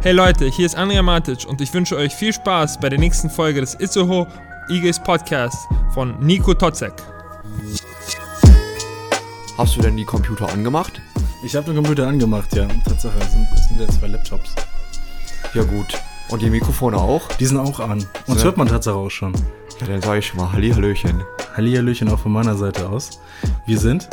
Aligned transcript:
Hey 0.00 0.12
Leute, 0.12 0.46
hier 0.46 0.66
ist 0.66 0.74
Andrea 0.76 1.02
Matic 1.02 1.46
und 1.48 1.60
ich 1.60 1.72
wünsche 1.74 1.96
euch 1.96 2.14
viel 2.14 2.32
Spaß 2.32 2.78
bei 2.80 2.88
der 2.88 2.98
nächsten 2.98 3.30
Folge 3.30 3.60
des 3.60 3.74
Itzehoe 3.74 4.26
Eagles 4.68 4.98
Podcast 4.98 5.68
von 5.94 6.18
Nico 6.20 6.54
Totzek. 6.54 6.92
Hast 9.58 9.76
du 9.76 9.80
denn 9.82 9.96
die 9.96 10.04
Computer 10.04 10.48
angemacht? 10.52 11.00
Ich 11.44 11.54
habe 11.54 11.66
den 11.66 11.76
Computer 11.76 12.06
angemacht, 12.08 12.54
ja. 12.54 12.66
Tatsache, 12.84 13.14
es 13.20 13.32
sind, 13.32 13.46
es 13.54 13.68
sind 13.68 13.80
ja 13.80 13.88
zwei 13.88 14.06
Laptops. 14.08 14.54
Ja 15.54 15.62
gut. 15.62 15.86
Und 16.30 16.42
die 16.42 16.50
Mikrofone 16.50 16.96
auch? 16.96 17.28
Die 17.38 17.46
sind 17.46 17.58
auch 17.58 17.78
an. 17.80 18.04
Uns 18.26 18.38
Ja. 18.38 18.44
hört 18.44 18.56
man 18.56 18.68
Tatsache 18.68 18.96
auch 18.96 19.10
schon. 19.10 19.34
Ja, 19.80 19.86
dann 19.86 20.00
sage 20.02 20.20
ich 20.20 20.26
schon 20.26 20.38
mal 20.40 20.50
Hallihallöchen. 20.52 21.22
Hallihallöchen 21.56 22.08
auch 22.08 22.18
von 22.18 22.32
meiner 22.32 22.56
Seite 22.56 22.88
aus. 22.88 23.20
Wir 23.66 23.78
sind 23.78 24.08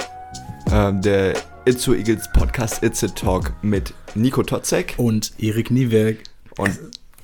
Ähm, 0.72 1.02
der 1.02 1.34
Itzu 1.66 1.96
Eagles 1.96 2.30
Podcast 2.32 2.84
It's 2.84 3.04
a 3.04 3.08
Talk 3.08 3.54
mit 3.64 3.92
Nico 4.16 4.44
Totzek. 4.44 4.96
und 4.98 5.34
Erik 5.40 5.72
Niewerk. 5.72 6.18
Und 6.58 6.80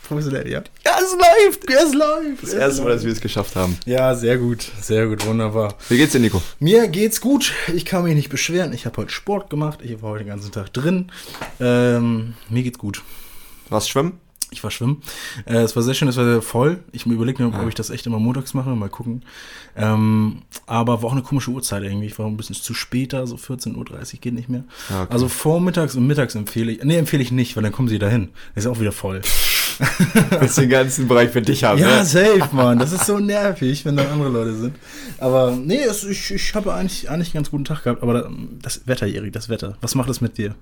Professionell, 0.08 0.48
ja. 0.48 0.62
ist 1.06 1.18
live! 1.20 1.60
Er 1.68 1.86
ist 1.86 1.96
live. 1.96 2.42
Das 2.42 2.54
erste 2.54 2.84
Mal, 2.84 2.90
dass 2.90 3.04
wir 3.04 3.12
es 3.12 3.22
geschafft 3.22 3.56
haben. 3.56 3.78
Ja, 3.86 4.14
sehr 4.16 4.38
gut. 4.38 4.68
Sehr 4.82 5.08
gut, 5.08 5.26
wunderbar. 5.26 5.76
Wie 5.90 5.98
geht's 5.98 6.14
dir, 6.14 6.20
Nico? 6.20 6.42
Mir 6.60 6.88
geht's 6.88 7.22
gut. 7.22 7.54
Ich 7.74 7.86
kann 7.86 8.04
mich 8.04 8.16
nicht 8.16 8.30
beschweren. 8.30 8.74
Ich 8.74 8.86
habe 8.86 8.98
heute 8.98 9.12
Sport 9.12 9.50
gemacht. 9.50 9.80
Ich 9.84 10.02
war 10.02 10.12
heute 10.12 10.24
den 10.24 10.30
ganzen 10.30 10.52
Tag 10.52 10.72
drin. 10.74 11.12
Ähm, 11.60 12.36
mir 12.50 12.64
geht's 12.64 12.78
gut. 12.78 13.02
Warst 13.70 13.90
schwimmen? 13.90 14.20
Ich 14.52 14.64
war 14.64 14.72
schwimmen. 14.72 15.02
Äh, 15.46 15.58
es 15.58 15.76
war 15.76 15.84
sehr 15.84 15.94
schön, 15.94 16.08
es 16.08 16.18
war 16.18 16.24
sehr 16.26 16.42
voll. 16.42 16.80
Ich 16.92 17.06
überlege 17.06 17.44
mir, 17.44 17.54
ob 17.60 17.68
ich 17.68 17.76
das 17.76 17.90
echt 17.90 18.06
immer 18.06 18.20
montags 18.20 18.54
mache. 18.54 18.70
Mal 18.70 18.90
gucken. 18.90 19.24
Ähm, 19.76 20.44
aber 20.68 21.02
war 21.02 21.10
auch 21.10 21.14
eine 21.14 21.24
komische 21.24 21.52
Uhrzeit 21.52 21.84
irgendwie. 21.84 22.06
Ich 22.08 22.18
war 22.20 22.26
ein 22.28 22.38
bisschen 22.38 22.56
zu 22.56 22.74
später, 22.74 23.26
so 23.28 23.36
14.30 23.36 23.76
Uhr 23.76 24.20
geht 24.22 24.34
nicht 24.34 24.48
mehr. 24.50 24.64
Ja, 24.90 25.04
okay. 25.04 25.14
Also 25.14 25.28
vormittags 25.28 25.96
und 25.96 26.08
mittags 26.08 26.36
empfehle 26.36 26.72
ich. 26.72 26.84
Nee, 26.84 26.98
empfehle 26.98 27.24
ich 27.24 27.32
nicht, 27.32 27.56
weil 27.56 27.64
dann 27.64 27.72
kommen 27.72 27.88
sie 27.90 28.00
dahin. 28.00 28.30
Das 28.54 28.66
ist 28.66 28.72
auch 28.72 28.80
wieder 28.80 28.92
voll. 28.92 29.22
Willst 30.40 30.58
den 30.58 30.70
ganzen 30.70 31.08
Bereich 31.10 31.32
für 31.32 31.42
dich 31.42 31.64
haben, 31.66 31.80
Ja, 31.80 31.98
ne? 31.98 32.06
safe, 32.06 32.48
Mann. 32.54 32.80
Das 32.80 32.94
ist 32.94 33.06
so 33.06 33.20
nervig, 33.20 33.84
wenn 33.84 33.98
da 33.98 34.10
andere 34.10 34.30
Leute 34.30 34.56
sind. 34.56 34.76
Aber 35.18 35.52
nee, 35.52 35.80
es, 35.82 36.04
ich, 36.06 36.32
ich 36.32 36.56
habe 36.56 36.74
eigentlich, 36.74 37.10
eigentlich 37.10 37.30
einen 37.30 37.44
ganz 37.44 37.52
guten 37.52 37.66
Tag 37.66 37.84
gehabt. 37.84 38.02
Aber 38.02 38.14
da- 38.14 38.30
das 38.62 38.88
Wetter, 38.88 39.08
Erik, 39.08 39.34
das 39.34 39.50
Wetter. 39.50 39.78
Was 39.82 39.96
macht 39.96 40.10
es 40.10 40.22
mit 40.22 40.38
dir? 40.38 40.56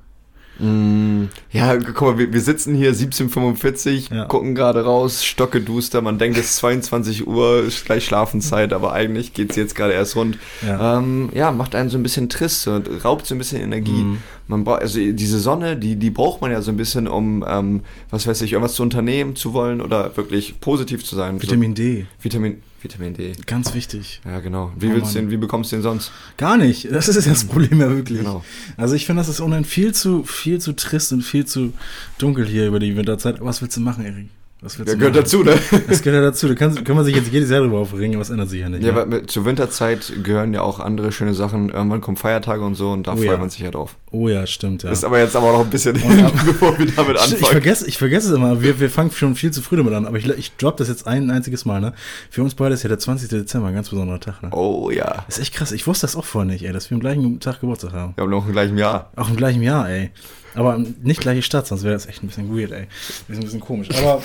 Ja, 0.59 1.75
guck 1.77 2.01
mal, 2.01 2.17
wir, 2.17 2.31
wir 2.31 2.41
sitzen 2.41 2.75
hier 2.75 2.89
1745, 2.89 4.09
Ja. 4.09 4.25
gucken 4.25 4.55
gerade 4.55 4.83
raus, 4.83 5.23
stocke 5.25 5.61
duster, 5.61 6.01
man 6.01 6.17
denkt 6.19 6.37
es 6.37 6.45
ist 6.51 6.55
22 6.57 7.27
Uhr, 7.27 7.63
ist 7.63 7.85
gleich 7.85 8.05
Schlafenszeit, 8.05 8.71
aber 8.73 8.93
eigentlich 8.93 9.33
geht's 9.33 9.55
jetzt 9.55 9.75
gerade 9.75 9.93
erst 9.93 10.15
rund. 10.15 10.37
Ja. 10.65 10.97
Ähm, 10.99 11.29
ja, 11.33 11.51
macht 11.51 11.75
einen 11.75 11.89
so 11.89 11.97
ein 11.97 12.03
bisschen 12.03 12.29
trist 12.29 12.67
und 12.67 12.87
raubt 13.03 13.25
so 13.25 13.35
ein 13.35 13.37
bisschen 13.39 13.61
Energie. 13.61 13.91
Mhm. 13.91 14.17
Man 14.47 14.63
braucht, 14.63 14.81
also 14.81 14.99
diese 14.99 15.39
Sonne, 15.39 15.77
die, 15.77 15.95
die 15.95 16.09
braucht 16.09 16.41
man 16.41 16.51
ja 16.51 16.61
so 16.61 16.71
ein 16.71 16.77
bisschen, 16.77 17.07
um, 17.07 17.43
ähm, 17.47 17.81
was 18.09 18.27
weiß 18.27 18.41
ich, 18.41 18.53
irgendwas 18.53 18.75
zu 18.75 18.83
unternehmen 18.83 19.35
zu 19.35 19.53
wollen 19.53 19.81
oder 19.81 20.15
wirklich 20.17 20.59
positiv 20.59 21.03
zu 21.03 21.15
sein. 21.15 21.41
Vitamin 21.41 21.73
D. 21.73 22.01
So, 22.01 22.05
Vitamin, 22.23 22.61
Vitamin 22.83 23.13
D. 23.13 23.33
Ganz 23.45 23.73
wichtig. 23.73 24.21
Ja, 24.25 24.39
genau. 24.39 24.71
Wie 24.77 24.87
Oh, 24.87 24.95
willst 24.95 25.15
du 25.15 25.19
den, 25.19 25.31
wie 25.31 25.37
bekommst 25.37 25.71
du 25.71 25.77
den 25.77 25.83
sonst? 25.83 26.11
Gar 26.37 26.57
nicht. 26.57 26.91
Das 26.91 27.07
ist 27.07 27.25
das 27.25 27.45
Problem 27.45 27.79
ja 27.79 27.89
wirklich. 27.89 28.19
Genau. 28.19 28.43
Also 28.77 28.95
ich 28.95 29.05
finde, 29.05 29.21
das 29.21 29.29
ist 29.29 29.39
ohnehin 29.41 29.65
viel 29.65 29.93
zu, 29.93 30.23
viel 30.23 30.59
zu 30.59 30.73
trist 30.73 31.13
und 31.13 31.21
viel 31.21 31.45
zu 31.45 31.73
dunkel 32.17 32.45
hier 32.45 32.67
über 32.67 32.79
die 32.79 32.95
Winterzeit. 32.95 33.37
Was 33.39 33.61
willst 33.61 33.77
du 33.77 33.81
machen, 33.81 34.05
Erik? 34.05 34.29
Willst 34.63 34.79
Ja, 34.79 34.95
gehört 34.95 35.15
dazu, 35.15 35.43
ne? 35.43 35.53
Das 35.89 36.01
gehört 36.01 36.21
ja 36.23 36.29
dazu. 36.29 36.47
Da 36.47 36.55
kann, 36.55 36.83
kann 36.83 36.95
man 36.95 37.03
sich 37.05 37.15
jetzt 37.15 37.31
jedes 37.31 37.49
Jahr 37.49 37.59
drüber 37.61 37.79
aufregen, 37.79 38.15
aber 38.15 38.21
es 38.21 38.29
ändert 38.29 38.49
sich 38.49 38.61
ja 38.61 38.69
nicht. 38.69 38.83
Ja, 38.83 38.91
aber 38.91 39.05
mit, 39.05 39.29
zur 39.29 39.43
Winterzeit 39.45 40.13
gehören 40.23 40.53
ja 40.53 40.61
auch 40.61 40.79
andere 40.79 41.11
schöne 41.11 41.33
Sachen. 41.33 41.69
Irgendwann 41.69 41.99
kommen 42.01 42.17
Feiertage 42.17 42.63
und 42.63 42.75
so 42.75 42.91
und 42.91 43.07
da 43.07 43.13
Oh 43.13 43.17
freut 43.17 43.25
ja. 43.25 43.37
man 43.37 43.49
sich 43.49 43.59
ja 43.59 43.71
drauf. 43.71 43.95
oh 44.11 44.29
ja, 44.29 44.47
stimmt, 44.47 44.83
ja. 44.83 44.91
Ist 44.91 45.03
aber 45.03 45.19
jetzt 45.19 45.35
aber 45.35 45.51
noch 45.51 45.61
ein 45.61 45.69
bisschen 45.69 45.95
hin, 45.97 46.31
bevor 46.45 46.77
wir 46.79 46.85
damit 46.85 47.15
Ich 47.17 47.21
anfangen. 47.23 47.43
vergesse, 47.45 47.87
ich 47.87 47.97
vergesse 47.97 48.29
es 48.29 48.35
immer. 48.35 48.61
Wir, 48.61 48.79
wir 48.79 48.89
fangen 48.89 49.11
schon 49.11 49.35
viel 49.35 49.51
zu 49.51 49.61
früh 49.61 49.75
damit 49.77 49.93
an. 49.93 50.05
Aber 50.05 50.17
ich, 50.17 50.27
ich 50.29 50.55
drop 50.57 50.77
das 50.77 50.87
jetzt 50.87 51.07
ein 51.07 51.29
einziges 51.29 51.65
Mal. 51.65 51.81
Ne? 51.81 51.93
Für 52.29 52.41
uns 52.43 52.55
beide 52.55 52.73
ist 52.73 52.83
ja 52.83 52.89
der 52.89 52.99
20. 52.99 53.29
Dezember 53.29 53.67
ein 53.67 53.75
ganz 53.75 53.89
besonderer 53.89 54.19
Tag. 54.19 54.41
Ne? 54.43 54.49
Oh 54.53 54.89
ja. 54.91 55.23
Das 55.27 55.37
ist 55.37 55.41
echt 55.43 55.55
krass. 55.55 55.71
Ich 55.73 55.85
wusste 55.87 56.05
das 56.05 56.15
auch 56.15 56.25
vorher 56.25 56.49
nicht, 56.51 56.63
ey, 56.65 56.71
dass 56.71 56.89
wir 56.89 56.95
am 56.95 57.01
gleichen 57.01 57.39
Tag 57.39 57.59
Geburtstag 57.59 57.93
haben. 57.93 58.13
Wir 58.15 58.23
haben 58.23 58.31
noch 58.31 58.45
im 58.45 58.53
gleichen 58.53 58.77
Jahr. 58.77 59.11
Auch 59.17 59.29
im 59.29 59.35
gleichen 59.35 59.61
Jahr, 59.61 59.89
ey. 59.89 60.11
Aber 60.55 60.77
nicht 61.01 61.19
gleiche 61.21 61.41
Stadt, 61.41 61.65
sonst 61.67 61.83
wäre 61.83 61.93
das 61.93 62.05
echt 62.05 62.21
ein 62.23 62.27
bisschen 62.27 62.55
weird, 62.55 62.71
ey. 62.71 62.87
Ist 63.27 63.37
ein 63.39 63.43
bisschen 63.43 63.59
komisch. 63.59 63.87
Aber 63.97 64.21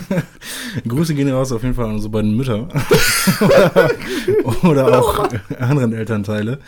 Grüße 0.86 1.14
gehen 1.14 1.30
raus 1.30 1.52
auf 1.52 1.62
jeden 1.62 1.74
Fall 1.74 1.86
an 1.86 1.92
unsere 1.92 2.10
beiden 2.10 2.36
Mütter. 2.36 2.68
oder, 3.40 3.90
oder 4.64 4.98
auch 4.98 5.28
anderen 5.58 5.92
Elternteile, 5.94 6.58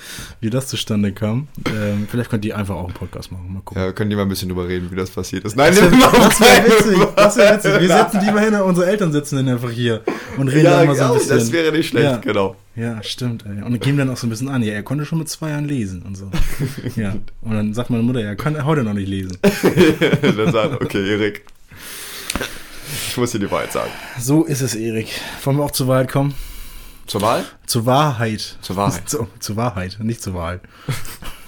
wie 0.41 0.51
das 0.51 0.69
zustande 0.69 1.13
kam. 1.13 1.49
Ähm, 1.67 2.07
vielleicht 2.11 2.31
könnt 2.31 2.45
ihr 2.45 2.57
einfach 2.57 2.75
auch 2.77 2.85
einen 2.85 2.95
Podcast 2.95 3.31
machen. 3.33 3.53
Mal 3.53 3.61
gucken. 3.63 3.83
Ja, 3.83 3.93
können 3.93 4.11
die 4.11 4.17
mal 4.17 4.23
ein 4.23 4.29
bisschen 4.29 4.49
drüber 4.49 4.67
reden, 4.67 4.91
wie 4.91 4.97
das 4.97 5.11
passiert 5.11 5.45
ist. 5.45 5.57
Nein, 5.57 5.75
Das 5.75 5.81
wäre 5.83 5.93
wär 5.93 6.65
witzig. 6.67 6.99
Das 7.17 7.37
witzig. 7.37 7.81
Wir 7.81 7.97
sitzen 7.99 8.21
lieber 8.27 8.41
hin, 8.41 8.55
unsere 8.55 8.87
Eltern 8.87 9.13
sitzen 9.13 9.37
dann 9.37 9.49
einfach 9.49 9.71
hier 9.71 10.01
und 10.39 10.49
reden 10.49 10.65
Ja, 10.65 10.79
dann 10.79 10.87
mal 10.87 10.97
so 10.97 11.05
ein 11.05 11.13
bisschen. 11.15 11.39
das 11.39 11.53
wäre 11.53 11.73
nicht 11.73 11.89
schlecht, 11.89 12.05
Ja. 12.05 12.17
genau. 12.17 12.57
Ja, 12.77 13.03
stimmt. 13.03 13.45
Ey. 13.47 13.63
Und 13.63 13.81
geben 13.81 13.99
dann 13.99 14.11
auch 14.11 14.17
so 14.17 14.27
ein 14.27 14.31
bisschen 14.31 14.49
an, 14.49 14.63
ja, 14.63 14.73
er 14.73 14.83
konnte 14.83 15.05
schon 15.05 15.19
mit 15.19 15.29
zwei 15.29 15.51
Jahren 15.51 15.65
lesen 15.65 16.03
und 16.03 16.17
so. 16.17 16.31
Ja. 16.97 17.15
Und 17.43 17.53
dann 17.53 17.75
sagt 17.75 17.91
meine 17.91 18.03
Mutter, 18.03 18.21
ja, 18.21 18.29
er 18.29 18.37
kann 18.37 18.65
heute 18.65 18.85
noch 18.85 18.95
nicht 18.95 19.09
lesen. 19.09 19.37
Dann 20.23 20.53
sagt, 20.53 20.81
okay, 20.81 21.11
Erik. 21.11 21.45
Ich 23.09 23.17
muss 23.17 23.33
dir 23.33 23.39
die 23.39 23.51
Wahrheit 23.51 23.73
sagen. 23.73 23.91
So 24.19 24.45
ist 24.45 24.61
es, 24.61 24.75
Erik. 24.75 25.09
Wollen 25.45 25.57
wir 25.57 25.65
auch 25.65 25.71
zur 25.73 25.89
Wahrheit 25.89 26.11
kommen? 26.11 26.35
Zur 27.07 27.23
Wahl? 27.23 27.45
Zur 27.67 27.87
Wahrheit. 27.87 28.57
Zur 28.61 28.77
Wahrheit. 28.77 29.09
Zu, 29.09 29.27
zur 29.41 29.57
Wahrheit, 29.57 29.99
nicht 30.01 30.23
zur 30.23 30.35
Wahl. 30.35 30.61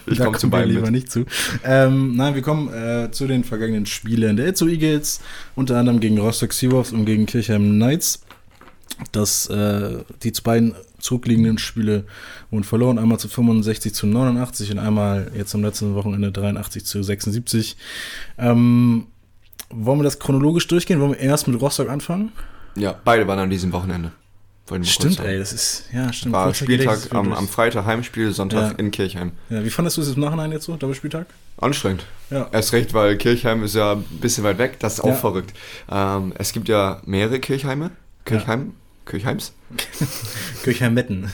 Ich 0.07 0.19
komme 0.19 0.37
zu 0.37 0.49
kommen 0.49 0.53
wir 0.53 0.59
beiden 0.59 0.71
lieber 0.71 0.83
mit. 0.83 0.93
nicht 0.93 1.13
zu. 1.13 1.25
Ähm, 1.63 2.17
nein, 2.17 2.35
wir 2.35 2.43
kommen 2.43 2.73
äh, 2.73 3.11
zu 3.13 3.29
den 3.29 3.45
vergangenen 3.45 3.87
Spielen 3.87 4.37
der 4.37 4.49
Itzo 4.49 4.67
Eagles, 4.67 5.21
unter 5.55 5.77
anderem 5.77 6.01
gegen 6.01 6.19
Rostock 6.19 6.53
Seawolves 6.53 6.93
und 6.93 7.05
gegen 7.05 7.27
Kirchheim 7.27 7.75
Knights. 7.75 8.23
Das, 9.13 9.47
äh, 9.47 9.99
die 10.23 10.33
beiden 10.43 10.75
zurückliegenden 11.03 11.59
Spiele 11.59 12.05
wurden 12.51 12.65
verloren, 12.65 12.99
einmal 12.99 13.19
zu 13.19 13.29
65 13.29 13.93
zu 13.95 14.07
89 14.07 14.71
und 14.73 14.79
einmal 14.79 15.31
jetzt 15.37 15.55
am 15.55 15.63
letzten 15.63 15.95
Wochenende 15.95 16.33
83 16.33 16.85
zu 16.85 17.03
76. 17.03 17.77
Ähm, 18.39 19.07
wollen 19.71 19.99
wir 19.99 20.05
das 20.05 20.19
chronologisch 20.19 20.67
durchgehen? 20.69 21.01
Wollen 21.01 21.13
wir 21.13 21.19
erst 21.21 21.49
mit 21.49 21.61
Rostock 21.61 21.89
anfangen? 21.89 22.33
Ja, 22.77 22.95
beide 23.05 23.27
waren 23.27 23.39
an 23.39 23.51
diesem 23.51 23.73
Wochenende. 23.73 24.13
Stimmt, 24.85 25.21
ey, 25.21 25.39
das 25.39 25.53
ist, 25.53 25.85
ja, 25.93 26.11
stimmt. 26.13 26.33
War 26.35 26.55
Spieltag 26.55 27.13
am, 27.13 27.33
am 27.33 27.47
Freitag 27.49 27.85
Heimspiel, 27.85 28.33
Sonntag 28.33 28.73
Ja. 28.73 28.79
in 28.79 28.91
Kirchheim. 28.91 29.33
Ja, 29.51 29.63
wie 29.65 29.69
fandest 29.71 29.99
du 29.99 30.01
es 30.01 30.15
im 30.15 30.21
Nachhinein 30.21 30.51
jetzt 30.53 30.65
so, 30.65 30.77
Doppelspieltag? 30.77 31.27
Anstrengend. 31.59 32.07
Ja. 32.31 32.49
Erst 32.53 32.73
recht, 32.73 32.95
weil 32.95 33.19
Kirchheim 33.19 33.65
ist 33.65 33.75
ja 33.75 33.93
ein 33.93 34.05
bisschen 34.21 34.45
weit 34.45 34.57
weg. 34.59 34.79
Das 34.79 34.95
ist 34.95 35.01
auch 35.01 35.09
Ja. 35.09 35.15
verrückt. 35.15 35.53
Ähm, 35.91 36.33
es 36.39 36.53
gibt 36.53 36.69
ja 36.69 37.03
mehrere 37.05 37.39
Kirchheime. 37.41 37.91
Kirchheim? 38.25 38.73
Kirchheims? 39.05 39.53
Kirchheim-Metten. 40.63 41.31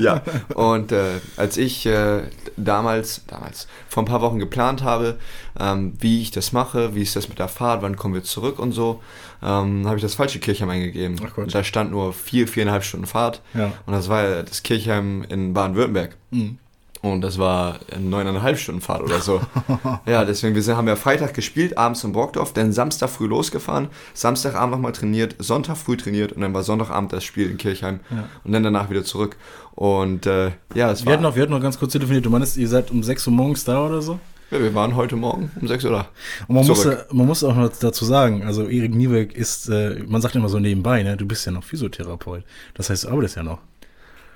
ja. 0.00 0.22
Und 0.54 0.92
äh, 0.92 1.20
als 1.36 1.56
ich 1.56 1.86
äh, 1.86 2.22
damals, 2.56 3.22
damals, 3.26 3.66
vor 3.88 4.02
ein 4.02 4.06
paar 4.06 4.20
Wochen 4.20 4.38
geplant 4.38 4.82
habe, 4.82 5.18
ähm, 5.58 5.94
wie 5.98 6.22
ich 6.22 6.30
das 6.30 6.52
mache, 6.52 6.94
wie 6.94 7.02
ist 7.02 7.16
das 7.16 7.28
mit 7.28 7.38
der 7.38 7.48
Fahrt, 7.48 7.82
wann 7.82 7.96
kommen 7.96 8.14
wir 8.14 8.22
zurück 8.22 8.58
und 8.58 8.72
so, 8.72 9.02
ähm, 9.42 9.86
habe 9.86 9.96
ich 9.96 10.02
das 10.02 10.14
falsche 10.14 10.38
Kirchheim 10.38 10.70
eingegeben. 10.70 11.16
Ach 11.26 11.34
Gott. 11.34 11.54
Da 11.54 11.64
stand 11.64 11.90
nur 11.90 12.12
vier, 12.12 12.46
viereinhalb 12.46 12.84
Stunden 12.84 13.06
Fahrt. 13.06 13.42
Ja. 13.54 13.72
Und 13.86 13.92
das 13.92 14.08
war 14.08 14.42
das 14.42 14.62
Kirchheim 14.62 15.24
in 15.28 15.52
Baden-Württemberg. 15.54 16.16
Mhm. 16.30 16.58
Und 17.02 17.22
das 17.22 17.38
war 17.38 17.78
eine 17.94 18.04
neuneinhalb 18.04 18.58
Stunden 18.58 18.82
Fahrt 18.82 19.02
oder 19.02 19.20
so. 19.20 19.40
ja, 20.06 20.24
deswegen, 20.24 20.54
wir 20.54 20.62
sind, 20.62 20.76
haben 20.76 20.86
ja 20.86 20.96
Freitag 20.96 21.32
gespielt, 21.32 21.78
abends 21.78 22.04
in 22.04 22.12
Brockdorf, 22.12 22.52
dann 22.52 22.72
Samstag 22.72 23.08
früh 23.08 23.26
losgefahren, 23.26 23.88
Samstagabend 24.12 24.72
nochmal 24.72 24.92
trainiert, 24.92 25.34
Sonntag 25.38 25.78
früh 25.78 25.96
trainiert 25.96 26.32
und 26.32 26.42
dann 26.42 26.52
war 26.52 26.62
Sonntagabend 26.62 27.12
das 27.12 27.24
Spiel 27.24 27.50
in 27.50 27.56
Kirchheim 27.56 28.00
Ja. 28.10 28.28
und 28.44 28.52
dann 28.52 28.62
danach 28.62 28.90
wieder 28.90 29.02
zurück. 29.02 29.36
Und 29.72 30.26
äh, 30.26 30.50
ja, 30.74 30.90
es 30.90 31.00
Wir 31.00 31.06
war, 31.06 31.12
hatten, 31.14 31.22
noch, 31.22 31.36
wir 31.36 31.42
hatten 31.42 31.52
noch 31.52 31.62
ganz 31.62 31.78
kurz 31.78 31.92
telefoniert. 31.92 32.26
Du 32.26 32.30
meinst, 32.30 32.58
ihr 32.58 32.68
seid 32.68 32.90
um 32.90 33.02
6 33.02 33.26
Uhr 33.28 33.32
morgens 33.32 33.64
da 33.64 33.86
oder 33.86 34.02
so? 34.02 34.18
ja, 34.50 34.60
wir 34.60 34.74
waren 34.74 34.96
heute 34.96 35.16
Morgen 35.16 35.50
um 35.60 35.68
sechs 35.68 35.84
Uhr 35.84 35.92
da. 35.92 36.08
Und 36.48 36.56
man 36.56 36.66
muss, 36.66 36.84
man 37.12 37.26
muss 37.26 37.44
auch 37.44 37.54
noch 37.54 37.70
dazu 37.70 38.04
sagen, 38.04 38.42
also 38.42 38.68
Erik 38.68 38.94
Niebeck 38.94 39.32
ist, 39.34 39.68
äh, 39.68 40.02
man 40.06 40.20
sagt 40.20 40.34
immer 40.34 40.48
so 40.48 40.58
nebenbei, 40.58 41.02
ne? 41.02 41.16
du 41.16 41.24
bist 41.24 41.46
ja 41.46 41.52
noch 41.52 41.62
Physiotherapeut. 41.64 42.42
Das 42.74 42.90
heißt, 42.90 43.04
du 43.04 43.08
arbeitest 43.08 43.36
ja 43.36 43.42
noch. 43.42 43.58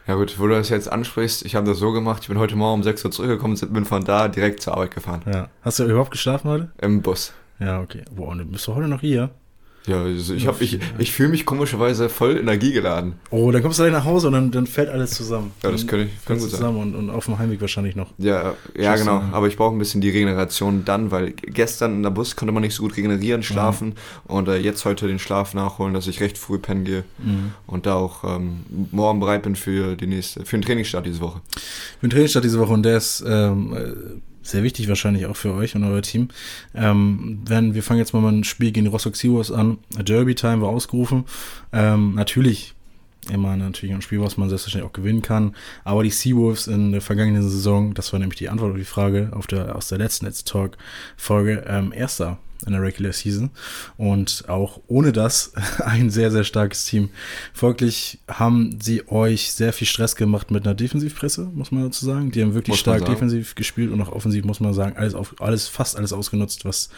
Ja 0.07 0.17
gut, 0.17 0.39
wo 0.39 0.47
du 0.47 0.55
das 0.55 0.69
jetzt 0.69 0.93
ansprichst, 0.93 1.47
ich 1.47 1.55
habe 1.55 1.67
das 1.67 1.79
so 1.79 1.93
gemacht, 1.93 2.23
ich 2.23 2.29
bin 2.29 2.39
heute 2.39 2.57
Morgen 2.57 2.75
um 2.75 2.83
sechs 2.83 3.03
Uhr 3.05 3.11
zurückgekommen 3.11 3.59
und 3.61 3.73
bin 3.73 3.87
von 3.87 4.05
da 4.05 4.29
direkt 4.29 4.61
zur 4.61 4.75
Arbeit 4.75 4.91
gefahren. 4.91 5.23
Ja. 5.27 5.49
Hast 5.63 5.79
du 5.79 5.85
überhaupt 5.85 6.11
geschlafen 6.11 6.51
heute? 6.51 6.73
Im 6.83 7.01
Bus. 7.01 7.33
Ja, 7.59 7.81
okay. 7.81 8.05
Boah, 8.15 8.29
und 8.29 8.39
du 8.39 8.45
bist 8.45 8.69
doch 8.69 8.77
heute 8.77 8.89
noch 8.89 9.01
hier. 9.01 9.31
Ja, 9.87 10.03
also 10.03 10.33
ich, 10.33 10.47
hab- 10.47 10.63
ich, 10.63 10.79
ich 10.99 11.13
fühle 11.13 11.29
mich 11.29 11.45
komischerweise 11.45 12.09
voll 12.09 12.39
energiegeladen. 12.39 13.15
Oh, 13.31 13.51
dann 13.51 13.61
kommst 13.63 13.79
du 13.79 13.83
gleich 13.83 13.93
nach 13.93 14.07
Hause 14.07 14.29
und 14.29 14.33
dann, 14.33 14.51
dann 14.51 14.67
fällt 14.67 14.89
alles 14.89 15.11
zusammen. 15.11 15.51
Ja, 15.63 15.71
das 15.71 15.87
könnte 15.87 16.07
ich- 16.07 16.25
kann 16.25 16.39
gut 16.39 16.49
sein. 16.51 16.59
zusammen 16.59 16.79
und, 16.79 16.95
und 16.95 17.11
auf 17.11 17.27
dem 17.27 17.39
Heimweg 17.39 17.61
wahrscheinlich 17.61 17.95
noch. 17.95 18.11
Ja, 18.17 18.55
ja 18.79 18.97
genau. 18.97 19.23
Aber 19.33 19.47
ich 19.47 19.57
brauche 19.59 19.75
ein 19.75 19.79
bisschen 19.79 20.01
die 20.01 20.09
Regeneration 20.09 20.87
dann, 20.87 21.11
weil 21.11 21.33
gestern 21.33 21.97
in 21.97 22.03
der 22.03 22.09
Bus 22.11 22.35
konnte 22.35 22.53
man 22.53 22.63
nicht 22.63 22.75
so 22.75 22.83
gut 22.83 22.97
regenerieren, 22.97 23.43
schlafen 23.43 23.95
und 24.27 24.49
äh, 24.49 24.57
jetzt 24.57 24.87
heute 24.87 25.07
den 25.07 25.19
Schlaf 25.19 25.53
nachholen, 25.53 25.93
dass 25.93 26.07
ich 26.07 26.21
recht 26.21 26.39
früh 26.39 26.59
pennen 26.59 26.85
gehe 26.85 27.05
Mhm. 27.19 27.53
und 27.67 27.85
da 27.85 27.95
auch 27.97 28.25
ähm, 28.25 28.61
morgen 28.91 29.21
bereit 29.21 29.43
bin 29.43 29.55
für 29.55 29.97
die 29.97 30.07
nächste, 30.07 30.45
für 30.47 30.57
den 30.57 30.63
Trainingsstart 30.63 31.05
diese 31.05 31.21
Woche. 31.21 31.43
Ich 31.57 31.99
bin 32.01 32.09
Trainingsstart 32.09 32.45
diese 32.45 32.59
Woche 32.59 32.73
und 32.73 32.85
der 32.85 32.97
ist 32.97 33.23
ähm, 33.27 33.75
äh, 33.77 33.93
sehr 34.45 34.63
wichtig 34.63 34.89
wahrscheinlich 34.89 35.27
auch 35.27 35.37
für 35.37 35.53
euch 35.53 35.75
und 35.75 35.85
euer 35.85 36.03
Team. 36.03 36.29
Ähm, 36.75 37.41
wenn, 37.47 37.75
wir 37.75 37.83
fangen 37.83 37.99
jetzt 37.99 38.13
mal 38.13 38.21
mit 38.21 38.29
einem 38.29 38.45
Spiel 38.45 38.73
gegen 38.73 38.85
die 38.85 38.91
Rostock 38.91 39.17
Seawolves 39.17 39.51
an. 39.51 39.79
Derby 39.99 40.35
Time 40.35 40.61
war 40.61 40.69
ausgerufen. 40.69 41.25
Ähm, 41.73 42.15
natürlich 42.15 42.75
immer 43.31 43.57
natürlich 43.57 43.95
ein 43.95 44.03
Spiel, 44.03 44.21
was 44.21 44.37
man 44.37 44.49
selbstverständlich 44.51 44.89
auch 44.89 44.95
gewinnen 44.95 45.23
kann. 45.23 45.55
Aber 45.83 46.03
die 46.03 46.11
Seawolves 46.11 46.67
in 46.67 46.93
der 46.93 47.01
vergangenen 47.01 47.43
Saison, 47.43 47.95
das 47.95 48.13
war 48.13 48.21
nämlich 48.21 48.39
die 48.39 48.49
Antwort 48.49 48.73
auf 48.73 48.79
die 48.79 48.85
Frage 48.85 49.31
auf 49.33 49.47
der, 49.47 49.75
aus 49.75 49.89
der 49.89 49.99
letzten 49.99 50.27
Let's 50.27 50.45
Talk 50.45 50.77
Folge, 51.17 51.65
ähm, 51.67 51.93
erster 51.95 52.39
in 52.67 52.73
der 52.73 52.83
Regular 52.83 53.13
Season 53.13 53.51
und 53.97 54.45
auch 54.49 54.81
ohne 54.87 55.13
das 55.13 55.53
ein 55.85 56.11
sehr, 56.11 56.31
sehr 56.31 56.45
starkes 56.45 56.85
Team. 56.85 57.11
Folglich 57.53 58.19
haben 58.29 58.79
sie 58.81 59.07
euch 59.09 59.53
sehr 59.53 59.73
viel 59.73 59.87
Stress 59.87 60.17
gemacht 60.17 60.51
mit 60.51 60.67
einer 60.67 60.75
Defensivpresse, 60.75 61.51
muss 61.55 61.73
man 61.73 61.85
dazu 61.85 62.05
sagen. 62.05 62.31
Die 62.31 62.43
haben 62.43 62.55
wirklich 62.55 62.75
muss 62.75 62.81
stark 62.81 63.05
defensiv 63.05 63.55
gespielt 63.55 63.93
und 63.93 64.01
auch 64.03 64.13
offensiv, 64.13 64.45
muss 64.45 64.61
man 64.61 64.75
sagen, 64.75 64.97
alles, 64.97 65.15
auf, 65.15 65.35
alles 65.41 65.69
fast 65.69 65.97
alles 65.97 66.13
ausgenutzt, 66.13 66.65
was 66.65 66.91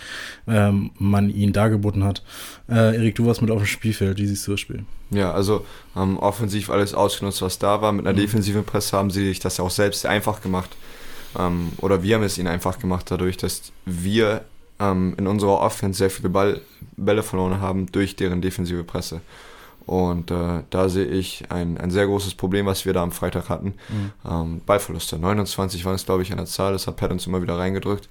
ähm, 0.47 0.91
man 0.99 1.31
ihnen 1.31 1.53
dargeboten 1.53 2.05
hat. 2.05 2.23
Äh, 2.69 2.97
Erik, 2.97 3.17
du 3.17 3.27
warst 3.27 3.43
mit 3.43 3.51
auf 3.51 3.59
dem 3.59 3.67
Spielfeld, 3.67 4.19
wie 4.19 4.27
siehst 4.27 4.47
du 4.47 4.53
das 4.53 4.61
Spiel? 4.61 4.85
Ja, 5.11 5.33
also 5.33 5.65
ähm, 5.97 6.19
offensiv 6.19 6.71
alles 6.71 6.95
ausgenutzt, 6.95 7.43
was 7.43 7.59
da 7.59 7.81
war. 7.81 7.93
Mit 7.93 8.07
einer 8.07 8.17
mhm. 8.17 8.23
defensiven 8.23 8.65
Presse 8.65 8.97
haben 8.97 9.11
sie 9.11 9.27
sich 9.27 9.39
das 9.39 9.61
auch 9.61 9.71
selbst 9.71 10.05
einfach 10.07 10.41
gemacht. 10.41 10.71
Ähm, 11.39 11.73
oder 11.79 12.03
wir 12.03 12.17
haben 12.17 12.23
es 12.23 12.39
ihnen 12.39 12.49
einfach 12.49 12.79
gemacht, 12.79 13.11
dadurch, 13.11 13.37
dass 13.37 13.73
wir 13.85 14.45
ähm, 14.79 15.15
in 15.17 15.27
unserer 15.27 15.61
Offense 15.61 15.99
sehr 15.99 16.11
viele 16.11 16.29
Ball, 16.29 16.61
Bälle 16.97 17.23
verloren 17.23 17.61
haben 17.61 17.87
durch 17.93 18.17
deren 18.17 18.41
defensive 18.41 18.85
Presse. 18.85 19.21
Und 19.87 20.33
äh, 20.33 20.63
da 20.71 20.89
sehe 20.89 21.07
ich 21.07 21.45
ein, 21.49 21.79
ein 21.79 21.93
sehr 21.93 22.07
großes 22.07 22.35
Problem, 22.35 22.67
was 22.67 22.85
wir 22.85 22.93
da 22.93 23.03
am 23.03 23.13
Freitag 23.13 23.49
hatten. 23.49 23.75
Mhm. 23.89 24.13
Ähm, 24.29 24.61
Ballverluste. 24.67 25.17
29 25.17 25.85
waren 25.85 25.95
es, 25.95 26.05
glaube 26.05 26.23
ich, 26.23 26.33
an 26.33 26.39
der 26.39 26.47
Zahl. 26.47 26.73
Das 26.73 26.89
hat 26.89 26.97
Pat 26.97 27.13
uns 27.13 27.27
immer 27.27 27.41
wieder 27.41 27.57
reingedrückt. 27.57 28.09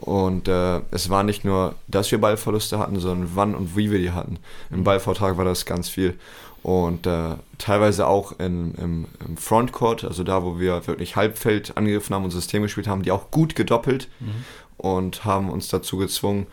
Und 0.00 0.48
äh, 0.48 0.80
es 0.90 1.10
war 1.10 1.22
nicht 1.22 1.44
nur, 1.44 1.76
dass 1.86 2.10
wir 2.10 2.20
Ballverluste 2.20 2.80
hatten, 2.80 2.98
sondern 2.98 3.30
wann 3.34 3.54
und 3.54 3.76
wie 3.76 3.92
wir 3.92 4.00
die 4.00 4.10
hatten. 4.10 4.38
Im 4.70 4.80
mhm. 4.80 4.84
Ballvortrag 4.84 5.36
war 5.36 5.44
das 5.44 5.64
ganz 5.64 5.88
viel. 5.88 6.18
Und 6.64 7.06
äh, 7.06 7.34
teilweise 7.58 8.06
auch 8.06 8.38
in, 8.38 8.74
im, 8.74 9.06
im, 9.26 9.36
Frontcourt, 9.36 10.04
also 10.04 10.22
da, 10.22 10.44
wo 10.44 10.60
wir 10.60 10.86
wirklich 10.86 11.16
Halbfeld 11.16 11.76
angegriffen 11.76 12.14
haben 12.14 12.24
und 12.24 12.30
System 12.30 12.62
gespielt 12.62 12.86
haben, 12.86 13.02
die 13.02 13.10
auch 13.10 13.30
gut 13.30 13.54
gedoppelt. 13.54 14.08
Mhm 14.18 14.44
und 14.82 15.24
haben 15.24 15.48
uns 15.48 15.68
dazu 15.68 15.96
gezwungen, 15.96 16.46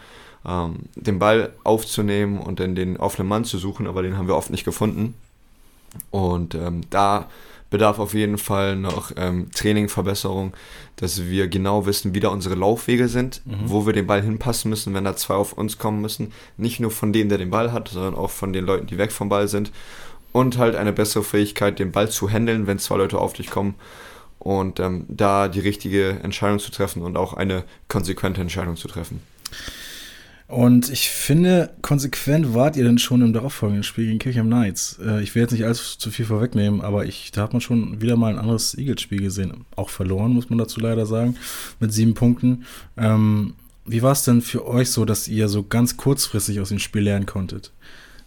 ähm, 0.46 0.84
den 0.96 1.20
Ball 1.20 1.52
aufzunehmen 1.64 2.40
und 2.40 2.60
dann 2.60 2.76
den 2.76 2.98
offenen 2.98 3.28
Mann 3.28 3.44
zu 3.44 3.58
suchen, 3.58 3.88
aber 3.88 4.04
den 4.04 4.18
haben 4.18 4.28
wir 4.28 4.36
oft 4.36 4.52
nicht 4.52 4.66
gefunden. 4.66 5.16
Und 6.12 6.54
ähm, 6.54 6.82
da 6.92 7.28
bedarf 7.72 7.98
auf 7.98 8.14
jeden 8.14 8.38
Fall 8.38 8.76
noch 8.76 9.12
ähm, 9.18 9.50
Trainingverbesserung, 9.52 10.54
dass 10.98 11.26
wir 11.26 11.48
genau 11.48 11.88
wissen, 11.88 12.14
wie 12.14 12.20
da 12.20 12.30
unsere 12.30 12.56
Laufwege 12.56 13.08
sind, 13.08 13.42
mhm. 13.46 13.56
wo 13.66 13.86
wir 13.88 13.94
den 13.94 14.08
Ball 14.08 14.22
hinpassen 14.22 14.70
müssen, 14.70 14.94
wenn 14.94 15.04
da 15.04 15.16
zwei 15.16 15.36
auf 15.36 15.54
uns 15.54 15.80
kommen 15.80 16.02
müssen. 16.02 16.32
Nicht 16.58 16.80
nur 16.80 16.92
von 16.92 17.12
dem, 17.12 17.30
der 17.30 17.40
den 17.40 17.50
Ball 17.50 17.72
hat, 17.72 17.90
sondern 17.90 18.16
auch 18.16 18.30
von 18.30 18.54
den 18.54 18.66
Leuten, 18.66 18.86
die 18.88 19.00
weg 19.00 19.12
vom 19.12 19.30
Ball 19.30 19.48
sind. 19.48 19.72
Und 20.32 20.60
halt 20.60 20.76
eine 20.76 20.94
bessere 20.94 21.24
Fähigkeit, 21.24 21.80
den 21.80 21.92
Ball 21.92 22.10
zu 22.10 22.30
handeln, 22.30 22.68
wenn 22.68 22.78
zwei 22.78 22.98
Leute 22.98 23.18
auf 23.18 23.34
dich 23.34 23.50
kommen 23.50 23.74
und 24.40 24.80
ähm, 24.80 25.06
da 25.08 25.48
die 25.48 25.60
richtige 25.60 26.20
Entscheidung 26.24 26.60
zu 26.60 26.72
treffen 26.72 27.04
und 27.04 27.18
auch 27.18 27.34
eine 27.34 27.64
konsequente 27.88 28.42
Entscheidung 28.42 28.78
zu 28.78 28.88
treffen. 28.88 29.22
Und 30.48 30.90
ich 30.90 31.12
finde, 31.12 31.70
konsequent 31.84 32.56
wart 32.56 32.76
ihr 32.76 32.84
denn 32.84 32.98
schon 32.98 33.22
im 33.22 33.34
darauffolgenden 33.34 33.84
Spiel 33.84 34.08
gegen 34.08 34.18
Kirchheim 34.18 34.48
Knights. 34.48 34.98
Äh, 35.00 35.22
ich 35.22 35.36
will 35.36 35.44
jetzt 35.44 35.52
nicht 35.52 35.66
allzu 35.66 36.00
zu 36.00 36.10
viel 36.10 36.26
vorwegnehmen, 36.26 36.82
aber 36.82 37.06
ich, 37.06 37.32
da 37.32 37.44
hat 37.44 37.54
man 37.54 37.62
schon 37.62 38.02
wieder 38.02 38.16
mal 38.16 38.34
ein 38.34 38.40
anderes 38.40 38.76
Eagles-Spiel 38.76 39.22
gesehen. 39.22 39.66
Auch 39.76 39.92
verloren, 39.92 40.34
muss 40.34 40.50
man 40.50 40.58
dazu 40.58 40.80
leider 40.80 41.06
sagen, 41.06 41.36
mit 41.80 41.94
sieben 41.94 42.16
Punkten. 42.16 42.66
Ähm, 42.98 43.54
wie 43.86 44.02
war 44.02 44.14
es 44.14 44.24
denn 44.24 44.42
für 44.42 44.68
euch 44.68 44.90
so, 44.90 45.06
dass 45.06 45.28
ihr 45.28 45.50
so 45.50 45.62
ganz 45.64 45.98
kurzfristig 45.98 46.60
aus 46.60 46.70
dem 46.70 46.80
Spiel 46.80 47.04
lernen 47.04 47.28
konntet? 47.28 47.72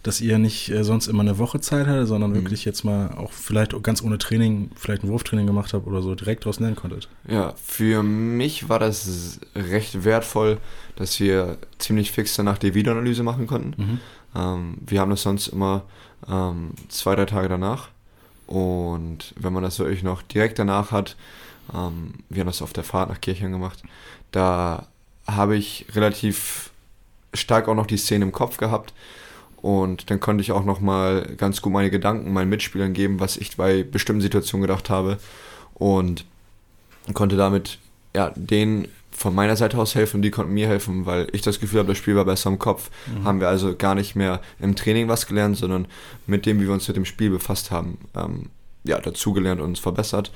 Dass 0.03 0.19
ihr 0.19 0.37
nicht 0.37 0.69
äh, 0.69 0.83
sonst 0.83 1.07
immer 1.07 1.21
eine 1.21 1.37
Woche 1.37 1.61
Zeit 1.61 1.87
hattet, 1.87 2.09
sondern 2.09 2.31
mhm. 2.31 2.35
wirklich 2.35 2.65
jetzt 2.65 2.83
mal 2.83 3.13
auch 3.15 3.31
vielleicht 3.31 3.81
ganz 3.81 4.03
ohne 4.03 4.17
Training, 4.17 4.69
vielleicht 4.75 5.03
ein 5.03 5.09
Wurftraining 5.09 5.47
gemacht 5.47 5.73
habt 5.73 5.87
oder 5.87 6.01
so, 6.01 6.13
direkt 6.13 6.43
daraus 6.43 6.59
lernen 6.59 6.75
konntet? 6.75 7.07
Ja, 7.27 7.53
für 7.63 8.03
mich 8.03 8.67
war 8.67 8.79
das 8.79 9.39
recht 9.55 10.03
wertvoll, 10.03 10.57
dass 10.97 11.19
wir 11.19 11.57
ziemlich 11.79 12.11
fix 12.11 12.35
danach 12.35 12.57
die 12.57 12.73
Videoanalyse 12.73 13.23
machen 13.23 13.47
konnten. 13.47 13.81
Mhm. 13.81 13.99
Ähm, 14.35 14.77
wir 14.85 14.99
haben 14.99 15.09
das 15.09 15.23
sonst 15.23 15.47
immer 15.47 15.83
ähm, 16.29 16.71
zwei, 16.89 17.15
drei 17.15 17.25
Tage 17.25 17.47
danach. 17.47 17.87
Und 18.45 19.33
wenn 19.37 19.53
man 19.53 19.63
das 19.63 19.79
wirklich 19.79 20.03
noch 20.03 20.21
direkt 20.21 20.59
danach 20.59 20.91
hat, 20.91 21.15
ähm, 21.73 22.15
wir 22.29 22.41
haben 22.41 22.47
das 22.47 22.61
auf 22.61 22.73
der 22.73 22.83
Fahrt 22.83 23.09
nach 23.09 23.21
Kirchen 23.21 23.53
gemacht, 23.53 23.81
da 24.31 24.87
habe 25.25 25.55
ich 25.55 25.85
relativ 25.95 26.71
stark 27.33 27.69
auch 27.69 27.75
noch 27.75 27.87
die 27.87 27.97
Szene 27.97 28.25
im 28.25 28.33
Kopf 28.33 28.57
gehabt 28.57 28.93
und 29.63 30.11
dann 30.11 30.19
konnte 30.19 30.41
ich 30.41 30.51
auch 30.51 30.65
nochmal 30.65 31.35
ganz 31.37 31.61
gut 31.61 31.71
meine 31.71 31.89
Gedanken 31.89 32.33
meinen 32.33 32.49
Mitspielern 32.49 32.91
geben, 32.91 33.21
was 33.21 33.37
ich 33.37 33.55
bei 33.55 33.83
bestimmten 33.83 34.21
Situationen 34.21 34.67
gedacht 34.67 34.89
habe. 34.89 35.19
Und 35.73 36.25
konnte 37.13 37.37
damit 37.37 37.79
ja, 38.13 38.33
denen 38.35 38.89
von 39.09 39.33
meiner 39.33 39.55
Seite 39.55 39.77
aus 39.77 39.95
helfen 39.95 40.17
und 40.17 40.21
die 40.23 40.31
konnten 40.31 40.53
mir 40.53 40.67
helfen, 40.67 41.05
weil 41.05 41.29
ich 41.31 41.43
das 41.43 41.61
Gefühl 41.61 41.79
habe, 41.79 41.87
das 41.87 41.97
Spiel 41.97 42.17
war 42.17 42.25
besser 42.25 42.49
im 42.49 42.59
Kopf. 42.59 42.91
Mhm. 43.07 43.23
Haben 43.23 43.39
wir 43.39 43.47
also 43.47 43.73
gar 43.73 43.95
nicht 43.95 44.17
mehr 44.17 44.41
im 44.59 44.75
Training 44.75 45.07
was 45.07 45.27
gelernt, 45.27 45.55
sondern 45.55 45.87
mit 46.27 46.45
dem, 46.45 46.59
wie 46.59 46.65
wir 46.65 46.73
uns 46.73 46.89
mit 46.89 46.97
dem 46.97 47.05
Spiel 47.05 47.29
befasst 47.29 47.71
haben, 47.71 47.99
ähm, 48.17 48.49
ja, 48.83 48.99
dazugelernt 48.99 49.61
und 49.61 49.67
uns 49.67 49.79
verbessert. 49.79 50.33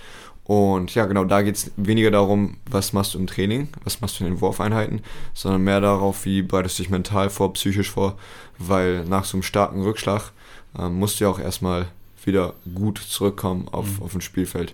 Und 0.48 0.96
ja, 0.96 1.06
genau, 1.06 1.26
da 1.26 1.42
geht 1.42 1.58
es 1.58 1.72
weniger 1.76 2.10
darum, 2.10 2.56
was 2.66 2.94
machst 2.94 3.14
du 3.14 3.20
im 3.20 3.28
Training, 3.28 3.68
was 3.84 4.00
machst 4.00 4.18
du 4.18 4.24
in 4.24 4.32
den 4.32 4.40
Wurfeinheiten, 4.40 5.02
sondern 5.34 5.62
mehr 5.62 5.82
darauf, 5.82 6.24
wie 6.24 6.42
bereitest 6.42 6.80
du 6.80 6.84
dich 6.84 6.90
mental 6.90 7.30
vor, 7.30 7.52
psychisch 7.52 7.92
vor, 7.92 8.18
weil 8.58 9.04
nach 9.04 9.26
so 9.26 9.36
einem 9.36 9.44
starken 9.44 9.84
Rückschlag 9.84 10.32
äh, 10.80 10.88
musst 10.88 11.20
du 11.20 11.26
ja 11.26 11.30
auch 11.30 11.40
erstmal 11.40 11.88
wieder 12.24 12.54
gut 12.74 12.98
zurückkommen 12.98 13.68
auf, 13.68 14.00
mhm. 14.00 14.04
auf 14.04 14.16
ein 14.16 14.22
Spielfeld. 14.22 14.74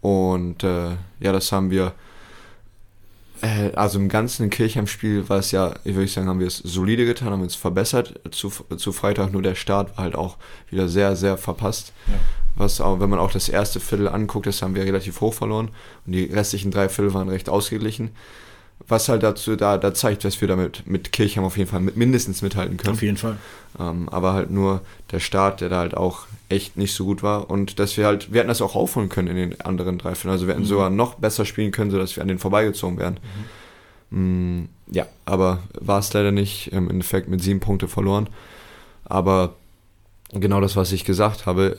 Und 0.00 0.64
äh, 0.64 0.92
ja, 1.20 1.32
das 1.32 1.52
haben 1.52 1.70
wir, 1.70 1.92
also 3.74 3.98
im 3.98 4.08
ganzen 4.08 4.50
Kirchheim-Spiel 4.50 5.28
war 5.28 5.38
es 5.38 5.50
ja, 5.50 5.74
ich 5.84 5.94
würde 5.94 6.08
sagen, 6.08 6.28
haben 6.28 6.40
wir 6.40 6.46
es 6.46 6.58
solide 6.58 7.04
getan, 7.06 7.30
haben 7.30 7.42
uns 7.42 7.56
verbessert. 7.56 8.20
Zu, 8.30 8.52
zu 8.76 8.92
Freitag 8.92 9.32
nur 9.32 9.42
der 9.42 9.54
Start 9.54 9.96
war 9.96 10.04
halt 10.04 10.14
auch 10.14 10.36
wieder 10.70 10.88
sehr, 10.88 11.16
sehr 11.16 11.36
verpasst. 11.36 11.92
Ja 12.06 12.14
was 12.54 12.80
auch, 12.80 13.00
wenn 13.00 13.10
man 13.10 13.18
auch 13.18 13.32
das 13.32 13.48
erste 13.48 13.80
Viertel 13.80 14.08
anguckt, 14.08 14.46
das 14.46 14.62
haben 14.62 14.74
wir 14.74 14.84
relativ 14.84 15.20
hoch 15.20 15.34
verloren 15.34 15.70
und 16.06 16.12
die 16.12 16.24
restlichen 16.24 16.70
drei 16.70 16.88
Viertel 16.88 17.14
waren 17.14 17.28
recht 17.28 17.48
ausgeglichen. 17.48 18.10
Was 18.88 19.08
halt 19.08 19.22
dazu 19.22 19.54
da, 19.54 19.78
da 19.78 19.94
zeigt, 19.94 20.24
dass 20.24 20.40
wir 20.40 20.48
damit 20.48 20.86
mit 20.86 21.12
Kirchheim 21.12 21.44
auf 21.44 21.56
jeden 21.56 21.70
Fall 21.70 21.80
mit, 21.80 21.96
mindestens 21.96 22.42
mithalten 22.42 22.76
können. 22.76 22.94
Auf 22.94 23.02
jeden 23.02 23.16
Fall. 23.16 23.36
Ähm, 23.78 24.08
aber 24.08 24.32
halt 24.32 24.50
nur 24.50 24.80
der 25.12 25.20
Start, 25.20 25.60
der 25.60 25.68
da 25.68 25.78
halt 25.78 25.96
auch 25.96 26.26
echt 26.52 26.76
nicht 26.76 26.92
so 26.94 27.04
gut 27.04 27.22
war 27.22 27.50
und 27.50 27.78
dass 27.78 27.96
wir 27.96 28.06
halt, 28.06 28.32
wir 28.32 28.40
hätten 28.40 28.48
das 28.48 28.62
auch 28.62 28.76
aufholen 28.76 29.08
können 29.08 29.28
in 29.28 29.36
den 29.36 29.60
anderen 29.60 29.98
drei 29.98 30.14
Vierteln. 30.14 30.32
Also 30.32 30.46
wir 30.46 30.54
hätten 30.54 30.64
mhm. 30.64 30.68
sogar 30.68 30.90
noch 30.90 31.14
besser 31.14 31.44
spielen 31.44 31.72
können, 31.72 31.90
sodass 31.90 32.14
wir 32.16 32.22
an 32.22 32.28
den 32.28 32.38
vorbeigezogen 32.38 32.98
wären. 32.98 33.18
Mhm. 34.10 34.58
Mm, 34.60 34.68
ja, 34.90 35.06
aber 35.24 35.60
war 35.80 35.98
es 35.98 36.12
leider 36.12 36.32
nicht. 36.32 36.70
Im 36.72 36.90
Endeffekt 36.90 37.28
mit 37.28 37.42
sieben 37.42 37.60
Punkte 37.60 37.88
verloren. 37.88 38.28
Aber 39.04 39.54
genau 40.32 40.60
das, 40.60 40.76
was 40.76 40.92
ich 40.92 41.04
gesagt 41.04 41.46
habe, 41.46 41.78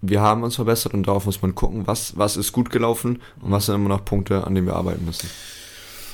wir 0.00 0.20
haben 0.20 0.42
uns 0.42 0.56
verbessert 0.56 0.94
und 0.94 1.06
darauf 1.06 1.26
muss 1.26 1.42
man 1.42 1.54
gucken, 1.54 1.86
was, 1.86 2.16
was 2.16 2.36
ist 2.36 2.52
gut 2.52 2.70
gelaufen 2.70 3.20
und 3.40 3.50
was 3.50 3.66
sind 3.66 3.74
immer 3.74 3.88
noch 3.88 4.04
Punkte, 4.04 4.46
an 4.46 4.54
denen 4.54 4.66
wir 4.66 4.76
arbeiten 4.76 5.04
müssen. 5.04 5.28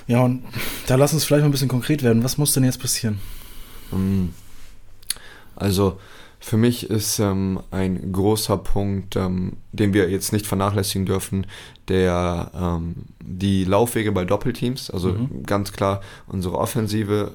Ja, 0.08 0.20
und 0.22 0.42
da 0.86 0.96
lass 0.96 1.12
uns 1.12 1.24
vielleicht 1.24 1.42
mal 1.42 1.48
ein 1.48 1.52
bisschen 1.52 1.68
konkret 1.68 2.02
werden. 2.02 2.24
Was 2.24 2.38
muss 2.38 2.52
denn 2.52 2.64
jetzt 2.64 2.80
passieren? 2.80 3.20
Mm. 3.92 4.30
Also 5.54 6.00
für 6.42 6.56
mich 6.56 6.90
ist 6.90 7.20
ähm, 7.20 7.60
ein 7.70 8.12
großer 8.12 8.58
Punkt, 8.58 9.14
ähm, 9.14 9.52
den 9.70 9.94
wir 9.94 10.10
jetzt 10.10 10.32
nicht 10.32 10.44
vernachlässigen 10.44 11.06
dürfen, 11.06 11.46
der 11.86 12.50
ähm, 12.52 12.96
die 13.20 13.64
Laufwege 13.64 14.10
bei 14.10 14.24
Doppelteams. 14.24 14.90
Also 14.90 15.12
mhm. 15.12 15.44
ganz 15.44 15.72
klar 15.72 16.00
unsere 16.26 16.58
Offensive 16.58 17.32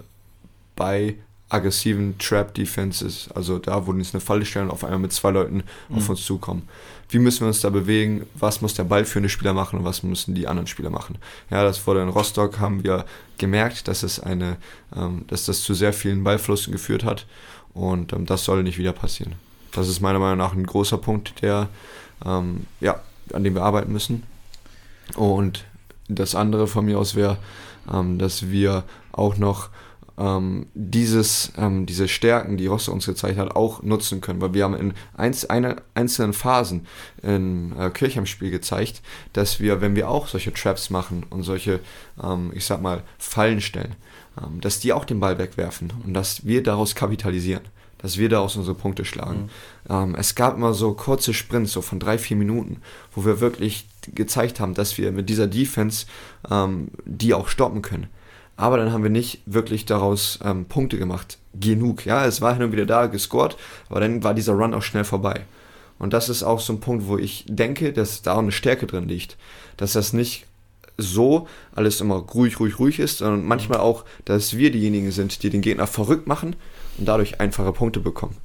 bei 0.76 1.16
aggressiven 1.50 2.18
Trap-Defenses, 2.18 3.30
also 3.34 3.58
da, 3.58 3.88
wo 3.88 3.92
uns 3.92 4.14
eine 4.14 4.20
Falle 4.20 4.44
stellen 4.44 4.66
und 4.66 4.72
auf 4.72 4.84
einmal 4.84 5.00
mit 5.00 5.14
zwei 5.14 5.32
Leuten 5.32 5.64
mhm. 5.88 5.98
auf 5.98 6.10
uns 6.10 6.26
zukommen. 6.26 6.68
Wie 7.08 7.20
müssen 7.20 7.42
wir 7.42 7.48
uns 7.48 7.62
da 7.62 7.70
bewegen? 7.70 8.26
Was 8.36 8.62
muss 8.62 8.74
der 8.74 8.84
Ball 8.84 9.06
für 9.06 9.20
eine 9.20 9.30
Spieler 9.30 9.54
machen 9.54 9.80
und 9.80 9.86
was 9.86 10.04
müssen 10.04 10.36
die 10.36 10.48
anderen 10.48 10.68
Spieler 10.68 10.90
machen? 10.90 11.18
Ja, 11.50 11.64
das 11.64 11.88
wurde 11.88 12.02
in 12.02 12.10
Rostock, 12.10 12.60
haben 12.60 12.84
wir 12.84 13.06
gemerkt, 13.38 13.88
dass 13.88 14.04
es 14.04 14.20
eine, 14.20 14.58
ähm, 14.94 15.24
dass 15.28 15.46
das 15.46 15.62
zu 15.62 15.74
sehr 15.74 15.94
vielen 15.94 16.26
Ballflussen 16.26 16.74
geführt 16.74 17.06
hat 17.06 17.26
und 17.78 18.14
ähm, 18.14 18.26
das 18.26 18.44
soll 18.44 18.64
nicht 18.64 18.78
wieder 18.78 18.92
passieren. 18.92 19.36
Das 19.72 19.88
ist 19.88 20.02
meiner 20.02 20.20
Meinung 20.20 20.38
nach 20.38 20.54
ein 20.54 20.66
großer 20.66 20.98
Punkt, 20.98 21.42
der, 21.42 21.70
ähm, 22.26 22.66
ja, 22.80 23.00
an 23.32 23.44
dem 23.44 23.54
wir 23.54 23.64
arbeiten 23.64 23.92
müssen. 23.92 24.24
Und 25.16 25.66
das 26.08 26.36
andere 26.36 26.68
von 26.68 26.86
mir 26.86 26.98
aus 26.98 27.16
wäre, 27.16 27.38
ähm, 27.92 28.18
dass 28.18 28.50
wir 28.50 28.84
auch 29.12 29.38
noch 29.38 29.70
ähm, 30.18 30.68
dieses, 30.74 31.52
ähm, 31.58 31.86
diese 31.86 32.08
Stärken, 32.08 32.58
die 32.58 32.68
Rostock 32.68 32.96
uns 32.96 33.06
gezeigt 33.06 33.38
hat, 33.38 33.56
auch 33.56 33.84
nutzen 33.84 34.22
können. 34.22 34.42
Weil 34.42 34.54
wir 34.54 34.64
haben 34.64 34.76
in 34.76 34.94
einz 35.16 35.46
eine, 35.46 35.78
einzelnen 35.94 36.34
Phasen 36.34 36.88
in 37.22 37.78
äh, 37.78 37.90
Kirchheim-Spiel 37.90 38.50
gezeigt, 38.50 39.02
dass 39.34 39.60
wir, 39.60 39.82
wenn 39.82 39.96
wir 39.96 40.10
auch 40.10 40.28
solche 40.28 40.54
Traps 40.54 40.90
machen 40.90 41.26
und 41.30 41.44
solche, 41.44 41.80
ähm, 42.22 42.52
ich 42.54 42.66
sag 42.66 42.82
mal, 42.82 43.04
Fallen 43.20 43.62
stellen, 43.62 43.96
ähm, 44.42 44.60
dass 44.62 44.80
die 44.80 44.94
auch 44.94 45.06
den 45.06 45.20
Ball 45.20 45.38
wegwerfen 45.38 45.94
und 46.04 46.14
dass 46.14 46.46
wir 46.46 46.64
daraus 46.64 46.96
kapitalisieren 46.96 47.64
dass 48.00 48.20
wir 48.20 48.30
daraus 48.30 48.56
unsere 48.56 48.76
Punkte 48.76 49.06
schlagen. 49.06 49.50
Mhm. 49.90 49.92
Ähm, 49.92 50.16
es 50.20 50.36
gab 50.36 50.56
immer 50.56 50.76
so 50.76 50.94
kurze 50.94 51.34
Sprints, 51.34 51.72
so 51.72 51.82
von 51.82 52.00
drei, 52.00 52.20
vier 52.20 52.38
Minuten, 52.38 52.80
wo 53.16 53.26
wir 53.26 53.40
wirklich 53.40 53.88
gezeigt 54.14 54.60
haben, 54.60 54.76
dass 54.76 55.00
wir 55.00 55.12
mit 55.12 55.30
dieser 55.30 55.48
Defense 55.48 56.06
ähm, 56.48 56.90
die 57.06 57.34
auch 57.34 57.48
stoppen 57.48 57.82
können 57.82 58.06
aber 58.58 58.78
dann 58.78 58.92
haben 58.92 59.04
wir 59.04 59.12
nicht 59.12 59.42
wirklich 59.46 59.86
daraus 59.86 60.40
ähm, 60.44 60.66
Punkte 60.66 60.98
gemacht. 60.98 61.38
Genug. 61.60 62.06
Ja, 62.06 62.26
es 62.26 62.42
war 62.42 62.54
hin 62.54 62.64
und 62.64 62.72
wieder 62.72 62.86
da, 62.86 63.06
gescored, 63.06 63.56
aber 63.90 64.00
dann 64.00 64.24
war 64.24 64.34
dieser 64.34 64.54
Run 64.54 64.74
auch 64.74 64.82
schnell 64.82 65.04
vorbei. 65.04 65.42
Und 66.00 66.14
das 66.14 66.30
ist 66.30 66.44
auch 66.44 66.60
so 66.60 66.74
ein 66.74 66.80
Punkt, 66.80 67.08
wo 67.08 67.18
ich 67.18 67.46
denke, 67.48 67.94
dass 67.94 68.22
da 68.22 68.34
auch 68.34 68.40
eine 68.40 68.52
Stärke 68.52 68.88
drin 68.88 69.08
liegt. 69.08 69.38
Dass 69.78 69.94
das 69.94 70.14
nicht 70.14 70.46
so 70.98 71.48
alles 71.74 72.02
immer 72.02 72.16
ruhig, 72.16 72.60
ruhig, 72.60 72.80
ruhig 72.80 73.00
ist, 73.00 73.20
sondern 73.20 73.46
manchmal 73.46 73.80
auch, 73.80 74.04
dass 74.26 74.58
wir 74.58 74.72
diejenigen 74.72 75.12
sind, 75.12 75.44
die 75.44 75.50
den 75.50 75.62
Gegner 75.62 75.88
verrückt 75.88 76.28
machen 76.28 76.56
und 76.98 77.08
dadurch 77.08 77.40
einfache 77.40 77.72
Punkte 77.72 78.00
bekommen. 78.00 78.36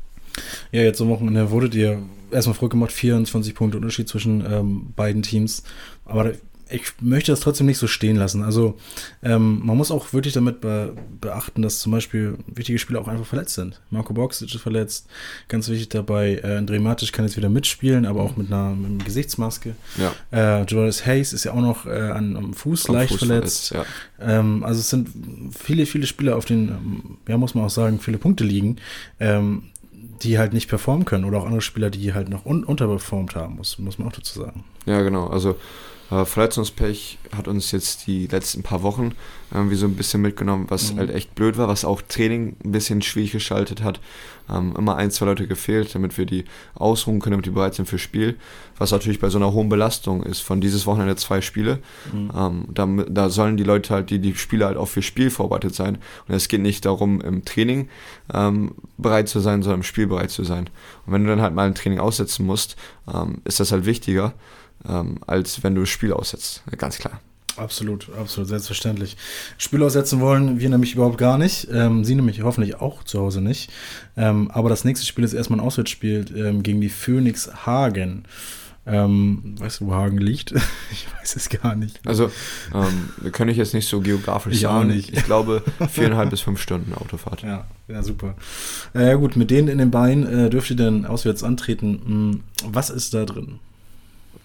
Ja, 0.71 0.83
jetzt 0.83 1.01
am 1.01 1.09
Wochenende 1.09 1.51
wurdet 1.51 1.75
ihr 1.75 2.03
erstmal 2.31 2.55
verrückt 2.55 2.73
gemacht, 2.73 2.93
24 2.93 3.55
Punkte 3.55 3.79
Unterschied 3.79 4.09
zwischen 4.09 4.45
ähm, 4.47 4.93
beiden 4.95 5.23
Teams. 5.23 5.63
Aber 6.05 6.33
ich 6.73 6.93
möchte 7.01 7.33
das 7.33 7.41
trotzdem 7.41 7.67
nicht 7.67 7.79
so 7.79 7.87
stehen 7.87 8.17
lassen. 8.17 8.43
Also 8.43 8.79
ähm, 9.23 9.61
man 9.65 9.77
muss 9.77 9.91
auch 9.91 10.13
wirklich 10.13 10.35
damit 10.35 10.61
be 10.61 10.95
beachten, 11.21 11.63
dass 11.63 11.79
zum 11.79 11.93
Beispiel 11.93 12.39
wichtige 12.47 12.79
Spieler 12.79 13.01
auch 13.01 13.09
einfach 13.09 13.27
verletzt 13.27 13.55
sind. 13.55 13.81
Marco 13.91 14.13
Boxic 14.15 14.53
ist 14.53 14.61
verletzt, 14.61 15.07
ganz 15.49 15.69
wichtig 15.69 15.91
dabei. 15.91 16.41
Äh, 16.43 16.59
André 16.59 16.81
Matic 16.81 17.13
kann 17.13 17.25
jetzt 17.25 17.37
wieder 17.37 17.49
mitspielen, 17.49 18.07
aber 18.07 18.23
auch 18.23 18.37
mit 18.37 18.53
einer, 18.53 18.75
mit 18.75 18.91
einer 18.91 19.05
Gesichtsmaske. 19.05 19.75
Ja. 19.97 20.13
Äh, 20.61 20.65
Joris 20.65 21.07
Hayes 21.07 21.33
ist 21.33 21.45
ja 21.45 21.53
auch 21.53 21.61
noch 21.61 21.87
äh, 21.87 21.91
an, 21.91 22.37
am 22.37 22.55
Fuß 22.55 22.89
am 22.89 22.95
leicht 22.97 23.11
Fuß 23.11 23.19
verletzt. 23.19 23.69
verletzt 23.69 23.89
ja. 24.19 24.39
ähm, 24.39 24.65
also 24.65 24.81
es 24.81 24.91
sind 24.91 25.09
viele, 25.57 25.87
viele 25.87 26.07
Spieler 26.07 26.37
auf 26.37 26.45
den, 26.45 27.19
ja 27.29 27.37
muss 27.37 27.55
man 27.55 27.65
auch 27.65 27.71
sagen, 27.71 28.01
viele 28.01 28.19
Punkte 28.19 28.45
liegen. 28.45 28.77
Ähm, 29.21 29.65
die 30.23 30.39
halt 30.39 30.53
nicht 30.53 30.69
performen 30.69 31.05
können 31.05 31.25
oder 31.25 31.39
auch 31.39 31.47
andere 31.47 31.61
Spieler, 31.61 31.91
die 31.91 32.15
halt 32.15 32.29
noch 32.29 32.47
un 32.47 32.65
unterperformt 32.65 33.35
haben, 33.35 33.57
muss, 33.57 33.79
muss 33.79 33.99
man 33.99 34.09
auch 34.09 34.13
dazu 34.13 34.39
sagen. 34.39 34.65
Ja, 34.87 35.03
genau. 35.03 35.27
Also 35.27 35.57
äh, 36.13 36.25
Verletzungspech 36.27 37.19
hat 37.35 37.49
uns 37.49 37.71
jetzt 37.73 38.07
die 38.07 38.27
letzten 38.27 38.63
paar 38.63 38.83
Wochen 38.83 39.13
irgendwie 39.53 39.77
so 39.77 39.87
ein 39.87 39.95
bisschen 39.95 40.21
mitgenommen, 40.21 40.67
was 40.69 40.93
mhm. 40.93 40.99
halt 40.99 41.11
echt 41.11 41.35
blöd 41.35 41.57
war, 41.57 41.69
was 41.69 41.85
auch 41.85 42.03
Training 42.03 42.57
ein 42.65 42.73
bisschen 42.73 43.03
schwierig 43.03 43.33
geschaltet 43.33 43.83
hat. 43.83 44.01
Ähm, 44.51 44.75
immer 44.77 44.97
ein, 44.97 45.11
zwei 45.11 45.27
Leute 45.27 45.47
gefehlt, 45.47 45.95
damit 45.95 46.19
wir 46.19 46.27
die 46.27 46.45
ausruhen 46.75 47.21
können, 47.21 47.35
damit 47.35 47.47
die 47.47 47.51
bereit 47.51 47.75
sind 47.75 47.89
fürs 47.89 48.03
Spiel. 48.03 48.37
Was 48.77 48.91
natürlich 48.91 49.21
bei 49.21 49.31
so 49.31 49.39
einer 49.39 49.53
hohen 49.53 49.69
Belastung 49.69 50.23
ist, 50.23 50.41
von 50.41 50.61
dieses 50.61 50.85
Wochenende 50.85 51.17
zwei 51.17 51.41
Spiele. 51.41 51.79
Mhm. 52.13 52.31
Ähm, 52.37 52.65
da, 52.73 52.87
da 53.09 53.29
sollen 53.31 53.57
die 53.57 53.65
Leute 53.65 53.95
halt, 53.95 54.11
die, 54.11 54.19
die 54.19 54.35
Spieler 54.35 54.67
halt 54.67 54.77
auch 54.77 54.89
fürs 54.89 55.07
Spiel 55.07 55.31
vorbereitet 55.31 55.75
sein. 55.75 55.99
Und 56.29 56.35
es 56.35 56.49
geht 56.49 56.61
nicht 56.61 56.85
darum, 56.85 57.21
im 57.21 57.45
Training 57.45 57.89
ähm, 58.35 58.75
bereit 58.99 59.29
zu 59.29 59.41
sein, 59.41 59.63
sondern 59.63 59.81
im 59.81 59.85
Spiel 59.85 60.07
bereit 60.07 60.31
zu 60.31 60.45
sein. 60.45 60.69
Und 61.07 61.13
wenn 61.13 61.23
du 61.25 61.31
dann 61.31 61.41
halt 61.41 61.55
mal 61.55 61.67
ein 61.67 61.75
Training 61.75 62.01
aussetzen 62.01 62.45
musst, 62.45 62.77
ähm, 63.13 63.39
ist 63.45 63.61
das 63.61 63.73
halt 63.73 63.87
wichtiger 63.87 64.35
ähm, 64.89 65.19
als 65.27 65.63
wenn 65.63 65.75
du 65.75 65.83
das 65.83 65.91
Spiel 65.91 66.13
aussetzt. 66.13 66.63
Ganz 66.77 66.99
klar. 66.99 67.21
Absolut, 67.57 68.09
absolut, 68.19 68.49
selbstverständlich. 68.49 69.17
Spiel 69.59 69.83
aussetzen 69.83 70.21
wollen 70.21 70.59
wir 70.59 70.71
nämlich 70.71 70.95
überhaupt 70.95 71.19
gar 71.19 71.37
nicht. 71.37 71.69
Ähm, 71.71 72.05
sie 72.05 72.15
nämlich 72.15 72.43
hoffentlich 72.43 72.77
auch 72.77 73.03
zu 73.03 73.21
Hause 73.21 73.43
nicht. 73.43 73.71
Ähm, 74.17 74.51
aber 74.51 74.69
das 74.71 74.85
nächste 74.85 75.07
Spiel 75.07 75.25
ist 75.25 75.35
erstmal 75.35 75.59
ein 75.59 75.65
Auswärtsspiel 75.65 76.25
ähm, 76.35 76.63
gegen 76.63 76.81
die 76.81 76.89
Phoenix 76.89 77.67
Hagen. 77.67 78.25
Ähm, 78.85 79.55
weißt 79.59 79.81
du, 79.81 79.87
wo 79.87 79.95
Hagen 79.95 80.19
liegt? 80.19 80.53
ich 80.91 81.07
weiß 81.21 81.37
es 81.37 81.49
gar 81.51 81.75
nicht. 81.75 82.01
Also, 82.07 82.31
ähm, 82.75 83.33
kann 83.33 83.49
ich 83.49 83.59
jetzt 83.59 83.75
nicht 83.75 83.89
so 83.89 84.01
geografisch 84.01 84.55
ich 84.55 84.61
sagen. 84.61 84.91
Auch 84.91 84.95
nicht. 84.95 85.13
Ich 85.13 85.25
glaube, 85.25 85.63
viereinhalb 85.91 86.31
bis 86.31 86.41
fünf 86.41 86.61
Stunden 86.61 86.95
Autofahrt. 86.95 87.43
Ja, 87.43 87.67
ja 87.87 88.03
super. 88.03 88.35
Äh, 88.95 89.09
ja, 89.09 89.15
gut, 89.15 89.37
mit 89.37 89.51
denen 89.51 89.69
in 89.69 89.79
den 89.79 89.91
Beinen 89.91 90.27
äh, 90.27 90.51
dürft 90.51 90.71
ihr 90.71 90.77
dann 90.77 91.05
auswärts 91.05 91.45
antreten. 91.45 92.01
Hm, 92.05 92.41
was 92.65 92.89
ist 92.91 93.13
da 93.15 93.25
drin? 93.25 93.61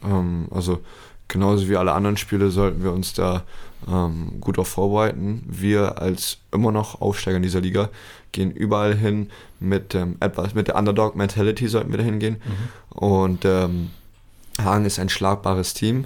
Ähm, 0.04 0.48
also 0.52 0.80
genauso 1.28 1.68
wie 1.70 1.76
alle 1.76 1.94
anderen 1.94 2.18
Spiele 2.18 2.50
sollten 2.52 2.84
wir 2.84 2.92
uns 2.92 3.14
da 3.14 3.44
ähm, 3.88 4.40
gut 4.40 4.58
darauf 4.58 4.70
vorbereiten. 4.70 5.44
Wir 5.48 6.02
als 6.02 6.40
immer 6.52 6.72
noch 6.72 7.02
Aufsteiger 7.02 7.38
in 7.38 7.44
dieser 7.44 7.62
Liga 7.62 7.90
gehen 8.32 8.52
überall 8.52 8.96
hin 8.96 9.30
mit 9.60 9.96
ähm, 9.96 10.18
etwas 10.20 10.54
mit 10.54 10.68
der 10.68 10.76
Underdog-Mentality 10.76 11.68
sollten 11.68 11.92
wir 11.92 11.98
da 11.98 12.04
hingehen. 12.04 12.38
Mhm. 12.44 12.98
Und 12.98 13.46
ähm, 13.46 13.90
Hagen 14.60 14.86
ist 14.86 15.00
ein 15.00 15.10
schlagbares 15.10 15.74
Team. 15.74 16.06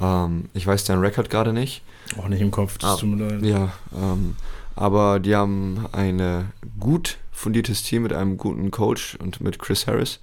Ähm, 0.00 0.46
ich 0.54 0.66
weiß 0.66 0.84
deinen 0.84 1.00
Rekord 1.00 1.30
gerade 1.30 1.52
nicht. 1.52 1.82
Auch 2.18 2.28
nicht 2.28 2.40
im 2.40 2.50
Kopf, 2.50 2.78
das 2.78 2.90
ah, 2.90 2.96
tut 2.96 3.10
mir 3.10 3.28
leid. 3.28 3.42
Ja, 3.44 3.72
ähm, 3.94 4.36
aber 4.76 5.18
die 5.20 5.34
haben 5.36 5.86
ein 5.92 6.52
gut 6.78 7.18
fundiertes 7.32 7.82
Team 7.82 8.04
mit 8.04 8.12
einem 8.12 8.36
guten 8.38 8.70
Coach 8.70 9.16
und 9.16 9.40
mit 9.40 9.58
Chris 9.58 9.86
Harris. 9.86 10.20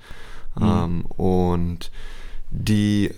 Mhm. 0.57 1.01
und 1.17 1.91
die 2.57 3.11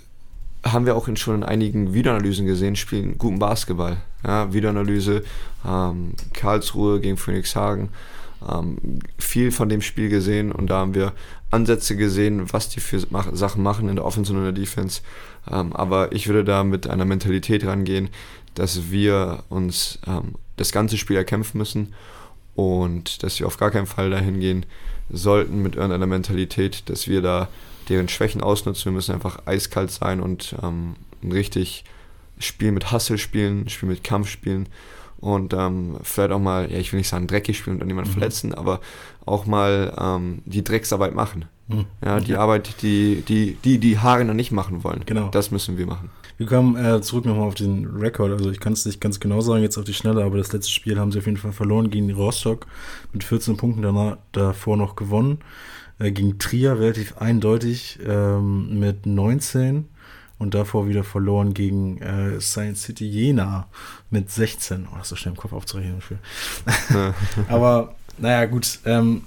haben 0.63 0.86
wir 0.86 0.96
auch 0.96 1.08
in 1.08 1.15
schon 1.15 1.36
in 1.36 1.44
einigen 1.44 1.94
Videoanalysen 1.94 2.46
gesehen, 2.46 2.75
spielen 2.75 3.17
guten 3.17 3.39
Basketball. 3.39 3.98
Ja, 4.25 4.51
Videoanalyse, 4.51 5.24
ähm, 5.65 6.13
Karlsruhe 6.34 7.00
gegen 7.00 7.17
Phoenix 7.17 7.56
Hagen, 7.56 7.89
ähm, 8.48 8.77
viel 9.17 9.51
von 9.51 9.70
dem 9.70 9.82
Spiel 9.82 10.10
gesehen 10.10 10.51
und 10.51 10.67
da 10.67 10.79
haben 10.79 10.96
wir 10.96 11.13
Ansätze 11.51 11.96
gesehen, 11.96 12.51
was 12.51 12.70
die 12.70 12.79
für 12.79 13.01
mach 13.10 13.34
Sachen 13.34 13.63
machen 13.63 13.88
in 13.88 13.96
der 13.96 14.06
Offense 14.06 14.34
und 14.34 14.39
in 14.39 14.44
der 14.44 14.51
Defense. 14.51 15.01
Ähm, 15.50 15.74
aber 15.74 16.12
ich 16.12 16.27
würde 16.27 16.44
da 16.44 16.63
mit 16.63 16.88
einer 16.89 17.06
Mentalität 17.06 17.65
rangehen, 17.65 18.10
dass 18.56 18.91
wir 18.91 19.44
uns 19.50 20.00
ähm, 20.08 20.34
das 20.58 20.72
ganze 20.72 20.98
Spiel 20.98 21.15
erkämpfen 21.15 21.60
müssen 21.60 21.94
und 22.56 23.24
dass 23.24 23.39
wir 23.39 23.48
auf 23.48 23.58
gar 23.58 23.72
keinen 23.72 23.86
Fall 23.86 24.10
dahin 24.10 24.39
gehen 24.39 24.65
sollten 25.10 25.62
mit 25.62 25.75
irgendeiner 25.75 26.08
Mentalität, 26.08 26.89
dass 26.89 27.08
wir 27.08 27.22
da 27.22 27.48
deren 27.89 28.10
Schwächen 28.10 28.41
ausnutzen. 28.41 28.86
Wir 28.86 28.91
müssen 28.91 29.13
einfach 29.13 29.46
eiskalt 29.46 29.91
sein 29.91 30.20
und 30.22 30.56
ähm, 30.62 30.96
ein 31.24 31.32
richtig 31.32 31.84
Spiel 32.39 32.72
mit 32.72 32.91
Hustle 32.91 33.17
spielen, 33.17 33.62
ein 33.62 33.70
Spiel 33.70 33.89
mit 33.89 34.03
Kampf 34.03 34.29
spielen 34.29 34.67
und 35.20 35.53
ähm, 35.53 35.98
vielleicht 36.03 36.32
auch 36.32 36.39
mal, 36.39 36.72
ja, 36.72 36.77
ich 36.77 36.94
will 36.94 37.00
nicht 37.00 37.10
sagen 37.10 37.27
dreckig 37.27 37.58
spielen 37.58 37.77
und 37.77 37.79
dann 37.79 37.89
jemanden 37.89 38.12
mhm. 38.12 38.13
verletzen, 38.13 38.53
aber 38.53 38.82
auch 39.25 39.46
mal 39.46 39.94
ähm, 40.00 40.41
die 40.46 40.63
Drecksarbeit 40.63 41.15
machen. 41.15 41.46
Mhm. 41.67 41.86
Ja, 42.03 42.20
die 42.20 42.34
ja. 42.34 42.39
Arbeit, 42.39 42.82
die, 42.82 43.24
die, 43.27 43.58
die 43.63 43.79
die 43.79 44.00
Haare 44.00 44.25
noch 44.25 44.34
nicht 44.34 44.51
machen 44.51 44.84
wollen. 44.84 45.03
Genau. 45.06 45.29
Das 45.29 45.51
müssen 45.51 45.77
wir 45.77 45.88
machen. 45.88 46.10
Wir 46.38 46.46
kommen 46.46 46.75
äh, 46.75 47.01
zurück 47.01 47.25
nochmal 47.25 47.48
auf 47.48 47.56
den 47.56 47.88
Rekord. 47.88 48.32
Also 48.32 48.51
ich 48.51 48.60
kann 48.60 48.74
es 48.74 48.86
nicht 48.86 49.01
ganz 49.01 49.20
genau 49.20 49.41
sagen 49.41 49.63
jetzt 49.63 49.77
auf 49.77 49.86
die 49.86 49.94
Schnelle, 49.94 50.24
aber 50.24 50.38
das 50.38 50.53
letzte 50.53 50.72
Spiel 50.72 51.00
haben 51.00 51.12
sie 51.12 51.17
auf 51.17 51.25
jeden 51.25 51.38
Fall 51.38 51.51
verloren 51.51 51.89
gegen 51.89 52.08
die 52.08 52.13
Rostock 52.13 52.67
mit 53.12 53.24
14 53.24 53.58
Punkten 53.58 53.82
danach, 53.82 54.17
davor 54.34 54.77
noch 54.77 54.96
gewonnen. 54.96 55.39
Äh, 56.00 56.12
gegen 56.12 56.38
Trier 56.38 56.80
relativ 56.80 57.18
eindeutig 57.18 58.00
ähm, 58.06 58.80
mit 58.80 59.06
19 59.06 59.86
und 60.38 60.54
davor 60.54 60.88
wieder 60.88 61.04
verloren 61.04 61.54
gegen 61.54 61.98
äh, 62.01 62.39
Science 62.39 62.84
City 62.84 63.06
Jena 63.06 63.68
mit 64.12 64.30
16. 64.30 64.88
Oh, 64.92 64.96
das 64.96 65.04
ist 65.04 65.10
so 65.10 65.16
schnell 65.16 65.34
im 65.34 65.39
Kopf 65.39 65.54
aufzurechnen. 65.54 66.00
Aber 67.48 67.96
naja, 68.18 68.46
gut. 68.46 68.80
Ähm, 68.86 69.24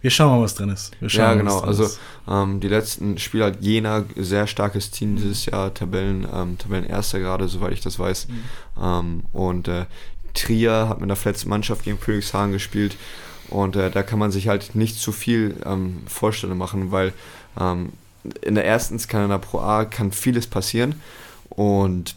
wir 0.00 0.10
schauen 0.10 0.30
mal, 0.30 0.42
was 0.42 0.54
drin 0.54 0.70
ist. 0.70 0.96
ja, 1.00 1.34
genau. 1.34 1.60
Also 1.60 1.88
ähm, 2.28 2.60
die 2.60 2.68
letzten 2.68 3.18
Spiele 3.18 3.44
hat 3.44 3.60
Jena 3.60 4.04
sehr 4.16 4.46
starkes 4.46 4.90
Team 4.90 5.16
dieses 5.16 5.46
Jahr, 5.46 5.72
Tabellen, 5.72 6.26
ähm, 6.32 6.58
Tabellenerster 6.58 7.20
gerade, 7.20 7.46
soweit 7.48 7.72
ich 7.72 7.82
das 7.82 7.98
weiß. 7.98 8.28
Mhm. 8.28 8.42
Ähm, 8.82 9.22
und 9.32 9.68
äh, 9.68 9.84
Trier 10.34 10.88
hat 10.88 11.00
mit 11.00 11.08
der 11.08 11.16
verletzten 11.16 11.50
Mannschaft 11.50 11.84
gegen 11.84 12.00
Königshagen 12.00 12.52
gespielt. 12.52 12.96
Und 13.48 13.76
äh, 13.76 13.90
da 13.90 14.02
kann 14.02 14.18
man 14.18 14.30
sich 14.30 14.48
halt 14.48 14.74
nicht 14.74 14.98
zu 14.98 15.12
viel 15.12 15.56
ähm, 15.64 16.02
Vorstellung 16.06 16.58
machen, 16.58 16.90
weil 16.90 17.12
ähm, 17.60 17.92
in 18.40 18.54
der 18.54 18.66
ersten 18.66 18.98
Kanada 18.98 19.38
Pro 19.38 19.60
A 19.60 19.84
kann 19.84 20.12
vieles 20.12 20.46
passieren. 20.46 20.94
Und 21.50 22.16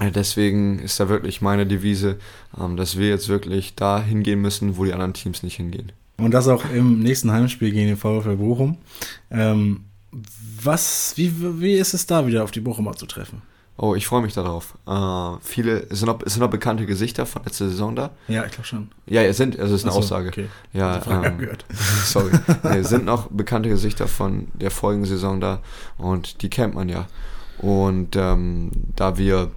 äh, 0.00 0.10
deswegen 0.10 0.78
ist 0.78 0.98
da 1.00 1.08
wirklich 1.08 1.40
meine 1.40 1.66
Devise, 1.66 2.18
ähm, 2.58 2.76
dass 2.76 2.98
wir 2.98 3.08
jetzt 3.08 3.28
wirklich 3.28 3.74
da 3.74 4.02
hingehen 4.02 4.40
müssen, 4.40 4.76
wo 4.76 4.84
die 4.84 4.92
anderen 4.92 5.14
Teams 5.14 5.42
nicht 5.42 5.56
hingehen. 5.56 5.92
Und 6.16 6.32
das 6.32 6.48
auch 6.48 6.64
im 6.70 7.00
nächsten 7.00 7.30
Heimspiel 7.30 7.70
gegen 7.70 7.88
den 7.88 7.96
VfL 7.96 8.36
Bochum. 8.36 8.78
Ähm, 9.30 9.84
was, 10.62 11.12
wie, 11.16 11.32
wie 11.60 11.74
ist 11.74 11.94
es 11.94 12.06
da 12.06 12.26
wieder 12.26 12.42
auf 12.42 12.50
die 12.50 12.60
Bochumer 12.60 12.96
zu 12.96 13.06
treffen? 13.06 13.42
Oh, 13.80 13.94
ich 13.94 14.08
freue 14.08 14.22
mich 14.22 14.34
darauf. 14.34 14.76
Äh, 14.88 15.38
viele, 15.40 15.86
es 15.88 16.00
sind, 16.00 16.08
noch, 16.08 16.18
sind 16.26 16.40
noch 16.40 16.50
bekannte 16.50 16.84
Gesichter 16.84 17.26
von 17.26 17.44
letzter 17.44 17.68
Saison 17.68 17.94
da. 17.94 18.10
Ja, 18.26 18.44
ich 18.44 18.50
glaube 18.50 18.66
schon. 18.66 18.90
Ja, 19.06 19.22
es 19.22 19.36
sind, 19.36 19.56
also 19.56 19.72
es 19.72 19.82
ist 19.82 19.84
eine 19.84 19.92
so, 19.92 20.00
Aussage. 20.00 20.28
Okay. 20.30 20.48
Ja, 20.72 21.00
ähm, 21.08 21.38
gehört. 21.38 21.64
sorry. 22.04 22.32
nee, 22.64 22.78
es 22.78 22.88
sind 22.88 23.04
noch 23.04 23.28
bekannte 23.28 23.68
Gesichter 23.68 24.08
von 24.08 24.48
der 24.54 24.72
vorigen 24.72 25.04
Saison 25.04 25.40
da 25.40 25.60
und 25.96 26.42
die 26.42 26.50
kennt 26.50 26.74
man 26.74 26.88
ja. 26.88 27.06
Und 27.58 28.16
ähm, 28.16 28.72
da 28.96 29.16
wir 29.16 29.52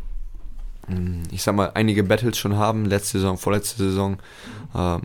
mm, 0.87 1.23
ich 1.31 1.41
sag 1.41 1.55
mal, 1.55 1.71
einige 1.73 2.03
Battles 2.03 2.37
schon 2.37 2.55
haben, 2.55 2.85
letzte 2.85 3.17
Saison, 3.17 3.39
vorletzte 3.39 3.77
Saison, 3.83 4.17
ähm, 4.75 5.01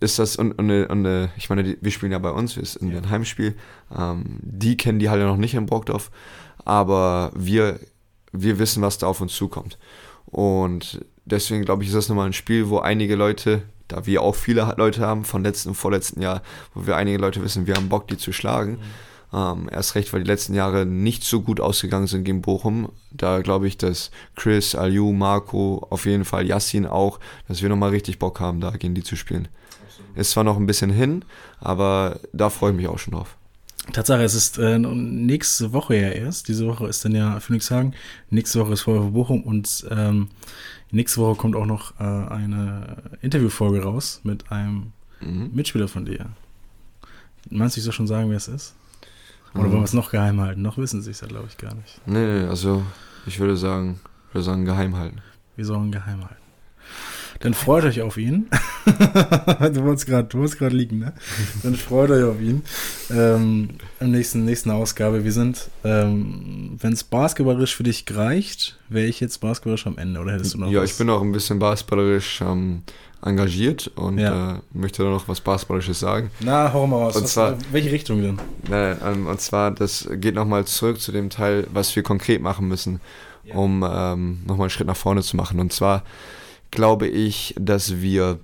ist 0.00 0.18
das, 0.18 0.34
und, 0.34 0.52
und, 0.52 0.70
und 0.70 1.04
äh, 1.04 1.28
ich 1.36 1.50
meine, 1.50 1.62
die, 1.62 1.78
wir 1.80 1.92
spielen 1.92 2.10
ja 2.10 2.18
bei 2.18 2.30
uns, 2.30 2.56
es 2.56 2.74
ist 2.74 2.82
ein 2.82 3.10
Heimspiel, 3.10 3.54
ähm, 3.96 4.24
die 4.40 4.76
kennen 4.76 4.98
die 4.98 5.08
Halle 5.08 5.24
noch 5.26 5.36
nicht 5.36 5.54
in 5.54 5.66
Brockdorf, 5.66 6.10
aber 6.64 7.30
wir, 7.36 7.78
wir 8.32 8.58
wissen, 8.58 8.82
was 8.82 8.98
da 8.98 9.06
auf 9.06 9.20
uns 9.20 9.34
zukommt. 9.34 9.78
Und 10.26 11.04
deswegen 11.24 11.64
glaube 11.64 11.82
ich, 11.82 11.88
ist 11.88 11.96
das 11.96 12.08
nochmal 12.08 12.26
ein 12.26 12.32
Spiel, 12.32 12.68
wo 12.68 12.78
einige 12.78 13.16
Leute, 13.16 13.62
da 13.88 14.06
wir 14.06 14.22
auch 14.22 14.34
viele 14.34 14.74
Leute 14.76 15.06
haben 15.06 15.24
von 15.24 15.42
letzten 15.42 15.70
und 15.70 15.74
vorletzten 15.74 16.22
Jahr, 16.22 16.42
wo 16.74 16.86
wir 16.86 16.96
einige 16.96 17.18
Leute 17.18 17.42
wissen, 17.42 17.66
wir 17.66 17.74
haben 17.74 17.88
Bock, 17.88 18.08
die 18.08 18.18
zu 18.18 18.32
schlagen. 18.32 18.72
Mhm. 18.72 18.78
Ähm, 19.32 19.68
erst 19.70 19.94
recht, 19.94 20.12
weil 20.12 20.22
die 20.22 20.30
letzten 20.30 20.54
Jahre 20.54 20.86
nicht 20.86 21.22
so 21.22 21.40
gut 21.40 21.60
ausgegangen 21.60 22.08
sind 22.08 22.24
gegen 22.24 22.42
Bochum. 22.42 22.90
Da 23.12 23.40
glaube 23.42 23.68
ich, 23.68 23.78
dass 23.78 24.10
Chris, 24.34 24.74
Aliu, 24.74 25.12
Marco, 25.12 25.86
auf 25.90 26.04
jeden 26.06 26.24
Fall 26.24 26.46
Yassin 26.46 26.86
auch, 26.86 27.20
dass 27.46 27.62
wir 27.62 27.68
nochmal 27.68 27.90
richtig 27.90 28.18
Bock 28.18 28.40
haben, 28.40 28.60
da 28.60 28.70
gegen 28.70 28.94
die 28.94 29.04
zu 29.04 29.16
spielen. 29.16 29.48
Ist 30.16 30.32
zwar 30.32 30.42
noch 30.42 30.56
ein 30.56 30.66
bisschen 30.66 30.90
hin, 30.90 31.24
aber 31.60 32.18
da 32.32 32.50
freue 32.50 32.72
ich 32.72 32.76
mich 32.76 32.88
auch 32.88 32.98
schon 32.98 33.14
drauf. 33.14 33.36
Tatsache, 33.92 34.22
es 34.22 34.34
ist 34.34 34.58
äh, 34.58 34.78
nächste 34.78 35.72
Woche 35.72 35.96
ja 35.96 36.08
erst. 36.08 36.48
Diese 36.48 36.66
Woche 36.66 36.86
ist 36.86 37.04
dann 37.04 37.14
ja 37.14 37.40
Phoenixhagen. 37.40 37.94
Nächste 38.30 38.60
Woche 38.60 38.72
ist 38.72 38.82
VfB 38.82 39.10
Bochum 39.10 39.42
und 39.42 39.86
ähm, 39.90 40.28
nächste 40.90 41.20
Woche 41.20 41.36
kommt 41.36 41.56
auch 41.56 41.66
noch 41.66 41.98
äh, 42.00 42.04
eine 42.04 42.96
Interviewfolge 43.22 43.82
raus 43.82 44.20
mit 44.24 44.50
einem 44.50 44.92
mhm. 45.20 45.50
Mitspieler 45.52 45.88
von 45.88 46.04
dir. 46.04 46.26
Meinst 47.48 47.76
du, 47.76 47.80
ich 47.80 47.84
soll 47.84 47.92
schon 47.92 48.06
sagen, 48.06 48.30
wer 48.30 48.36
es 48.36 48.48
ist? 48.48 48.74
Oder 49.54 49.64
mhm. 49.64 49.72
wollen 49.72 49.80
wir 49.80 49.84
es 49.84 49.92
noch 49.92 50.10
geheim 50.10 50.40
halten? 50.40 50.62
Noch 50.62 50.78
wissen 50.78 51.02
sie 51.02 51.10
es 51.10 51.20
ja, 51.20 51.28
glaube 51.28 51.48
ich, 51.48 51.56
gar 51.56 51.74
nicht. 51.74 52.00
Nee, 52.06 52.40
nee, 52.40 52.46
also 52.46 52.82
ich 53.26 53.38
würde 53.38 53.56
sagen, 53.56 54.00
würde 54.32 54.44
sagen, 54.44 54.64
geheim 54.64 54.96
halten. 54.96 55.18
Wir 55.56 55.64
sollen 55.64 55.90
geheim 55.90 56.20
halten. 56.20 56.39
Dann 57.40 57.54
freut 57.54 57.84
euch 57.84 58.02
auf 58.02 58.18
ihn. 58.18 58.48
du 58.84 59.84
wolltest 59.84 60.06
gerade 60.06 60.76
liegen, 60.76 60.98
ne? 60.98 61.14
Dann 61.62 61.74
freut 61.74 62.10
euch 62.10 62.24
auf 62.24 62.38
ihn. 62.38 62.62
Ähm, 63.10 63.70
Im 63.98 64.10
nächsten, 64.10 64.44
nächsten 64.44 64.70
Ausgabe. 64.70 65.24
Wir 65.24 65.32
sind, 65.32 65.70
ähm, 65.82 66.76
wenn 66.78 66.92
es 66.92 67.02
basketballerisch 67.02 67.74
für 67.74 67.82
dich 67.82 68.04
reicht, 68.10 68.78
wäre 68.90 69.06
ich 69.06 69.20
jetzt 69.20 69.38
basketballerisch 69.38 69.86
am 69.86 69.96
Ende, 69.96 70.20
oder 70.20 70.32
hättest 70.32 70.52
du 70.52 70.58
noch 70.58 70.70
Ja, 70.70 70.82
was? 70.82 70.90
ich 70.90 70.98
bin 70.98 71.08
auch 71.08 71.22
ein 71.22 71.32
bisschen 71.32 71.58
basketballerisch 71.58 72.42
ähm, 72.42 72.82
engagiert 73.22 73.90
und 73.94 74.18
ja. 74.18 74.56
äh, 74.56 74.60
möchte 74.74 75.02
da 75.02 75.08
noch 75.08 75.26
was 75.26 75.40
basketballerisches 75.40 75.98
sagen. 75.98 76.30
Na, 76.40 76.70
hau 76.74 76.86
mal 76.86 77.06
was. 77.06 77.16
Und 77.16 77.24
was, 77.24 77.32
zwar, 77.32 77.56
welche 77.72 77.90
Richtung 77.90 78.20
denn? 78.20 78.38
Nein, 78.68 78.98
ähm, 79.02 79.26
und 79.26 79.40
zwar, 79.40 79.70
das 79.70 80.06
geht 80.12 80.34
nochmal 80.34 80.66
zurück 80.66 81.00
zu 81.00 81.10
dem 81.10 81.30
Teil, 81.30 81.66
was 81.72 81.96
wir 81.96 82.02
konkret 82.02 82.42
machen 82.42 82.68
müssen, 82.68 83.00
ja. 83.44 83.54
um 83.54 83.82
ähm, 83.82 84.40
nochmal 84.46 84.64
einen 84.64 84.70
Schritt 84.70 84.88
nach 84.88 84.96
vorne 84.96 85.22
zu 85.22 85.38
machen. 85.38 85.58
Und 85.58 85.72
zwar 85.72 86.02
glaube 86.70 87.08
ich, 87.08 87.54
dass 87.58 88.00
wir, 88.00 88.38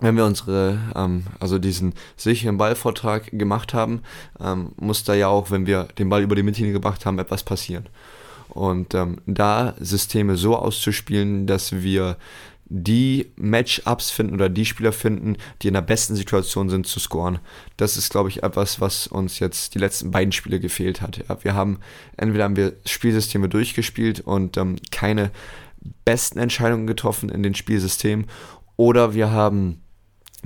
wenn 0.00 0.16
wir 0.16 0.24
unsere, 0.24 0.78
ähm, 0.94 1.24
also 1.40 1.58
diesen 1.58 1.94
sicheren 2.16 2.58
Ballvortrag 2.58 3.30
gemacht 3.32 3.74
haben, 3.74 4.02
ähm, 4.40 4.72
muss 4.76 5.04
da 5.04 5.14
ja 5.14 5.28
auch, 5.28 5.50
wenn 5.50 5.66
wir 5.66 5.84
den 5.98 6.08
Ball 6.08 6.22
über 6.22 6.36
die 6.36 6.42
Mittellinie 6.42 6.72
gebracht 6.72 7.06
haben, 7.06 7.18
etwas 7.18 7.42
passieren. 7.42 7.88
Und 8.48 8.94
ähm, 8.94 9.20
da 9.26 9.74
Systeme 9.80 10.36
so 10.36 10.56
auszuspielen, 10.56 11.46
dass 11.46 11.72
wir 11.72 12.16
die 12.66 13.30
Matchups 13.36 14.10
finden 14.10 14.34
oder 14.34 14.48
die 14.48 14.64
Spieler 14.64 14.92
finden, 14.92 15.36
die 15.60 15.68
in 15.68 15.74
der 15.74 15.82
besten 15.82 16.16
Situation 16.16 16.70
sind 16.70 16.86
zu 16.86 16.98
scoren. 16.98 17.38
Das 17.76 17.96
ist, 17.96 18.10
glaube 18.10 18.30
ich, 18.30 18.42
etwas, 18.42 18.80
was 18.80 19.06
uns 19.06 19.38
jetzt 19.38 19.74
die 19.74 19.78
letzten 19.78 20.10
beiden 20.10 20.32
Spiele 20.32 20.60
gefehlt 20.60 21.00
hat. 21.00 21.18
Ja, 21.28 21.36
wir 21.42 21.54
haben 21.54 21.78
entweder 22.16 22.44
haben 22.44 22.56
wir 22.56 22.74
Spielsysteme 22.86 23.48
durchgespielt 23.48 24.20
und 24.20 24.56
ähm, 24.56 24.76
keine 24.90 25.30
besten 26.04 26.38
Entscheidungen 26.38 26.86
getroffen 26.86 27.28
in 27.28 27.42
den 27.42 27.54
Spielsystemen 27.54 28.26
oder 28.76 29.14
wir 29.14 29.30
haben 29.30 29.80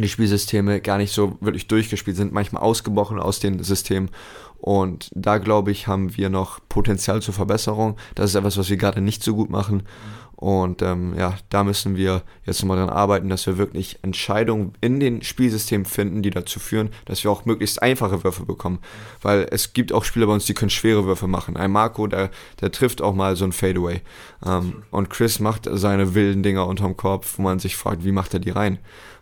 die 0.02 0.09
Spielsysteme 0.09 0.80
gar 0.80 0.99
nicht 0.99 1.12
so 1.12 1.37
wirklich 1.40 1.66
durchgespielt, 1.66 2.16
sind 2.16 2.33
manchmal 2.33 2.62
ausgebrochen 2.62 3.18
aus 3.18 3.40
den 3.40 3.62
Systemen. 3.62 4.11
Und 4.59 5.11
da 5.14 5.38
glaube 5.38 5.71
ich, 5.71 5.87
haben 5.87 6.16
wir 6.16 6.28
noch 6.28 6.61
Potenzial 6.68 7.23
zur 7.23 7.35
Verbesserung. 7.35 7.97
Das 8.14 8.30
ist 8.30 8.35
etwas, 8.35 8.57
was 8.57 8.71
wir 8.71 8.76
gerade 8.76 9.00
nicht 9.00 9.23
so 9.23 9.35
gut 9.35 9.50
machen. 9.50 9.85
Und 10.40 10.83
ähm, 10.83 11.14
ja, 11.18 11.35
da 11.49 11.64
müssen 11.64 11.97
wir 11.97 12.23
jetzt 12.47 12.62
nochmal 12.62 12.76
dran 12.76 12.90
arbeiten, 12.90 13.28
dass 13.28 13.45
wir 13.49 13.59
wirklich 13.59 13.99
Entscheidungen 14.02 14.73
in 14.80 15.00
den 15.00 15.23
Spielsystemen 15.23 15.85
finden, 15.85 16.23
die 16.23 16.30
dazu 16.30 16.61
führen, 16.61 16.90
dass 17.07 17.25
wir 17.25 17.33
auch 17.33 17.45
möglichst 17.45 17.82
einfache 17.82 18.23
Würfe 18.23 18.47
bekommen. 18.47 18.78
Weil 19.21 19.49
es 19.50 19.73
gibt 19.73 19.93
auch 19.93 20.04
Spieler 20.04 20.28
bei 20.28 20.34
uns, 20.34 20.47
die 20.47 20.54
können 20.54 20.71
schwere 20.71 21.06
Würfe 21.06 21.26
machen. 21.26 21.56
Ein 21.56 21.73
Marco, 21.73 22.06
der, 22.06 22.30
der 22.60 22.71
trifft 22.71 23.02
auch 23.02 23.17
mal 23.17 23.34
so 23.34 23.47
ein 23.47 23.50
Fadeaway. 23.50 24.00
Ähm, 24.47 24.84
und 24.93 25.10
Chris 25.10 25.41
macht 25.41 25.69
seine 25.69 26.15
wilden 26.15 26.45
Dinger 26.45 26.69
unterm 26.69 26.97
Korb, 26.97 27.26
wo 27.36 27.43
man 27.43 27.58
sich 27.58 27.75
fragt, 27.75 28.04
wie 28.04 28.12
macht 28.12 28.32
er 28.32 28.39
die 28.39 28.50
rein? 28.50 28.78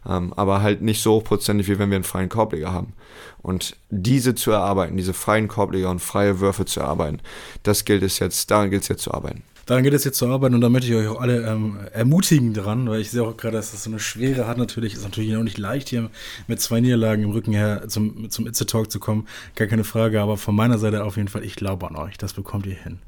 Ähm, 0.06 0.34
aber 0.34 0.60
halt 0.60 0.82
nicht 0.82 1.02
so 1.02 1.14
hochprozentig, 1.14 1.66
wie 1.66 1.78
wenn 1.78 1.88
wir 1.88 1.96
einen 1.96 2.04
freien 2.04 2.28
Korbleger 2.28 2.74
haben. 2.74 2.92
Und 3.40 3.78
diese 3.88 4.34
zu 4.34 4.50
erarbeiten, 4.50 4.98
diese 4.98 5.14
freien 5.14 5.48
Korbleger 5.48 5.88
und 5.88 6.00
freie 6.00 6.40
Würfe 6.40 6.66
zu 6.66 6.80
erarbeiten, 6.80 7.22
das 7.62 7.86
gilt 7.86 8.02
es 8.02 8.18
jetzt, 8.18 8.50
daran 8.50 8.68
gilt 8.68 8.82
es 8.82 8.88
jetzt 8.88 9.02
zu 9.02 9.14
arbeiten. 9.14 9.44
Daran 9.66 9.82
geht 9.82 9.94
es 9.94 10.04
jetzt 10.04 10.16
zu 10.16 10.28
arbeiten 10.28 10.54
und 10.54 10.60
da 10.60 10.68
möchte 10.68 10.88
ich 10.88 10.94
euch 10.94 11.08
auch 11.08 11.20
alle 11.20 11.44
ähm, 11.44 11.78
ermutigen 11.92 12.54
dran, 12.54 12.88
weil 12.88 13.00
ich 13.00 13.10
sehe 13.10 13.24
auch 13.24 13.36
gerade, 13.36 13.56
dass 13.56 13.72
das 13.72 13.82
so 13.82 13.90
eine 13.90 13.98
Schwere 13.98 14.46
hat 14.46 14.58
natürlich. 14.58 14.94
Ist 14.94 15.02
natürlich 15.02 15.36
auch 15.36 15.42
nicht 15.42 15.58
leicht, 15.58 15.88
hier 15.88 16.08
mit 16.46 16.60
zwei 16.60 16.80
Niederlagen 16.80 17.24
im 17.24 17.30
Rücken 17.30 17.52
her 17.52 17.88
zum, 17.88 18.30
zum 18.30 18.46
Itze 18.46 18.66
Talk 18.66 18.92
zu 18.92 19.00
kommen. 19.00 19.26
Gar 19.56 19.66
keine 19.66 19.82
Frage, 19.82 20.22
aber 20.22 20.36
von 20.36 20.54
meiner 20.54 20.78
Seite 20.78 21.02
auf 21.02 21.16
jeden 21.16 21.28
Fall, 21.28 21.44
ich 21.44 21.56
glaube 21.56 21.88
an 21.88 21.96
euch. 21.96 22.16
Das 22.16 22.32
bekommt 22.32 22.64
ihr 22.66 22.76
hin. 22.76 23.00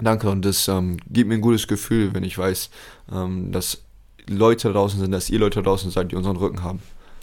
Danke 0.00 0.30
und 0.30 0.44
das 0.44 0.68
ähm, 0.68 0.98
gibt 1.08 1.28
mir 1.28 1.34
ein 1.34 1.40
gutes 1.40 1.66
Gefühl, 1.66 2.14
wenn 2.14 2.22
ich 2.24 2.38
weiß, 2.38 2.70
ähm, 3.12 3.50
dass 3.50 3.82
Leute 4.28 4.72
draußen 4.72 5.00
sind, 5.00 5.10
dass 5.10 5.30
ihr 5.30 5.40
Leute 5.40 5.62
draußen 5.62 5.90
seid, 5.90 6.12
die 6.12 6.16
unseren 6.16 6.36
Rücken 6.36 6.62
haben. 6.62 6.80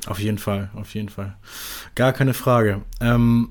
Auf 0.08 0.19
jeden 0.19 0.38
Fall, 0.38 0.69
auf 0.75 0.93
jeden 0.95 1.10
Fall. 1.10 1.38
Gar 1.95 2.12
keine 2.12 2.34
Frage. 2.34 2.82
Ähm, 2.99 3.49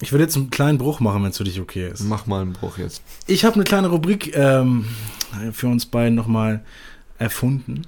ich 0.00 0.12
würde 0.12 0.24
jetzt 0.24 0.36
einen 0.36 0.50
kleinen 0.50 0.78
Bruch 0.78 1.00
machen, 1.00 1.22
wenn 1.22 1.30
es 1.30 1.38
für 1.38 1.44
dich 1.44 1.60
okay 1.60 1.88
ist. 1.88 2.04
Mach 2.04 2.26
mal 2.26 2.42
einen 2.42 2.52
Bruch 2.52 2.78
jetzt. 2.78 3.02
Ich 3.26 3.44
habe 3.44 3.56
eine 3.56 3.64
kleine 3.64 3.88
Rubrik 3.88 4.36
ähm, 4.36 4.86
für 5.52 5.68
uns 5.68 5.86
beiden 5.86 6.14
nochmal 6.14 6.64
erfunden 7.18 7.82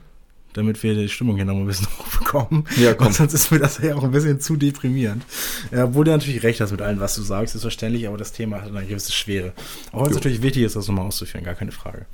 damit 0.54 0.82
wir 0.82 0.94
die 0.94 1.08
Stimmung 1.08 1.36
hier 1.36 1.44
nochmal 1.44 1.62
ein 1.62 1.66
bisschen 1.66 1.88
hochbekommen. 1.98 2.64
Ja, 2.76 2.94
komm. 2.94 3.12
sonst 3.12 3.34
ist 3.34 3.50
mir 3.50 3.58
das 3.58 3.78
ja 3.78 3.94
auch 3.94 4.04
ein 4.04 4.10
bisschen 4.10 4.40
zu 4.40 4.56
deprimierend. 4.56 5.24
Ja, 5.70 5.84
obwohl 5.84 6.04
du 6.04 6.10
natürlich 6.10 6.42
recht 6.42 6.60
hast 6.60 6.70
mit 6.70 6.82
allem, 6.82 7.00
was 7.00 7.14
du 7.14 7.22
sagst, 7.22 7.54
ist 7.54 7.62
verständlich, 7.62 8.08
aber 8.08 8.16
das 8.16 8.32
Thema 8.32 8.60
hat 8.62 8.68
eine 8.68 8.86
gewisse 8.86 9.12
Schwere. 9.12 9.52
Auch 9.92 10.04
wenn 10.04 10.10
es 10.10 10.14
natürlich 10.16 10.42
wichtig 10.42 10.62
ist, 10.62 10.76
das 10.76 10.88
nochmal 10.88 11.06
auszuführen, 11.06 11.44
gar 11.44 11.54
keine 11.54 11.72
Frage. 11.72 12.06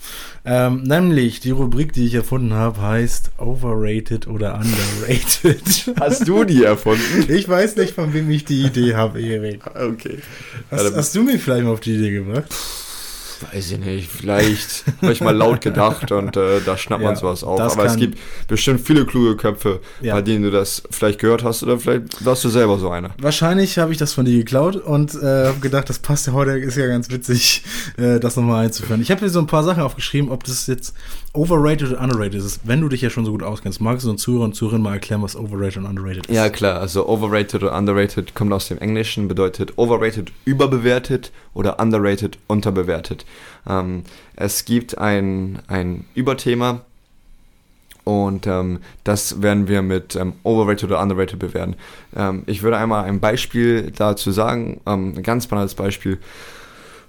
Ähm, 0.44 0.82
nämlich, 0.82 1.40
die 1.40 1.50
Rubrik, 1.50 1.92
die 1.92 2.06
ich 2.06 2.14
erfunden 2.14 2.54
habe, 2.54 2.80
heißt 2.80 3.32
Overrated 3.38 4.26
oder 4.26 4.54
Underrated. 4.54 5.96
Hast 6.00 6.26
du 6.28 6.44
die 6.44 6.64
erfunden? 6.64 7.26
Ich 7.28 7.48
weiß 7.48 7.76
nicht, 7.76 7.94
von 7.94 8.12
wem 8.14 8.30
ich 8.30 8.44
die 8.44 8.62
Idee 8.64 8.94
habe, 8.94 9.20
Erik. 9.20 9.60
Okay. 9.66 10.18
Hast, 10.70 10.94
hast 10.94 11.14
du 11.14 11.22
mich 11.22 11.42
vielleicht 11.42 11.64
mal 11.64 11.72
auf 11.72 11.80
die 11.80 11.94
Idee 11.94 12.10
gebracht? 12.10 12.54
Weiß 13.42 13.72
ich 13.72 13.78
nicht, 13.78 14.10
vielleicht 14.10 14.84
habe 15.02 15.12
ich 15.12 15.20
mal 15.20 15.34
laut 15.36 15.60
gedacht 15.60 16.10
und 16.12 16.36
äh, 16.36 16.60
da 16.64 16.76
schnappt 16.76 17.02
man 17.02 17.16
sowas 17.16 17.44
auf. 17.44 17.60
Aber 17.60 17.84
es 17.84 17.96
gibt 17.96 18.18
bestimmt 18.46 18.80
viele 18.80 19.06
kluge 19.06 19.36
Köpfe, 19.36 19.80
ja. 20.00 20.14
bei 20.14 20.22
denen 20.22 20.44
du 20.44 20.50
das 20.50 20.82
vielleicht 20.90 21.18
gehört 21.18 21.44
hast 21.44 21.62
oder 21.62 21.78
vielleicht 21.78 22.24
warst 22.24 22.44
du 22.44 22.48
selber 22.48 22.78
so 22.78 22.90
einer. 22.90 23.10
Wahrscheinlich 23.20 23.78
habe 23.78 23.92
ich 23.92 23.98
das 23.98 24.12
von 24.12 24.24
dir 24.24 24.38
geklaut 24.38 24.76
und 24.76 25.14
äh, 25.14 25.46
habe 25.46 25.60
gedacht, 25.60 25.88
das 25.88 25.98
passt 25.98 26.26
ja 26.26 26.32
heute, 26.32 26.52
ist 26.52 26.76
ja 26.76 26.86
ganz 26.86 27.10
witzig, 27.10 27.64
äh, 27.96 28.18
das 28.18 28.36
nochmal 28.36 28.66
einzuführen. 28.66 29.00
Ich 29.02 29.10
habe 29.10 29.24
mir 29.24 29.30
so 29.30 29.38
ein 29.38 29.46
paar 29.46 29.64
Sachen 29.64 29.82
aufgeschrieben, 29.82 30.30
ob 30.30 30.44
das 30.44 30.66
jetzt 30.66 30.94
overrated 31.38 31.92
oder 31.92 32.00
underrated 32.00 32.34
ist. 32.34 32.60
Wenn 32.64 32.80
du 32.80 32.88
dich 32.88 33.00
ja 33.00 33.10
schon 33.10 33.24
so 33.24 33.30
gut 33.30 33.42
auskennst, 33.42 33.80
magst 33.80 34.04
du 34.04 34.10
uns 34.10 34.22
Zuhörer 34.22 34.44
und 34.44 34.54
Zuhörerinnen 34.54 34.82
mal 34.82 34.94
erklären, 34.94 35.22
was 35.22 35.36
overrated 35.36 35.78
und 35.78 35.86
underrated 35.86 36.26
ist? 36.26 36.34
Ja, 36.34 36.48
klar. 36.48 36.80
Also 36.80 37.08
overrated 37.08 37.62
oder 37.62 37.76
underrated 37.76 38.34
kommt 38.34 38.52
aus 38.52 38.68
dem 38.68 38.78
Englischen, 38.78 39.28
bedeutet 39.28 39.78
overrated 39.78 40.32
überbewertet 40.44 41.30
oder 41.54 41.78
underrated 41.78 42.38
unterbewertet. 42.48 43.24
Ähm, 43.68 44.02
es 44.34 44.64
gibt 44.64 44.98
ein, 44.98 45.60
ein 45.68 46.04
Überthema, 46.14 46.82
und 48.08 48.46
ähm, 48.46 48.78
das 49.04 49.42
werden 49.42 49.68
wir 49.68 49.82
mit 49.82 50.16
ähm, 50.16 50.32
Overrated 50.42 50.84
oder 50.84 51.02
Underrated 51.02 51.38
bewerten. 51.38 51.76
Ähm, 52.16 52.42
ich 52.46 52.62
würde 52.62 52.78
einmal 52.78 53.04
ein 53.04 53.20
Beispiel 53.20 53.92
dazu 53.94 54.30
sagen, 54.30 54.80
ähm, 54.86 55.12
ein 55.14 55.22
ganz 55.22 55.46
banales 55.46 55.74
Beispiel. 55.74 56.18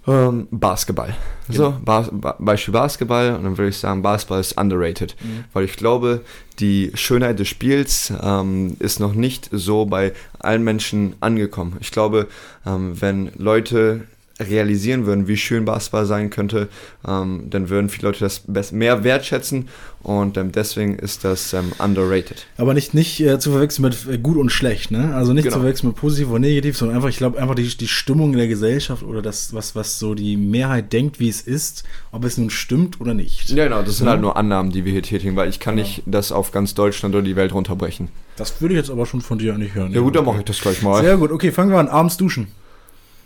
Ähm, 0.10 0.48
Basketball. 0.52 1.16
Genau. 1.48 1.72
So, 1.72 1.78
Bas 1.84 2.10
Beispiel 2.40 2.74
Basketball 2.74 3.36
und 3.36 3.44
dann 3.44 3.58
würde 3.58 3.70
ich 3.70 3.78
sagen, 3.78 4.02
Basketball 4.02 4.40
ist 4.40 4.58
underrated. 4.58 5.16
Mhm. 5.22 5.46
Weil 5.54 5.66
ich 5.66 5.76
glaube, 5.76 6.22
die 6.60 6.92
Schönheit 6.96 7.40
des 7.40 7.48
Spiels 7.48 8.12
ähm, 8.22 8.76
ist 8.80 9.00
noch 9.00 9.14
nicht 9.14 9.50
so 9.52 9.86
bei 9.86 10.14
allen 10.40 10.64
Menschen 10.64 11.16
angekommen. 11.20 11.78
Ich 11.80 11.92
glaube, 11.92 12.28
wenn 12.66 13.32
Leute 13.38 14.02
realisieren 14.40 15.06
würden, 15.06 15.28
wie 15.28 15.38
schön 15.38 15.66
Basketball 15.66 16.06
sein 16.06 16.30
könnte, 16.30 16.70
ähm, 17.08 17.48
dann 17.50 17.70
würden 17.70 17.90
viele 17.90 18.08
Leute 18.10 18.30
das 18.48 18.72
mehr 18.72 19.04
wertschätzen 19.04 19.68
und 20.02 20.38
ähm, 20.38 20.52
deswegen 20.54 20.98
ist 20.98 21.26
das 21.26 21.54
ähm, 21.54 21.74
underrated. 21.78 22.46
Aber 22.58 22.74
nicht, 22.74 22.94
nicht 22.94 23.20
äh, 23.20 23.38
zu 23.40 23.52
verwechseln 23.52 23.84
mit 23.84 23.98
äh, 24.10 24.18
gut 24.18 24.38
und 24.38 24.50
schlecht, 24.50 24.92
ne? 24.92 25.14
Also 25.14 25.34
nicht 25.34 25.44
Genau. 25.44 25.56
zu 25.58 25.60
verwechseln 25.62 25.88
mit 25.88 25.98
positiv 25.98 26.30
und 26.30 26.42
negativ, 26.42 26.78
sondern 26.78 26.96
einfach, 26.98 27.10
ich 27.10 27.18
glaube, 27.18 27.38
einfach 27.42 27.56
die, 27.56 27.68
die 27.68 27.88
Stimmung 27.88 28.32
in 28.32 28.38
der 28.38 28.48
Gesellschaft 28.48 29.04
oder 29.04 29.22
das, 29.22 29.54
was, 29.54 29.76
was 29.76 30.00
so 30.00 30.16
die 30.16 30.38
Mehrheit 30.38 30.94
denkt, 30.94 31.20
wie 31.20 31.28
es 31.30 31.42
ist, 31.42 31.84
ob 32.12 32.24
es 32.24 32.38
nun 32.38 32.50
stimmt 32.50 33.02
oder 33.02 33.14
nicht. 33.14 33.50
Ja, 33.50 33.66
genau, 33.66 33.82
das 33.82 33.98
sind 33.98 34.06
Ja. 34.06 34.12
halt 34.14 34.22
nur 34.22 34.38
Annahmen, 34.38 34.72
die 34.72 34.86
wir 34.86 34.94
hier 34.94 35.04
tätigen, 35.04 35.36
weil 35.36 35.50
ich 35.50 35.60
kann 35.60 35.76
Genau. 35.76 35.86
nicht 35.88 36.04
das 36.06 36.32
auf 36.32 36.52
ganz 36.52 36.74
Deutschland 36.76 37.14
oder 37.14 37.24
die 37.24 37.36
Welt 37.36 37.54
runterbrechen. 37.54 38.08
Das 38.38 38.62
würde 38.62 38.74
ich 38.76 38.80
jetzt 38.80 38.90
aber 38.90 39.06
schon 39.06 39.20
von 39.20 39.38
dir 39.38 39.58
nicht 39.58 39.76
hören. 39.76 39.92
Ja 39.92 40.00
gut, 40.00 40.16
dann 40.16 40.24
mache 40.24 40.40
ich 40.40 40.46
das 40.46 40.62
gleich 40.62 40.82
mal. 40.82 41.02
Sehr 41.04 41.18
gut, 41.18 41.30
okay, 41.32 41.52
fangen 41.52 41.72
wir 41.72 41.78
an. 41.78 41.90
Abends 41.90 42.16
duschen. 42.16 42.48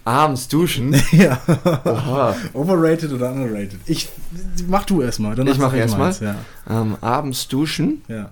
Abends 0.06 0.48
duschen? 0.48 0.94
ja. 1.12 1.40
Oha. 1.86 2.36
Overrated 2.54 3.12
oder 3.14 3.32
underrated? 3.32 3.80
Ich, 3.86 4.10
mach 4.68 4.86
du 4.86 5.02
erstmal. 5.02 5.38
Ich 5.40 5.58
mach 5.58 5.72
sag 5.72 5.80
erst 5.80 5.98
mal? 5.98 6.06
meins, 6.06 6.20
Ja. 6.20 6.36
Ähm, 6.70 6.98
abends 7.02 7.48
duschen? 7.48 8.02
ja. 8.08 8.30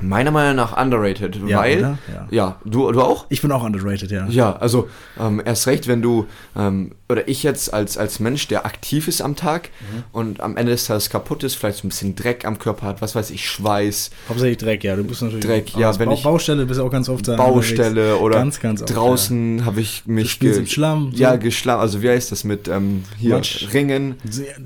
Meiner 0.00 0.30
Meinung 0.30 0.56
nach 0.56 0.80
underrated, 0.80 1.36
Ja, 1.46 1.58
weil... 1.60 1.80
Ja. 1.80 1.98
Ja, 2.30 2.56
du, 2.64 2.90
du 2.92 3.00
auch? 3.02 3.26
Ich 3.28 3.42
bin 3.42 3.52
auch 3.52 3.62
underrated, 3.62 4.10
ja. 4.10 4.26
Ja, 4.28 4.56
also 4.56 4.88
ähm, 5.20 5.40
erst 5.44 5.66
recht, 5.66 5.86
wenn 5.86 6.02
du, 6.02 6.26
ähm, 6.56 6.92
oder 7.08 7.28
ich 7.28 7.42
jetzt 7.42 7.72
als, 7.74 7.98
als 7.98 8.18
Mensch, 8.18 8.48
der 8.48 8.64
aktiv 8.66 9.06
ist 9.06 9.20
am 9.20 9.36
Tag 9.36 9.68
Mhm. 9.80 10.04
und 10.12 10.40
am 10.40 10.56
Ende 10.56 10.72
des 10.72 10.86
Tages 10.86 11.10
kaputt 11.10 11.44
ist, 11.44 11.54
vielleicht 11.56 11.78
so 11.78 11.86
ein 11.86 11.90
bisschen 11.90 12.16
Dreck 12.16 12.44
am 12.44 12.58
Körper 12.58 12.86
hat, 12.86 13.02
was 13.02 13.14
weiß 13.14 13.30
ich, 13.30 13.48
Schweiß, 13.48 14.10
Hauptsächlich 14.28 14.58
Dreck, 14.58 14.82
ja. 14.84 14.96
Du 14.96 15.04
bist 15.04 15.22
natürlich. 15.22 15.44
Dreck, 15.44 15.76
ja, 15.76 15.96
wenn 15.98 16.08
Bau- 16.08 16.14
ich- 16.14 16.22
Baustelle 16.22 16.64
bist 16.66 16.80
du 16.80 16.84
auch 16.84 16.90
ganz 16.90 17.08
oft 17.08 17.28
da. 17.28 17.36
Baustelle 17.36 18.16
oder 18.16 18.36
Ganz, 18.36 18.60
ganz 18.60 18.82
oft, 18.82 18.94
draußen 18.94 19.64
habe 19.64 19.80
ich 19.80 20.02
Du 20.06 20.12
mich 20.12 20.30
spielst 20.30 20.54
ge- 20.54 20.62
im 20.64 20.66
Schlamm. 20.68 21.10
so. 21.12 21.18
ja, 21.22 21.36
geschlagen, 21.36 21.80
also 21.80 22.02
wie 22.02 22.08
heißt 22.08 22.32
das 22.32 22.44
mit 22.44 22.66
ähm, 22.68 23.04
hier 23.18 23.34
Matsch. 23.36 23.72
Ringen 23.72 24.16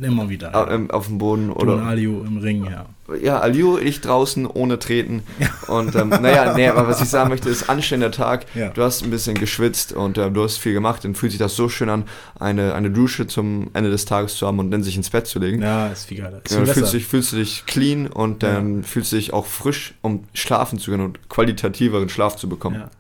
immer 0.01 0.29
wieder. 0.29 0.53
äh, 0.71 0.93
auf 0.93 1.07
dem 1.09 1.19
Boden 1.19 1.49
Du 1.49 1.55
und 1.55 1.69
oder 1.69 1.83
Aliu 1.83 2.23
im 2.25 2.39
Ring, 2.39 2.65
ja. 2.65 2.87
Ja, 3.23 3.39
Aliu, 3.41 3.79
ich 3.79 4.01
draußen 4.01 4.47
ohne 4.47 4.79
treten 4.79 5.23
und 5.69 5.95
ähm, 5.95 6.09
naja, 6.09 6.55
nee, 6.55 6.69
aber 6.69 6.89
was 6.89 7.01
ich 7.01 7.09
sagen 7.09 7.29
möchte, 7.29 7.49
ist 7.49 7.69
anstehender 7.71 8.11
Tag, 8.11 8.47
Ja. 8.55 8.71
du 8.71 8.83
hast 8.83 9.03
ein 9.05 9.11
bisschen 9.11 9.35
geschwitzt 9.35 9.93
und 9.93 10.19
äh, 10.19 10.31
du 10.31 10.43
hast 10.43 10.57
viel 10.59 10.73
gemacht, 10.73 11.05
dann 11.05 11.15
fühlt 11.15 11.33
sich 11.33 11.39
das 11.39 11.55
so 11.57 11.69
schön 11.69 11.89
an, 11.89 12.05
eine, 12.39 12.75
eine 12.75 12.91
Dusche 12.91 13.27
zum 13.27 13.71
Ende 13.75 13.91
des 13.91 14.05
Tages 14.05 14.37
zu 14.37 14.47
haben 14.47 14.59
und 14.59 14.71
dann 14.71 14.83
sich 14.83 14.97
ins 14.97 15.11
Bett 15.11 15.27
zu 15.27 15.39
legen. 15.39 15.63
Ja, 15.63 15.89
ist 15.89 16.07
viel 16.07 16.19
geiler. 16.19 16.41
Ist 16.45 16.53
Ja, 16.53 16.59
dann 16.65 16.67
fühlst, 16.75 16.93
dich, 16.93 17.07
fühlst 17.07 17.33
du 17.33 17.37
dich 17.37 17.65
clean 17.67 18.07
und 18.07 18.43
dann 18.43 18.83
fühlst 18.83 19.13
du 19.13 19.17
dich 19.17 19.33
auch 19.33 19.47
frisch, 19.47 19.95
um 20.03 20.25
schlafen 20.35 20.79
zu 20.79 20.91
können 20.91 21.05
und 21.05 21.29
qualitativeren 21.29 22.09
Schlaf 22.09 22.37
zu 22.37 22.49
bekommen. 22.49 22.77
Ja. 22.77 22.91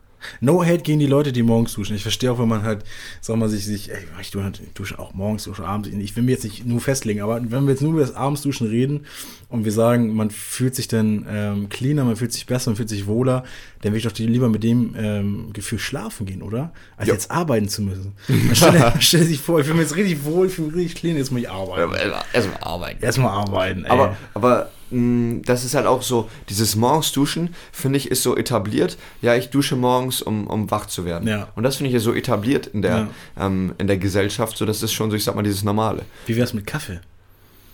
No 0.40 0.62
hate 0.64 0.78
gegen 0.82 0.98
die 0.98 1.06
Leute, 1.06 1.32
die 1.32 1.42
morgens 1.42 1.74
duschen. 1.74 1.96
Ich 1.96 2.02
verstehe 2.02 2.32
auch, 2.32 2.38
wenn 2.38 2.48
man 2.48 2.62
halt, 2.62 2.84
sag 3.20 3.36
mal, 3.36 3.48
sich, 3.48 3.64
sich 3.66 3.90
ey, 3.90 3.98
ich 4.20 4.30
dusche, 4.74 4.98
auch 4.98 5.14
morgens, 5.14 5.44
dusche 5.44 5.64
abends. 5.64 5.88
Ich 5.88 6.16
will 6.16 6.22
mir 6.22 6.32
jetzt 6.32 6.44
nicht 6.44 6.66
nur 6.66 6.80
festlegen, 6.80 7.20
aber 7.20 7.40
wenn 7.42 7.64
wir 7.64 7.70
jetzt 7.70 7.82
nur 7.82 7.92
über 7.92 8.00
das 8.00 8.14
Abendsduschen 8.14 8.66
reden 8.68 9.06
und 9.48 9.64
wir 9.64 9.72
sagen, 9.72 10.14
man 10.14 10.30
fühlt 10.30 10.74
sich 10.74 10.88
dann 10.88 11.26
ähm, 11.28 11.68
cleaner, 11.68 12.04
man 12.04 12.16
fühlt 12.16 12.32
sich 12.32 12.46
besser, 12.46 12.70
man 12.70 12.76
fühlt 12.76 12.88
sich 12.88 13.06
wohler, 13.06 13.44
dann 13.82 13.92
will 13.92 13.98
ich 13.98 14.04
doch 14.04 14.16
lieber 14.18 14.48
mit 14.48 14.62
dem 14.64 14.94
ähm, 14.98 15.52
Gefühl 15.52 15.78
schlafen 15.78 16.26
gehen, 16.26 16.42
oder? 16.42 16.72
Als 16.96 17.08
Ja. 17.08 17.14
jetzt 17.14 17.30
arbeiten 17.30 17.68
zu 17.68 17.82
müssen. 17.82 18.12
Stell, 18.52 18.92
stell 19.00 19.22
sich 19.24 19.40
vor, 19.40 19.60
ich 19.60 19.66
fühle 19.66 19.78
mich 19.78 19.88
jetzt 19.88 19.96
richtig 19.96 20.24
wohl, 20.24 20.46
ich 20.46 20.54
fühle 20.54 20.68
mich 20.68 20.76
richtig 20.76 20.94
clean, 21.00 21.16
jetzt 21.16 21.30
muss 21.30 21.40
ich 21.42 21.50
arbeiten. 21.50 21.92
Erstmal 22.32 22.62
arbeiten. 22.62 23.02
Erstmal 23.02 23.30
arbeiten, 23.30 23.84
ey. 23.84 23.90
Aber, 23.90 24.16
aber 24.34 24.70
das 24.90 25.64
ist 25.64 25.74
halt 25.74 25.86
auch 25.86 26.02
so, 26.02 26.30
dieses 26.48 26.76
morgens 26.76 27.12
duschen, 27.12 27.54
finde 27.72 27.98
ich, 27.98 28.10
ist 28.10 28.22
so 28.22 28.36
etabliert. 28.36 28.96
Ja, 29.20 29.34
ich 29.34 29.50
dusche 29.50 29.76
morgens, 29.76 30.22
um, 30.22 30.46
um 30.46 30.70
wach 30.70 30.86
zu 30.86 31.04
werden. 31.04 31.28
Ja. 31.28 31.48
Und 31.56 31.64
das 31.64 31.76
finde 31.76 31.88
ich 31.88 31.94
ja 31.94 32.00
so 32.00 32.14
etabliert 32.14 32.68
in 32.68 32.82
der, 32.82 33.08
ähm, 33.38 33.74
in 33.78 33.86
der 33.86 33.98
Gesellschaft, 33.98 34.56
so 34.56 34.64
das 34.64 34.82
ist 34.82 34.92
schon 34.92 35.10
so, 35.10 35.16
ich 35.16 35.24
sag 35.24 35.34
mal, 35.34 35.42
dieses 35.42 35.64
Normale. 35.64 36.02
Wie 36.26 36.36
wär's 36.36 36.54
mit 36.54 36.66
Kaffee? 36.66 37.00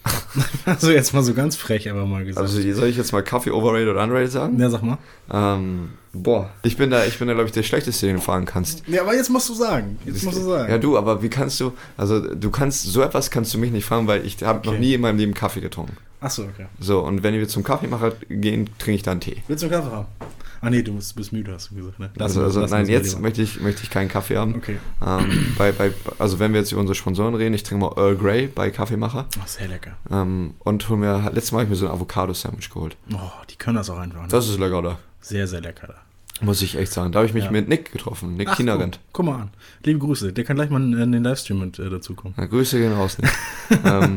also 0.67 0.91
jetzt 0.91 1.15
mal 1.15 1.23
so 1.23 1.35
ganz 1.35 1.57
frech 1.57 1.88
aber 1.91 2.07
mal 2.07 2.25
gesagt. 2.25 2.47
Also 2.47 2.61
soll 2.73 2.88
ich 2.88 2.97
jetzt 2.97 3.12
mal 3.12 3.23
Kaffee 3.23 3.51
overrated 3.51 3.88
oder 3.88 4.03
underrated 4.03 4.33
sagen? 4.33 4.59
ja, 4.59 4.69
sag 4.71 4.83
mal. 4.83 4.99
Ähm, 5.33 5.91
boah, 6.12 6.51
ich 6.62 6.77
bin 6.77 6.91
da, 6.91 7.05
ich 7.05 7.19
bin 7.19 7.29
da, 7.29 7.35
glaube 7.35 7.47
ich, 7.49 7.53
der 7.53 7.62
Schlechteste, 7.62 8.07
den 8.07 8.17
du 8.17 8.23
fahren 8.23 8.45
kannst. 8.45 8.83
Ja, 8.88 9.03
aber 9.03 9.15
jetzt 9.15 9.31
musst 9.31 9.49
du 9.49 9.55
sagen. 9.55 9.99
Jetzt 10.05 10.25
musst 10.25 10.38
du 10.38 10.43
sagen. 10.43 10.71
Ja, 10.71 10.79
du, 10.79 10.97
aber 10.99 11.23
wie 11.23 11.29
kannst 11.29 11.61
du, 11.61 11.73
also 11.97 12.21
du 12.35 12.51
kannst, 12.51 12.83
so 12.85 13.03
etwas 13.03 13.31
kannst 13.31 13.55
du 13.55 13.59
mich 13.59 13.71
nicht 13.71 13.85
fragen, 13.85 14.07
weil 14.07 14.27
ich 14.27 14.43
habe 14.43 14.59
Okay. 14.61 14.71
noch 14.71 14.79
nie 14.79 14.95
in 14.95 15.01
meinem 15.01 15.19
Leben 15.19 15.35
Kaffee 15.35 15.61
getrunken. 15.61 15.97
Achso, 16.21 16.43
okay. 16.43 16.67
So, 16.81 17.01
und 17.01 17.23
wenn 17.23 17.35
wir 17.35 17.49
zum 17.49 17.65
Kaffeemacher 17.65 18.12
gehen, 18.29 18.71
trinke 18.79 18.97
ich 18.97 19.03
dann 19.03 19.21
Tee. 19.21 19.43
Willst 19.49 19.62
du 19.62 19.67
einen 19.69 19.75
Kaffee 19.83 19.95
haben? 19.95 20.07
Ah 20.64 20.70
nee, 20.70 20.83
du 20.83 20.94
bist, 20.94 21.16
bist 21.16 21.33
müde, 21.33 21.53
hast 21.53 21.72
du 21.72 21.75
gesagt, 21.75 21.98
ne? 21.98 22.11
Lass 22.14 22.31
also, 22.37 22.44
also 22.44 22.61
lass 22.61 22.70
nein, 22.70 22.87
jetzt 22.87 23.18
möchte 23.20 23.42
ich, 23.42 23.61
möchte 23.61 23.83
ich 23.83 23.90
keinen 23.90 24.09
Kaffee 24.09 24.37
haben. 24.37 24.55
Okay. 24.55 24.79
Ähm, 25.05 25.55
bei, 25.59 25.72
bei, 25.72 25.92
also 26.20 26.38
wenn 26.38 26.53
wir 26.53 26.61
jetzt 26.61 26.70
über 26.70 26.81
unsere 26.81 26.94
Sponsoren 26.94 27.35
reden, 27.35 27.53
ich 27.53 27.64
trinke 27.64 27.85
mal 27.85 27.92
Earl 27.96 28.14
Grey 28.16 28.46
bei 28.46 28.70
Kaffeemacher. 28.70 29.27
Oh, 29.38 29.42
sehr 29.44 29.66
lecker. 29.66 29.96
Ähm, 30.09 30.55
und 30.61 30.88
hol 30.88 30.96
mir, 30.98 31.31
letztes 31.35 31.51
Mal 31.51 31.59
habe 31.59 31.64
ich 31.64 31.70
mir 31.70 31.77
so 31.77 31.87
ein 31.87 31.92
Avocado-Sandwich 31.92 32.70
geholt. 32.70 32.96
Oh, 33.12 33.18
die 33.51 33.57
können 33.57 33.77
das 33.77 33.90
auch 33.90 33.98
einfach. 33.98 34.22
Ne? 34.22 34.29
Das 34.29 34.48
ist 34.48 34.61
lecker, 34.61 34.83
da. 34.83 34.98
Sehr, 35.20 35.48
sehr 35.48 35.61
lecker. 35.61 35.88
Da. 35.88 35.94
Muss 36.44 36.62
ich 36.62 36.77
echt 36.77 36.92
sagen. 36.92 37.11
Da 37.12 37.18
habe 37.18 37.27
ich 37.27 37.35
mich 37.35 37.44
Ja. 37.44 37.51
mit 37.51 37.68
Nick 37.68 37.90
getroffen. 37.92 38.37
Nick 38.37 38.48
Ach, 38.48 38.57
Kinderrent. 38.57 38.98
guck, 39.12 39.25
guck 39.25 39.35
mal 39.35 39.42
an. 39.42 39.51
Liebe 39.85 39.98
Grüße. 39.98 40.33
Der 40.33 40.44
kann 40.44 40.57
gleich 40.57 40.70
mal 40.70 40.81
in, 40.83 40.92
in 40.92 41.12
den 41.12 41.25
Livestream 41.25 41.59
mit 41.61 41.79
äh, 41.79 41.90
dazukommen. 41.90 42.35
Na, 42.37 42.46
Grüße 42.46 42.79
gehen 42.79 42.92
raus, 42.92 43.18
Nick. 43.18 43.31
ähm, 43.85 44.16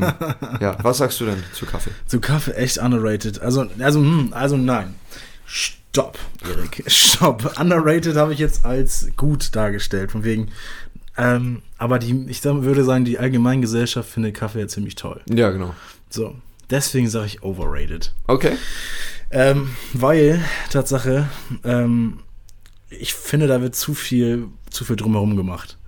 ja, 0.60 0.76
was 0.82 0.98
sagst 0.98 1.20
du 1.20 1.26
denn 1.26 1.42
zu 1.52 1.66
Kaffee? 1.66 1.90
Zu 2.06 2.20
Kaffee 2.20 2.52
echt 2.52 2.78
underrated. 2.78 3.40
Also, 3.40 3.66
also, 3.80 4.00
hm, 4.00 4.28
also 4.32 4.56
nein. 4.56 4.94
Stopp, 5.46 6.18
Erik. 6.44 6.82
Stopp. 6.88 7.58
Underrated 7.58 8.16
habe 8.16 8.32
ich 8.32 8.38
jetzt 8.38 8.64
als 8.64 9.08
gut 9.16 9.54
dargestellt. 9.56 10.12
Von 10.12 10.24
wegen. 10.24 10.48
Ähm, 11.16 11.62
aber 11.78 11.98
die, 11.98 12.26
ich 12.28 12.44
würde 12.44 12.84
sagen, 12.84 13.04
die 13.06 13.18
Allgemeingesellschaft 13.18 14.08
findet 14.10 14.34
Kaffee 14.34 14.60
ja 14.60 14.68
ziemlich 14.68 14.96
toll. 14.96 15.22
Ja, 15.30 15.50
genau. 15.50 15.74
So. 16.10 16.34
Deswegen 16.68 17.08
sage 17.08 17.26
ich 17.26 17.42
overrated. 17.42 18.12
Okay. 18.26 18.52
Ähm, 19.30 19.70
weil, 19.92 20.42
Tatsache, 20.70 21.28
ähm, 21.64 22.20
ich 22.90 23.14
finde, 23.14 23.46
da 23.46 23.60
wird 23.62 23.74
zu 23.74 23.94
viel, 23.94 24.48
zu 24.70 24.84
viel 24.84 24.96
drumherum 24.96 25.36
gemacht. 25.36 25.78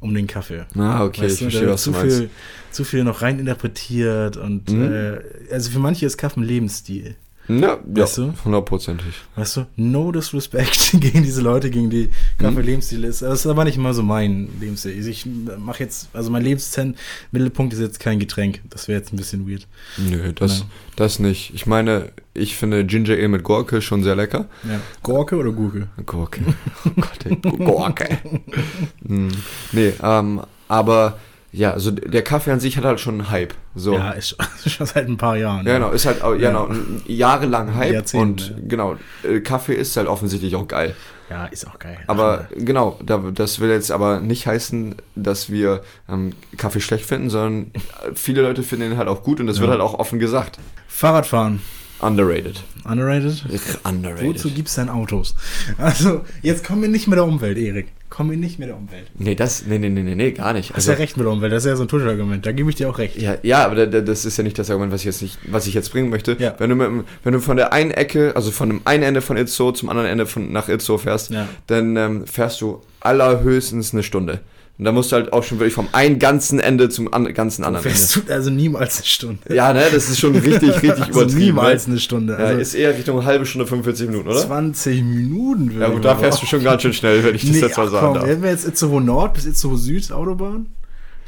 Um 0.00 0.14
den 0.14 0.28
Kaffee. 0.28 0.64
Ah, 0.76 1.04
okay, 1.04 1.22
Weißt 1.22 1.34
ich 1.34 1.40
verstehe, 1.40 1.68
was 1.68 1.82
du 1.82 1.90
zu 1.90 1.98
meinst. 1.98 2.16
viel, 2.18 2.30
zu 2.70 2.84
viel 2.84 3.02
noch 3.02 3.20
rein 3.20 3.40
interpretiert 3.40 4.36
und 4.36 4.70
Mhm. 4.70 4.92
äh, 4.92 5.18
also 5.52 5.70
für 5.72 5.80
manche 5.80 6.06
ist 6.06 6.16
Kaffee 6.16 6.38
ein 6.40 6.44
Lebensstil. 6.44 7.16
Ja, 7.48 7.78
Weißt 7.84 8.18
ja, 8.18 8.24
du? 8.24 8.34
hundertprozentig. 8.44 9.14
Weißt 9.34 9.56
du? 9.56 9.66
No 9.76 10.12
disrespect 10.12 10.90
gegen 11.00 11.22
diese 11.22 11.40
Leute, 11.40 11.70
gegen 11.70 11.88
die 11.88 12.10
Kaffee 12.36 12.60
Lebensstil 12.60 13.04
ist. 13.04 13.22
Das 13.22 13.40
ist 13.40 13.46
aber 13.46 13.64
nicht 13.64 13.76
immer 13.78 13.94
so 13.94 14.02
mein 14.02 14.48
Lebensstil. 14.60 14.94
Also 14.96 15.08
Ich 15.08 15.26
mache 15.58 15.82
jetzt, 15.82 16.08
also 16.12 16.30
mein 16.30 16.42
Lebensmittelpunkt 16.42 17.72
ist 17.72 17.80
jetzt 17.80 18.00
kein 18.00 18.18
Getränk. 18.18 18.60
Das 18.68 18.86
wäre 18.88 18.98
jetzt 18.98 19.12
ein 19.12 19.16
bisschen 19.16 19.48
weird. 19.48 19.66
Nö, 19.96 20.32
das, 20.34 20.60
Nein. 20.60 20.68
das 20.96 21.18
nicht. 21.20 21.54
Ich 21.54 21.66
meine, 21.66 22.12
ich 22.34 22.56
finde 22.56 22.84
Ginger 22.84 23.14
Ale 23.14 23.28
mit 23.28 23.44
Gurke 23.44 23.80
schon 23.80 24.02
sehr 24.02 24.14
lecker. 24.16 24.46
Ja. 24.68 24.80
Gurke 25.02 25.36
oder 25.36 25.52
Gurke? 25.52 25.88
Gurke. 26.04 26.40
Oh 26.84 26.90
Gott, 27.00 27.26
ey, 27.26 27.36
Gurke. 27.36 28.18
Hm, 29.06 29.28
nee, 29.72 29.92
ähm, 30.02 30.42
aber 30.68 31.18
ja, 31.52 31.72
also 31.72 31.90
der 31.90 32.22
Kaffee 32.22 32.52
an 32.52 32.60
sich 32.60 32.76
hat 32.76 32.84
halt 32.84 33.00
schon 33.00 33.14
einen 33.20 33.30
Hype. 33.30 33.54
So. 33.74 33.94
Ja, 33.94 34.10
ist 34.10 34.28
schon, 34.30 34.38
schon 34.70 34.86
seit 34.86 35.06
ein 35.08 35.16
paar 35.16 35.36
Jahren. 35.36 35.66
Ja, 35.66 35.74
genau, 35.74 35.90
ist 35.90 36.06
halt 36.06 36.20
ja, 36.20 36.34
Ja. 36.34 36.48
genau, 36.66 36.68
jahrelang 37.06 37.74
Hype 37.74 37.92
Jahrzehnte, 37.94 38.52
und 38.52 38.60
ja. 38.62 38.68
genau, 38.68 38.96
äh, 39.22 39.40
Kaffee 39.40 39.74
ist 39.74 39.96
halt 39.96 40.08
offensichtlich 40.08 40.54
auch 40.56 40.68
geil. 40.68 40.94
Ja, 41.30 41.44
ist 41.46 41.66
auch 41.66 41.78
geil. 41.78 41.98
Aber 42.06 42.48
genau, 42.56 42.98
da, 43.04 43.18
das 43.34 43.60
will 43.60 43.68
jetzt 43.70 43.90
aber 43.92 44.20
nicht 44.20 44.46
heißen, 44.46 44.94
dass 45.14 45.50
wir 45.50 45.82
ähm, 46.08 46.32
Kaffee 46.56 46.80
schlecht 46.80 47.04
finden, 47.04 47.28
sondern 47.28 47.70
äh, 47.74 48.12
viele 48.14 48.40
Leute 48.42 48.62
finden 48.62 48.92
ihn 48.92 48.96
halt 48.98 49.08
auch 49.08 49.22
gut 49.22 49.38
und 49.40 49.46
das 49.46 49.56
Ja. 49.56 49.62
wird 49.62 49.72
halt 49.72 49.80
auch 49.82 49.94
offen 49.98 50.18
gesagt. 50.18 50.58
Fahrradfahren. 50.86 51.60
Underrated. 52.00 52.60
Underrated? 52.84 53.42
Underrated. 53.84 54.24
Wozu 54.26 54.50
gibt's 54.50 54.76
denn 54.76 54.88
Autos? 54.88 55.34
Also, 55.78 56.22
jetzt 56.42 56.64
kommen 56.64 56.82
wir 56.82 56.88
nicht 56.88 57.08
mit 57.08 57.16
der 57.16 57.24
Umwelt, 57.24 57.58
Erik. 57.58 57.88
Kommen 58.08 58.30
wir 58.30 58.38
nicht 58.38 58.58
mit 58.58 58.68
der 58.68 58.76
Umwelt. 58.76 59.06
Nee, 59.18 59.34
das, 59.34 59.64
nee, 59.66 59.78
nee, 59.78 59.90
nee, 59.90 60.14
nee, 60.14 60.30
gar 60.32 60.52
nicht. 60.52 60.74
Hast 60.74 60.86
ja 60.88 60.94
recht 60.94 61.16
mit 61.16 61.26
der 61.26 61.32
Umwelt, 61.32 61.52
das 61.52 61.64
ist 61.64 61.68
ja 61.68 61.76
so 61.76 61.82
ein 61.84 61.88
Tuschargument. 61.88 62.46
Da 62.46 62.52
gebe 62.52 62.70
ich 62.70 62.76
dir 62.76 62.88
auch 62.88 62.98
recht. 62.98 63.16
Ja, 63.16 63.36
ja, 63.42 63.64
aber 63.66 63.74
da- 63.74 63.86
da- 63.86 64.00
das 64.00 64.24
ist 64.24 64.36
ja 64.38 64.44
nicht 64.44 64.58
das 64.58 64.70
Argument, 64.70 64.92
was 64.92 65.00
ich 65.00 65.06
jetzt 65.06 65.22
nicht, 65.22 65.38
was 65.50 65.66
ich 65.66 65.74
jetzt 65.74 65.90
bringen 65.92 66.08
möchte. 66.08 66.36
Ja. 66.38 66.54
Wenn 66.58 66.70
du 66.70 66.76
mit, 66.76 67.04
wenn 67.24 67.32
du 67.34 67.40
von 67.40 67.56
der 67.56 67.72
einen 67.72 67.90
Ecke, 67.90 68.32
also 68.34 68.50
von 68.50 68.68
dem 68.70 68.80
einen 68.84 69.02
Ende 69.02 69.20
von 69.20 69.36
Itzo 69.36 69.72
zum 69.72 69.88
anderen 69.90 70.08
Ende 70.08 70.24
von 70.26 70.50
nach 70.52 70.68
Itzo 70.68 70.96
fährst, 70.98 71.30
Ja. 71.30 71.48
dann 71.66 71.96
ähm, 71.96 72.26
fährst 72.26 72.60
du 72.60 72.80
allerhöchstens 73.00 73.92
eine 73.92 74.02
Stunde. 74.02 74.40
Und 74.78 74.84
da 74.84 74.92
musst 74.92 75.10
du 75.10 75.16
halt 75.16 75.32
auch 75.32 75.42
schon 75.42 75.58
wirklich 75.58 75.74
vom 75.74 75.88
einen 75.90 76.20
ganzen 76.20 76.60
Ende 76.60 76.88
zum 76.88 77.12
an, 77.12 77.34
ganzen 77.34 77.64
anderen 77.64 77.82
Fährst 77.82 78.14
du 78.14 78.32
also 78.32 78.48
niemals 78.50 78.98
eine 78.98 79.06
Stunde. 79.06 79.38
Ende. 79.46 79.56
Ja, 79.56 79.72
ne, 79.72 79.82
das 79.92 80.08
ist 80.08 80.20
schon 80.20 80.36
richtig, 80.36 80.70
richtig 80.82 80.90
also 80.90 81.10
übertrieben. 81.22 81.38
niemals 81.38 81.88
ne? 81.88 81.92
eine 81.94 82.00
Stunde. 82.00 82.32
Ja, 82.34 82.38
Also 82.38 82.60
ist 82.60 82.74
eher 82.74 82.96
Richtung 82.96 83.24
halbe 83.24 83.44
Stunde, 83.44 83.66
45 83.66 84.08
Minuten, 84.08 84.28
oder? 84.28 84.38
20 84.38 85.02
Minuten. 85.02 85.70
würde 85.72 85.80
Ja, 85.80 85.88
ich 85.88 85.94
gut, 85.94 86.04
da 86.04 86.14
fährst 86.14 86.40
du 86.42 86.46
schon 86.46 86.62
ganz 86.62 86.82
schön 86.82 86.92
schnell, 86.92 87.24
wenn 87.24 87.34
ich 87.34 87.42
das 87.42 87.50
Nee, 87.50 87.58
jetzt 87.60 87.76
mal 87.76 87.88
sagen 87.90 88.06
komm, 88.06 88.14
darf. 88.14 88.26
hätten 88.28 88.42
wir 88.42 88.50
jetzt 88.50 88.66
Itzehoe 88.68 89.00
Nord 89.00 89.34
bis 89.34 89.46
Itzehoe 89.46 89.76
Süd 89.76 90.12
Autobahn? 90.12 90.66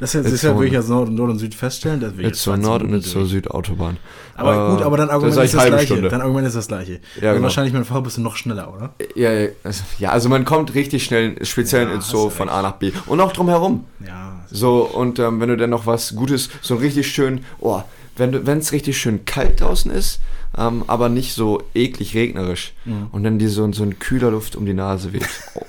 Das 0.01 0.13
ist, 0.15 0.25
das 0.25 0.33
ist 0.33 0.41
ja 0.43 0.53
wirklich 0.57 0.75
als 0.75 0.87
Nord, 0.89 1.09
Nord 1.11 1.29
und 1.29 1.37
Süd 1.39 1.55
feststellen. 1.55 1.99
Das 2.01 2.17
will 2.17 2.25
jetzt 2.25 2.41
20 2.41 2.65
Nord 2.65 2.81
und 2.81 2.87
Minuten 2.89 3.03
it's 3.05 3.11
so 3.13 3.19
durch. 3.19 3.31
Süd 3.31 3.51
Autobahn. 3.51 3.97
Aber 4.35 4.69
Äh, 4.69 4.71
gut, 4.75 4.81
aber 4.85 4.97
dann 4.97 5.07
das 5.07 5.13
Argument 5.13 5.35
sag 5.35 5.43
ist 5.45 5.53
das 5.53 5.65
gleiche. 5.67 5.85
Stunde. 5.85 6.09
Dann 6.09 6.21
Argument 6.21 6.47
ist 6.47 6.55
das 6.55 6.67
gleiche. 6.67 6.99
Ja, 7.21 7.31
genau. 7.33 7.43
wahrscheinlich 7.43 7.71
mit 7.73 7.83
dem 7.83 7.85
Fahrrad 7.85 8.03
bist 8.05 8.17
du 8.17 8.21
noch 8.21 8.35
schneller, 8.35 8.73
oder? 8.73 8.93
Ja, 9.15 9.31
ja, 9.31 9.49
also, 9.63 9.83
ja, 9.99 10.09
also 10.09 10.27
man 10.27 10.43
kommt 10.43 10.73
richtig 10.73 11.03
schnell, 11.05 11.45
speziell 11.45 11.87
Ja, 11.87 11.93
in 11.93 11.99
du 12.11 12.29
von 12.29 12.49
recht. 12.49 12.57
A 12.57 12.61
nach 12.63 12.73
B. 12.73 12.91
Und 13.05 13.21
auch 13.21 13.31
drumherum. 13.31 13.85
Ja. 14.05 14.43
So, 14.49 14.81
und 14.85 15.19
ähm, 15.19 15.39
wenn 15.39 15.49
du 15.49 15.55
dann 15.55 15.69
noch 15.69 15.85
was 15.85 16.15
Gutes, 16.15 16.49
so 16.61 16.75
richtig 16.75 17.07
schön, 17.11 17.45
oh, 17.59 17.81
wenn 18.17 18.57
es 18.57 18.71
richtig 18.71 18.97
schön 18.99 19.23
kalt 19.25 19.61
draußen 19.61 19.89
ist, 19.91 20.19
ähm, 20.57 20.83
aber 20.87 21.09
nicht 21.09 21.33
so 21.33 21.63
eklig 21.73 22.13
regnerisch 22.15 22.73
Mhm. 22.85 23.07
und 23.11 23.23
dann 23.23 23.39
dir 23.39 23.49
so, 23.49 23.71
so 23.71 23.83
ein 23.83 23.99
kühler 23.99 24.31
Luft 24.31 24.55
um 24.55 24.65
die 24.65 24.73
Nase 24.73 25.13
weht. 25.13 25.27
Oh, 25.55 25.63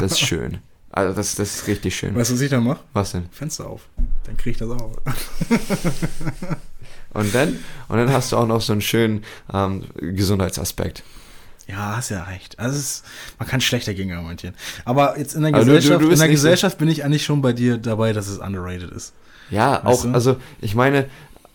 das 0.00 0.12
ist 0.12 0.20
schön. 0.20 0.58
Also 0.90 1.14
das, 1.14 1.34
das 1.34 1.54
ist 1.56 1.66
richtig 1.66 1.94
schön. 1.96 2.14
Weißt 2.14 2.30
du, 2.30 2.34
was 2.34 2.40
ich 2.40 2.50
dann 2.50 2.64
mache? 2.64 2.80
Was 2.94 3.12
denn? 3.12 3.26
Fenster 3.30 3.66
auf. 3.68 3.82
Dann 4.24 4.36
krieg 4.36 4.52
ich 4.52 4.58
das 4.58 4.70
auch. 4.70 4.92
Und 7.14 7.34
dann, 7.34 7.58
und 7.88 7.96
dann 7.96 8.12
hast 8.12 8.32
du 8.32 8.36
auch 8.36 8.46
noch 8.46 8.60
so 8.60 8.72
einen 8.72 8.82
schönen 8.82 9.24
ähm, 9.52 9.84
Gesundheitsaspekt. 9.98 11.02
Ja, 11.66 11.96
hast 11.96 12.10
ja 12.10 12.22
recht. 12.24 12.58
Also 12.58 12.78
ist, 12.78 13.04
man 13.38 13.48
kann 13.48 13.60
schlechter 13.62 13.94
gegen 13.94 14.12
argumentieren. 14.12 14.54
Aber 14.84 15.18
jetzt 15.18 15.34
in 15.34 15.42
der 15.42 15.52
du- 15.52 15.58
du- 15.58 15.64
Gesellschaft, 15.64 16.02
du 16.02 16.08
bist 16.08 16.12
in 16.12 16.18
der 16.20 16.28
nicht 16.28 16.38
so- 16.38 16.42
Gesellschaft 16.46 16.78
bin 16.78 16.88
ich 16.88 17.04
eigentlich 17.04 17.24
schon 17.24 17.40
bei 17.40 17.52
dir 17.54 17.78
dabei, 17.78 18.12
dass 18.12 18.28
es 18.28 18.38
underrated 18.38 18.90
ist. 18.90 19.14
Ja, 19.50 19.80
Weißt 19.84 19.86
auch, 19.86 20.02
du? 20.04 20.12
also 20.12 20.36
ich 20.60 20.74
meine, 20.74 21.06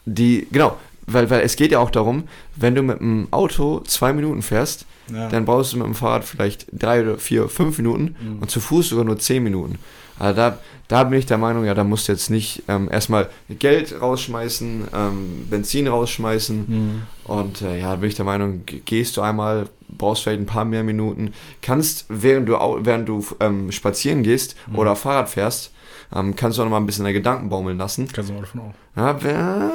die, 0.06 0.48
genau, 0.52 0.78
weil, 1.06 1.30
weil 1.30 1.42
es 1.42 1.56
geht 1.56 1.72
ja 1.72 1.80
auch 1.80 1.92
darum, 1.92 2.28
wenn 2.56 2.74
du 2.74 2.82
mit 2.82 3.00
dem 3.00 3.28
Auto 3.32 3.80
zwei 3.82 4.12
Minuten 4.12 4.42
fährst, 4.42 4.86
Ja. 5.12 5.28
dann 5.30 5.46
brauchst 5.46 5.74
du 5.74 5.78
mit 5.78 5.86
dem 5.88 5.96
Fahrrad 5.96 6.24
vielleicht 6.24 6.68
drei 6.72 7.02
oder 7.02 7.18
vier, 7.18 7.50
fünf 7.50 7.78
Minuten 7.78 8.16
Mhm. 8.22 8.40
und 8.42 8.50
zu 8.52 8.60
Fuß 8.60 8.90
sogar 8.90 9.04
nur 9.06 9.20
zehn 9.20 9.44
Minuten. 9.44 9.78
Also 10.20 10.36
da, 10.36 10.58
da 10.88 11.04
bin 11.06 11.18
ich 11.20 11.26
der 11.26 11.38
Meinung, 11.40 11.66
ja, 11.66 11.74
da 11.74 11.84
musst 11.84 12.08
du 12.08 12.12
jetzt 12.12 12.30
nicht 12.30 12.64
ähm, 12.68 12.88
erstmal 12.92 13.30
Geld 13.50 14.00
rausschmeißen, 14.00 14.88
ähm, 14.94 15.48
Benzin 15.50 15.88
rausschmeißen 15.88 16.66
Mhm. 16.68 17.02
und 17.26 17.62
äh, 17.64 17.80
ja, 17.80 17.90
da 17.92 17.96
bin 17.98 18.10
ich 18.10 18.16
der 18.16 18.26
Meinung, 18.26 18.66
ge- 18.66 18.82
gehst 18.86 19.18
du 19.18 19.22
einmal, 19.22 19.68
brauchst 19.90 20.24
vielleicht 20.24 20.42
ein 20.42 20.46
paar 20.46 20.66
mehr 20.66 20.84
Minuten, 20.84 21.34
kannst, 21.62 22.06
während 22.10 22.48
du, 22.48 22.54
während 22.82 23.10
du 23.10 23.26
ähm, 23.40 23.72
spazieren 23.72 24.24
gehst 24.24 24.56
Mhm. 24.68 24.76
oder 24.78 24.96
Fahrrad 24.96 25.30
fährst, 25.30 25.72
ähm, 26.16 26.36
kannst 26.36 26.58
du 26.58 26.62
auch 26.62 26.66
noch 26.66 26.72
mal 26.72 26.78
ein 26.78 26.86
bisschen 26.86 27.04
deine 27.06 27.14
Gedanken 27.14 27.50
baumeln 27.50 27.78
lassen. 27.78 28.08
Kannst 28.14 28.30
du 28.30 28.36
auch 28.36 28.42
davon 28.42 28.62
auch. 28.62 28.74
Ja, 28.96 29.72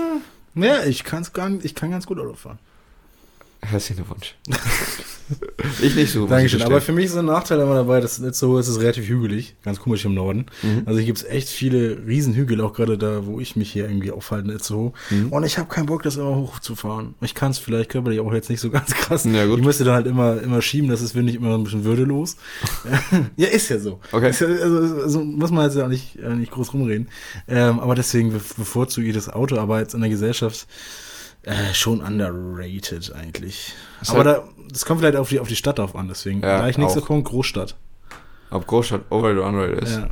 Ja, 0.55 0.85
ich, 0.85 1.05
kann's 1.05 1.33
gar, 1.33 1.49
nicht- 1.49 1.65
ich 1.65 1.75
kann 1.75 1.91
ganz 1.91 2.07
gut 2.07 2.19
Auto 2.19 2.35
fahren. 2.35 2.59
Herzlichen 3.61 3.97
Glückwunsch. 3.97 4.35
ich 5.83 5.95
nicht 5.95 6.13
so. 6.13 6.27
Dankeschön. 6.27 6.63
Aber 6.63 6.81
für 6.81 6.93
mich 6.93 7.07
ist 7.07 7.17
ein 7.17 7.27
Nachteil 7.27 7.61
immer 7.61 7.75
dabei, 7.75 8.01
dass 8.01 8.19
nicht 8.19 8.35
so 8.35 8.59
ist 8.59 8.69
es 8.69 8.81
relativ 8.81 9.09
hügelig. 9.09 9.57
Ganz 9.63 9.81
komisch 9.81 10.05
im 10.05 10.15
Norden. 10.15 10.47
Mhm. 10.63 10.83
Also 10.87 10.99
hier 10.99 11.07
gibt 11.07 11.19
es 11.19 11.25
echt 11.25 11.49
viele 11.49 12.07
Riesenhügel, 12.07 12.61
auch 12.61 12.73
gerade 12.73 12.97
da, 12.97 13.27
wo 13.27 13.41
ich 13.41 13.57
mich 13.57 13.73
hier 13.73 13.89
irgendwie 13.89 14.11
aufhalte, 14.11 14.49
nicht 14.49 14.65
so. 14.65 14.93
Mhm. 15.11 15.29
Und 15.31 15.45
ich 15.45 15.59
habe 15.59 15.69
keinen 15.69 15.87
Bock, 15.87 16.03
das 16.03 16.17
immer 16.17 16.35
hochzufahren. 16.37 17.15
Ich 17.21 17.35
kann 17.35 17.51
es 17.51 17.59
vielleicht 17.59 17.91
körperlich 17.91 18.21
auch 18.21 18.33
jetzt 18.33 18.49
nicht 18.49 18.61
so 18.61 18.71
ganz 18.71 18.95
krass. 18.95 19.25
Ja, 19.25 19.47
gut. 19.47 19.59
Ich 19.59 19.65
müsste 19.65 19.85
dann 19.85 19.95
halt 19.95 20.07
immer, 20.07 20.41
immer 20.41 20.63
schieben, 20.63 20.89
das 20.89 21.03
ist, 21.03 21.13
finde 21.13 21.31
ich, 21.31 21.37
immer 21.37 21.55
ein 21.55 21.65
bisschen 21.65 21.85
würdelos. 21.85 22.37
ja, 23.37 23.49
ist 23.49 23.69
ja 23.69 23.79
so. 23.79 24.01
Okay. 24.13 24.33
Ja, 24.39 24.47
also, 24.47 25.03
also 25.03 25.25
muss 25.25 25.51
man 25.51 25.65
jetzt 25.65 25.77
ja 25.77 25.89
nicht, 25.89 26.17
äh, 26.17 26.35
nicht 26.35 26.53
groß 26.53 26.73
rumreden. 26.73 27.09
Ähm, 27.47 27.81
aber 27.81 27.95
deswegen 27.95 28.33
be 28.33 28.41
bevorzuge 28.57 29.09
ich 29.09 29.15
das 29.15 29.29
Auto, 29.29 29.57
aber 29.59 29.81
jetzt 29.81 29.95
in 29.95 30.01
der 30.01 30.11
Gesellschaft 30.11 30.67
äh, 31.49 31.75
schon 31.75 32.01
underrated 32.01 33.13
eigentlich. 33.15 33.75
Ist 34.01 34.11
aber 34.11 34.25
halt- 34.25 34.37
da, 34.39 34.49
das 34.71 34.85
kommt 34.85 35.01
vielleicht 35.01 35.17
auf 35.17 35.29
die, 35.29 35.41
auf 35.41 35.49
die 35.49 35.57
Stadt 35.57 35.79
drauf 35.79 35.95
an, 35.97 36.09
deswegen. 36.09 36.41
Ja, 36.43 36.59
Gleich 36.59 36.79
nächster. 36.79 37.01
Punkt, 37.01 37.29
Großstadt. 37.29 37.75
Ob 38.51 38.67
Großstadt 38.67 39.03
overrated 39.11 39.39
oder 39.39 39.49
underrated 39.49 39.83
ist. 39.83 39.97
Ja. 39.97 40.09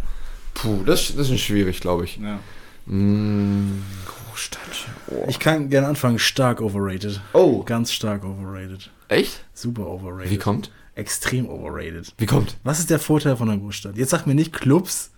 Puh, 0.54 0.82
das, 0.84 1.14
das 1.16 1.30
ist 1.30 1.40
schwierig, 1.40 1.80
glaube 1.80 2.04
ich. 2.04 2.16
ja. 2.16 2.38
Mm, 2.86 3.82
Großstadt. 4.06 4.60
Oh. 5.08 5.24
Ich 5.28 5.38
kann 5.40 5.70
gerne 5.70 5.88
anfangen, 5.88 6.18
stark 6.20 6.60
overrated. 6.60 7.20
oh, 7.32 7.62
Ganz 7.64 7.92
stark 7.92 8.24
overrated. 8.24 8.90
echt? 9.08 9.44
Super 9.54 9.86
overrated. 9.86 10.30
Wie 10.30 10.38
kommt? 10.38 10.70
Extrem 10.94 11.48
overrated. 11.48 12.14
Wie 12.16 12.26
kommt? 12.26 12.56
Was 12.62 12.78
ist 12.78 12.88
der 12.90 12.98
Vorteil 13.00 13.36
von 13.36 13.50
einer 13.50 13.58
Großstadt? 13.60 13.96
Jetzt 13.96 14.10
sag 14.10 14.26
mir 14.26 14.34
nicht 14.34 14.52
Clubs. 14.52 15.10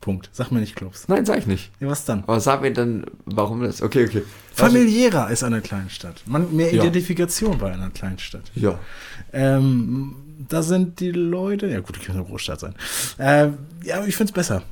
Punkt. 0.00 0.30
Sag 0.32 0.50
mir 0.50 0.60
nicht 0.60 0.76
Clubs. 0.76 1.08
Nein, 1.08 1.26
sag 1.26 1.38
ich 1.38 1.46
nicht. 1.46 1.70
Ja, 1.80 1.88
was 1.88 2.04
dann? 2.06 2.22
Aber 2.22 2.40
sag 2.40 2.62
mir 2.62 2.72
dann, 2.72 3.04
warum 3.26 3.60
das. 3.62 3.82
Okay, 3.82 4.06
okay. 4.06 4.22
Familiärer 4.60 5.30
ist 5.30 5.42
einer 5.44 5.60
kleinen 5.60 5.90
Stadt. 5.90 6.22
Man, 6.26 6.54
mehr 6.54 6.72
Ja. 6.74 6.82
Identifikation 6.82 7.58
bei 7.58 7.72
einer 7.72 7.90
kleinen 7.90 8.18
Stadt. 8.18 8.50
Ja. 8.54 8.78
Ähm, 9.32 10.14
da 10.48 10.62
sind 10.62 11.00
die 11.00 11.10
Leute, 11.12 11.66
ja 11.68 11.80
gut, 11.80 11.96
die 11.96 12.00
können 12.00 12.18
eine 12.18 12.26
Großstadt 12.28 12.60
sein. 12.60 12.74
Ähm, 13.18 13.54
ja, 13.84 13.98
aber 13.98 14.06
ich 14.08 14.16
finde 14.16 14.30
es 14.30 14.34
besser. 14.34 14.62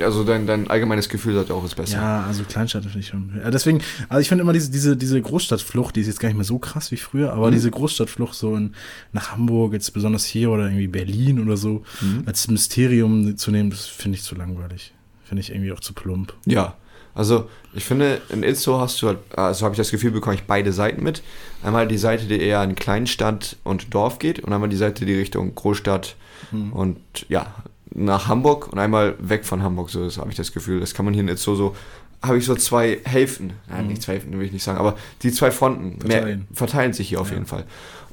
Also 0.00 0.24
dein, 0.24 0.46
dein 0.46 0.70
allgemeines 0.70 1.10
Gefühl 1.10 1.34
sagt 1.34 1.50
auch, 1.50 1.62
ist 1.62 1.74
besser. 1.76 1.98
Ja, 1.98 2.24
also 2.26 2.42
Kleinstadt 2.44 2.84
finde 2.84 3.00
ich 3.00 3.08
schon. 3.08 3.38
Ja, 3.38 3.50
deswegen, 3.50 3.82
also 4.08 4.18
ich 4.22 4.28
finde 4.28 4.40
immer 4.40 4.54
diese, 4.54 4.70
diese, 4.70 4.96
diese 4.96 5.20
Großstadtflucht, 5.20 5.94
die 5.94 6.00
ist 6.00 6.06
jetzt 6.06 6.20
gar 6.20 6.30
nicht 6.30 6.36
mehr 6.38 6.46
so 6.46 6.58
krass 6.58 6.90
wie 6.90 6.96
früher, 6.96 7.34
aber 7.34 7.48
Mhm. 7.48 7.52
diese 7.52 7.70
Großstadtflucht 7.70 8.34
so 8.34 8.56
in, 8.56 8.72
nach 9.12 9.32
Hamburg, 9.32 9.74
jetzt 9.74 9.92
besonders 9.92 10.24
hier 10.24 10.50
oder 10.50 10.64
irgendwie 10.64 10.86
Berlin 10.86 11.38
oder 11.38 11.58
so, 11.58 11.82
Mhm. 12.00 12.22
als 12.24 12.48
Mysterium 12.48 13.36
zu 13.36 13.50
nehmen, 13.50 13.68
das 13.68 13.84
finde 13.84 14.16
ich 14.16 14.22
zu 14.24 14.34
langweilig. 14.36 14.94
Finde 15.24 15.42
ich 15.42 15.50
irgendwie 15.50 15.72
auch 15.72 15.80
zu 15.80 15.92
plump. 15.92 16.32
Ja, 16.46 16.74
also 17.18 17.48
ich 17.74 17.84
finde, 17.84 18.20
in 18.30 18.42
Itzo 18.42 18.80
hast 18.80 19.02
du 19.02 19.08
halt, 19.08 19.18
also 19.36 19.64
habe 19.64 19.74
ich 19.74 19.76
das 19.78 19.90
Gefühl, 19.90 20.10
bekomme 20.12 20.36
ich 20.36 20.44
beide 20.44 20.72
Seiten 20.72 21.02
mit. 21.02 21.22
Einmal 21.62 21.86
die 21.86 21.98
Seite, 21.98 22.24
die 22.24 22.40
eher 22.40 22.62
in 22.64 22.74
Kleinstadt 22.76 23.56
und 23.64 23.92
Dorf 23.92 24.18
geht 24.18 24.40
und 24.40 24.52
einmal 24.52 24.68
die 24.70 24.76
Seite, 24.76 25.04
die 25.04 25.14
Richtung 25.14 25.54
Großstadt 25.54 26.16
Hm. 26.50 26.72
und 26.72 26.96
ja, 27.28 27.52
nach 27.92 28.28
Hamburg 28.28 28.72
und 28.72 28.78
einmal 28.78 29.16
weg 29.18 29.44
von 29.44 29.62
Hamburg, 29.62 29.90
so 29.90 30.08
habe 30.18 30.30
ich 30.30 30.36
das 30.36 30.52
Gefühl. 30.52 30.78
Das 30.80 30.94
kann 30.94 31.04
man 31.04 31.12
hier 31.12 31.22
in 31.24 31.28
Itzo 31.28 31.54
so, 31.56 31.74
habe 32.22 32.38
ich 32.38 32.44
so 32.46 32.54
zwei 32.54 33.00
Hälften, 33.04 33.52
ja, 33.68 33.82
nicht 33.82 34.00
zwei 34.02 34.12
Hälften, 34.14 34.38
will 34.38 34.46
ich 34.46 34.52
nicht 34.52 34.62
sagen, 34.62 34.78
aber 34.78 34.96
die 35.22 35.32
zwei 35.32 35.50
Fronten 35.50 35.98
mehr. 36.06 36.18
Verteilen. 36.18 36.46
verteilen 36.54 36.92
sich 36.92 37.08
hier 37.08 37.20
auf 37.20 37.28
Ja. 37.28 37.34
jeden 37.34 37.46
Fall. 37.46 37.64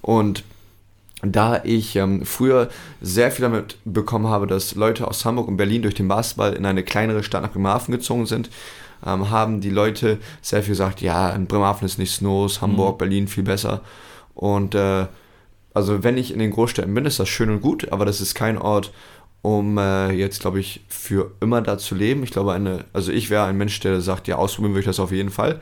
Und 0.02 0.44
da 1.22 1.62
ich 1.64 1.96
ähm, 1.96 2.26
früher 2.26 2.70
sehr 3.02 3.32
viel 3.32 3.44
damit 3.44 3.78
bekommen 3.86 4.28
habe, 4.28 4.48
dass 4.48 4.76
Leute 4.76 5.08
aus 5.08 5.24
Hamburg 5.26 5.48
und 5.48 5.58
Berlin 5.58 5.82
durch 5.82 5.96
den 5.96 6.08
Basketball 6.08 6.54
in 6.54 6.66
eine 6.66 6.84
kleinere 6.84 7.24
Stadt 7.24 7.42
nach 7.44 7.52
Bremerhaven 7.52 7.92
gezogen 7.94 8.26
sind, 8.26 8.50
ähm, 9.06 9.30
haben 9.30 9.62
die 9.62 9.70
Leute 9.70 10.18
sehr 10.42 10.62
viel 10.64 10.72
gesagt, 10.72 11.02
ja, 11.02 11.30
in 11.30 11.46
Bremerhaven 11.48 11.86
ist 11.86 11.98
nichts 12.00 12.22
los, 12.22 12.62
Hamburg, 12.62 12.98
Berlin 12.98 13.28
viel 13.28 13.44
besser. 13.44 13.82
Und 14.34 14.76
äh, 14.76 15.06
also 15.74 16.04
wenn 16.04 16.18
ich 16.18 16.32
in 16.34 16.40
den 16.40 16.52
Großstädten 16.52 16.94
bin, 16.94 17.06
ist 17.06 17.20
das 17.20 17.30
schön 17.30 17.50
und 17.50 17.62
gut, 17.62 17.92
aber 17.92 18.06
das 18.06 18.22
ist 18.22 18.34
kein 18.36 18.58
Ort, 18.58 18.92
um 19.42 19.78
äh, 19.78 20.12
jetzt, 20.12 20.40
glaube 20.40 20.60
ich, 20.60 20.82
für 20.88 21.32
immer 21.40 21.62
da 21.62 21.78
zu 21.78 21.94
leben. 21.96 22.24
Ich 22.24 22.32
glaube, 22.32 22.54
eine, 22.54 22.86
also 22.94 23.12
ich 23.12 23.30
wäre 23.30 23.44
ein 23.46 23.58
Mensch, 23.58 23.80
der 23.82 24.02
sagt, 24.02 24.28
ja, 24.28 24.38
ausprobieren 24.38 24.72
würde 24.74 24.80
ich 24.82 24.86
das 24.88 25.00
auf 25.00 25.12
jeden 25.12 25.30
Fall. 25.30 25.60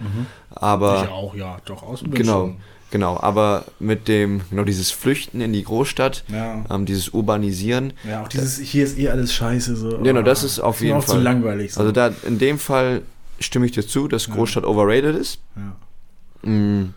Aber 0.51 1.03
ich 1.03 1.09
auch, 1.09 1.35
ja, 1.35 1.57
doch, 1.65 1.83
aus 1.83 2.01
Genau, 2.09 2.53
genau. 2.91 3.19
Aber 3.19 3.65
mit 3.79 4.07
dem, 4.07 4.41
genau 4.49 4.63
dieses 4.63 4.91
Flüchten 4.91 5.41
in 5.41 5.51
die 5.51 5.63
Großstadt, 5.63 6.23
Ja. 6.31 6.63
ähm, 6.69 6.85
dieses 6.85 7.09
Urbanisieren, 7.09 7.91
Ja, 8.07 8.23
auch 8.23 8.27
dieses, 8.29 8.59
hier 8.59 8.85
ist 8.85 8.97
eh 8.97 9.09
alles 9.09 9.33
scheiße. 9.33 9.75
So. 9.75 9.97
Genau, 9.97 10.21
das 10.21 10.43
ist 10.45 10.59
auf 10.59 10.79
jeden 10.79 10.97
auch 10.97 11.03
Fall. 11.03 11.15
zu 11.17 11.21
langweilig. 11.21 11.73
So. 11.73 11.81
also 11.81 11.91
da 11.91 12.11
in 12.25 12.39
dem 12.39 12.59
Fall 12.59 13.01
stimme 13.43 13.65
ich 13.65 13.71
dir 13.73 13.85
zu, 13.85 14.07
dass 14.07 14.29
Großstadt 14.29 14.63
overrated 14.65 15.15
ist. 15.15 15.39
ja. 15.55 15.75
Mm, 16.49 16.93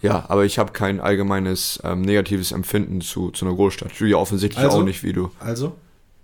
ja, 0.00 0.24
aber 0.28 0.44
ich 0.44 0.58
habe 0.58 0.72
kein 0.72 1.00
allgemeines 1.00 1.80
ähm, 1.84 2.02
negatives 2.02 2.52
Empfinden 2.52 3.00
zu, 3.00 3.30
zu 3.30 3.44
einer 3.46 3.54
Großstadt. 3.54 3.90
Du 3.98 4.04
ja 4.06 4.16
offensichtlich 4.16 4.64
Also? 4.64 4.78
auch 4.78 4.84
nicht, 4.84 5.02
wie 5.02 5.12
du. 5.12 5.30
Also? 5.40 5.74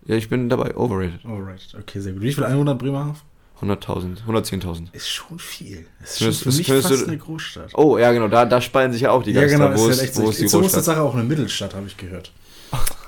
Ja, 0.07 0.15
ich 0.17 0.29
bin 0.29 0.49
dabei 0.49 0.77
overrated. 0.77 1.25
Alright, 1.25 1.75
okay, 1.79 2.01
sehr 2.01 2.13
gut. 2.13 2.23
Wie 2.23 2.33
viel 2.33 2.45
Einwohner 2.45 2.73
hat 2.73 2.79
Bremerhaven? 2.79 3.17
100.000, 3.63 4.25
110.000. 4.29 4.93
Ist 4.93 5.09
schon 5.09 5.39
viel. 5.39 5.87
Ist 6.03 6.19
schon 6.19 6.33
für 6.33 6.49
mich 6.57 6.67
fast 6.67 6.91
du- 6.91 7.07
eine 7.07 7.17
Großstadt. 7.19 7.71
Oh, 7.75 7.97
ja, 7.99 8.13
genau, 8.13 8.29
da, 8.29 8.45
da 8.45 8.61
spalten 8.61 8.93
sich 8.93 9.03
ja 9.03 9.11
auch 9.13 9.23
die 9.23 9.31
ja, 9.33 9.41
Geister. 9.43 9.59
genau, 9.59 9.71
wo, 9.81 9.89
ist 9.89 9.99
halt 9.99 10.09
echt 10.11 10.19
wo 10.19 10.23
so. 10.25 10.31
ist 10.31 10.41
die 10.41 10.49
So 10.49 10.59
ist 10.59 10.63
Großstadt? 10.65 10.85
Sache 10.85 11.01
auch 11.01 11.15
eine 11.15 11.25
Mittelstadt, 11.25 11.75
habe 11.75 11.87
ich 11.87 11.97
gehört. 11.97 12.33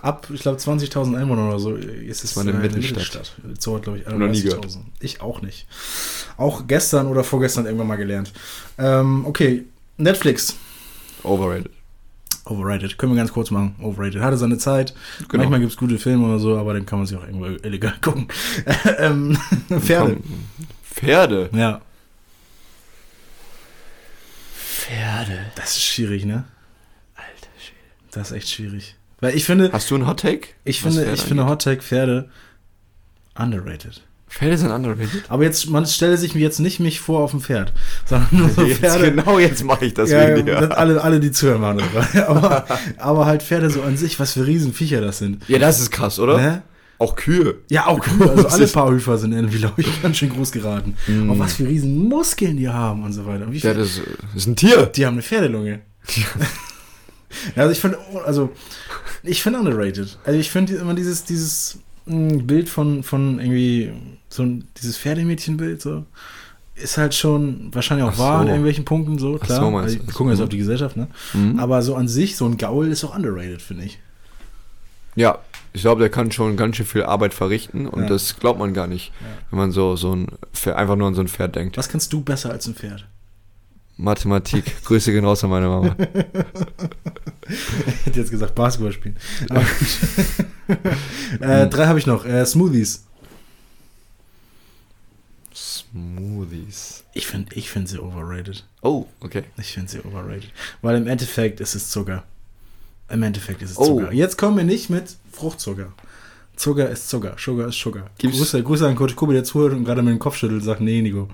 Ab, 0.03 0.29
ich 0.33 0.43
glaube, 0.43 0.59
20.000 0.59 1.17
Einwohner 1.19 1.49
oder 1.49 1.59
so 1.59 1.75
ist 1.75 2.23
es 2.23 2.37
mal 2.37 2.43
eine 2.49 2.53
äh, 2.59 2.69
Mittelstadt. 2.69 3.35
So 3.59 3.77
hat, 3.77 3.83
glaube 3.83 3.99
ich, 3.99 4.07
Noch 4.07 4.19
nie 4.29 4.43
gehört. 4.43 4.67
31.000. 4.67 4.79
Ich 5.01 5.21
auch 5.21 5.43
nicht. 5.43 5.67
Auch 6.37 6.67
gestern 6.67 7.07
oder 7.07 7.25
vorgestern 7.25 7.65
irgendwann 7.67 7.87
mal 7.89 7.97
gelernt. 7.97 8.33
Ähm, 8.79 9.25
okay, 9.27 9.65
Netflix. 9.97 10.55
Overrated. 11.23 11.71
Overrated. 12.45 12.99
Können 12.99 13.13
wir 13.13 13.17
ganz 13.17 13.33
kurz 13.33 13.51
machen. 13.51 13.75
Overrated. 13.81 14.21
Hatte 14.23 14.37
seine 14.37 14.59
Zeit. 14.59 14.95
Genau. 15.29 15.43
Manchmal 15.43 15.61
gibt 15.61 15.73
es 15.73 15.77
gute 15.79 15.99
Filme 15.99 16.27
oder 16.27 16.39
so, 16.39 16.57
aber 16.57 16.75
dann 16.75 16.87
kann 16.87 16.99
man 17.01 17.07
sich 17.07 17.17
auch 17.17 17.25
irgendwo 17.27 17.47
illegal 17.67 17.95
gucken. 18.01 18.29
ähm, 18.99 19.37
Pferde. 19.81 20.19
Pferde. 20.85 21.51
Ja. 21.53 21.81
Pferde. 24.55 25.39
Das 25.57 25.71
ist 25.77 25.83
schwierig, 25.83 26.25
ne? 26.25 26.45
Alter 27.17 27.51
Schwede. 27.59 27.81
Das 28.13 28.31
ist 28.31 28.37
echt 28.37 28.49
schwierig. 28.51 28.95
Weil 29.21 29.35
ich 29.35 29.45
finde, 29.45 29.71
Hast 29.73 29.91
du 29.91 29.95
einen 29.95 30.07
Hot 30.07 30.21
Take? 30.21 30.49
ich 30.65 30.81
finde, 30.83 31.11
ich 31.13 31.23
finde? 31.23 31.47
Hot 31.47 31.63
Take 31.63 31.83
Pferde 31.83 32.29
underrated. 33.35 34.03
Pferde 34.29 34.59
sind 34.59 34.71
underrated. 34.71 35.25
Aber 35.29 35.45
jetzt, 35.45 35.71
man 35.71 35.87
stelle 35.87 36.17
sich 36.19 36.35
mir 36.35 36.41
jetzt 36.41 36.59
nicht 36.59 36.81
mich 36.81 37.01
vor 37.01 37.21
auf 37.21 37.31
dem 37.31 37.41
Pferd, 37.41 37.73
sondern 38.05 38.29
nur 38.33 38.49
so 38.51 38.63
Jetzt, 38.67 38.81
Pferde. 38.81 39.13
genau 39.13 39.39
jetzt 39.39 39.65
mache 39.65 39.87
ich 39.87 39.95
das 39.95 40.11
ja, 40.11 40.29
das 40.43 40.71
alle, 40.73 41.01
alle, 41.03 41.21
die 41.21 41.31
zuhören, 41.31 41.61
machen 41.61 41.81
das. 41.95 42.17
aber, 42.29 42.67
aber 42.99 43.27
halt 43.27 43.43
Pferde 43.43 43.71
so 43.71 43.83
an 43.83 43.97
sich, 43.97 44.19
was 44.21 44.33
für 44.33 44.47
Riesenviecher 44.47 45.01
das 45.01 45.19
sind. 45.19 45.49
Ja, 45.49 45.59
das 45.59 45.81
ist 45.81 45.91
krass, 45.91 46.19
oder? 46.19 46.37
Ne? 46.39 46.63
Auch 46.99 47.15
Kühe. 47.15 47.57
Ja, 47.71 47.87
auch 47.87 48.05
cool. 48.19 48.29
Also 48.31 48.49
alle 48.49 48.67
Paarhüfer 48.67 49.17
sind 49.19 49.33
irgendwie, 49.33 49.59
glaube 49.59 49.81
ich, 49.81 50.03
ganz 50.03 50.17
schön 50.17 50.31
groß 50.31 50.51
geraten. 50.51 50.97
Und 51.07 51.39
was 51.39 51.55
für 51.55 51.67
riesen 51.67 52.09
Muskeln 52.09 52.57
die 52.57 52.69
haben 52.69 53.05
und 53.05 53.13
so 53.13 53.27
weiter. 53.27 53.51
Wie 53.53 53.59
Ja, 53.59 53.75
das 53.75 54.01
ist 54.35 54.47
ein 54.47 54.57
Tier. 54.57 54.87
die 54.87 55.07
haben 55.07 55.15
eine 55.15 55.23
Pferdelunge. 55.23 55.81
ja, 57.55 57.63
also 57.63 57.73
ich 57.73 57.81
finde, 57.81 57.99
also 58.25 58.51
ich 59.23 59.43
finde 59.43 59.59
underrated. 59.61 60.19
Also 60.25 60.39
ich 60.39 60.51
finde 60.51 60.77
immer 60.77 60.95
dieses, 60.95 61.25
dieses 61.25 61.79
mh, 62.07 62.43
Bild 62.45 62.69
von, 62.69 63.03
von 63.03 63.39
irgendwie 63.39 63.93
so 64.29 64.45
dieses 64.81 64.97
Pferdemädchenbild 64.99 65.81
so 65.83 66.05
ist 66.75 66.99
halt 66.99 67.15
schon 67.15 67.75
wahrscheinlich 67.75 68.07
auch 68.07 68.13
Ach 68.15 68.19
wahr 68.19 68.41
in 68.43 68.47
so. 68.49 68.53
irgendwelchen 68.53 68.85
Punkten 68.85 69.19
so, 69.19 69.39
klar. 69.39 69.61
so, 69.61 69.77
also, 69.79 69.97
wir 70.07 70.13
gucken 70.13 70.31
jetzt 70.33 70.43
auf 70.43 70.51
die 70.51 70.59
Gesellschaft, 70.59 70.95
ne? 70.97 71.09
Mhm. 71.33 71.59
Aber 71.59 71.81
so 71.81 71.95
an 71.95 72.07
sich, 72.07 72.37
so 72.37 72.45
ein 72.45 72.59
Gaul 72.59 72.89
ist 72.89 73.03
auch 73.03 73.17
underrated, 73.17 73.63
finde 73.63 73.85
ich. 73.85 73.99
Ja, 75.15 75.39
ich 75.73 75.81
glaube, 75.81 76.01
der 76.01 76.11
kann 76.11 76.31
schon 76.31 76.57
ganz 76.59 76.77
schön 76.77 76.85
viel 76.85 77.03
Arbeit 77.05 77.33
verrichten 77.33 77.87
und 77.87 78.03
Ja. 78.03 78.09
das 78.09 78.39
glaubt 78.39 78.59
man 78.59 78.75
gar 78.75 78.87
nicht, 78.87 79.13
Ja. 79.21 79.27
wenn 79.51 79.59
man 79.59 79.73
so, 79.73 79.97
so 79.97 80.15
ein 80.15 80.27
Pferd, 80.53 80.77
einfach 80.77 80.97
nur 80.97 81.09
an 81.09 81.15
so 81.15 81.23
ein 81.23 81.29
Pferd 81.29 81.57
denkt. 81.57 81.79
Was 81.79 81.89
kannst 81.89 82.13
du 82.13 82.21
besser 82.21 82.51
als 82.51 82.67
ein 82.67 82.75
Pferd? 82.75 83.07
Mathematik. 83.97 84.85
Grüße 84.85 85.11
gehen 85.13 85.25
raus 85.25 85.43
an 85.45 85.51
meine 85.51 85.69
Mama. 85.69 85.97
Ich 87.49 88.07
hätte 88.07 88.21
jetzt 88.21 88.31
gesagt 88.31 88.55
Basketball 88.55 88.93
spielen. 88.93 89.17
Äh, 91.41 91.69
drei 91.69 91.87
habe 91.87 91.97
ich 92.01 92.07
noch. 92.07 92.25
Äh, 92.27 92.45
Smoothies. 92.45 93.05
Smoothies. 95.55 97.05
Ich 97.15 97.27
finde 97.27 97.55
ich 97.55 97.71
find 97.71 97.89
sie 97.89 97.99
overrated. 98.01 98.65
Oh, 98.83 99.07
okay. 99.21 99.45
Ich 99.59 99.73
finde 99.73 99.91
sie 99.91 100.01
overrated. 100.01 100.51
Weil 100.83 100.97
im 100.97 101.07
Endeffekt 101.07 101.61
ist 101.61 101.75
es 101.77 101.91
Zucker. 101.91 102.25
Im 103.09 103.23
Endeffekt 103.23 103.63
ist 103.63 103.71
es 103.73 103.79
Oh. 103.79 104.01
Zucker. 104.01 104.13
Jetzt 104.13 104.37
kommen 104.39 104.57
wir 104.57 104.65
nicht 104.65 104.91
mit 104.91 105.17
Fruchtzucker. 105.33 105.93
Zucker 106.57 106.89
ist 106.89 107.09
Zucker. 107.09 107.35
Sugar 107.39 107.69
ist 107.69 107.79
Sugar. 107.79 108.11
Gibt's- 108.19 108.39
Grüße, 108.39 108.63
Grüße 108.63 108.89
an 108.89 108.97
Coach 108.97 109.15
Kubi, 109.15 109.35
der 109.35 109.45
zuhört 109.45 109.73
und 109.75 109.85
gerade 109.85 110.03
mit 110.03 110.13
dem 110.13 110.19
Kopf 110.19 110.37
schüttelt 110.37 110.61
und 110.61 110.65
sagt, 110.67 110.81
nee, 110.81 111.03
Nico, 111.03 111.29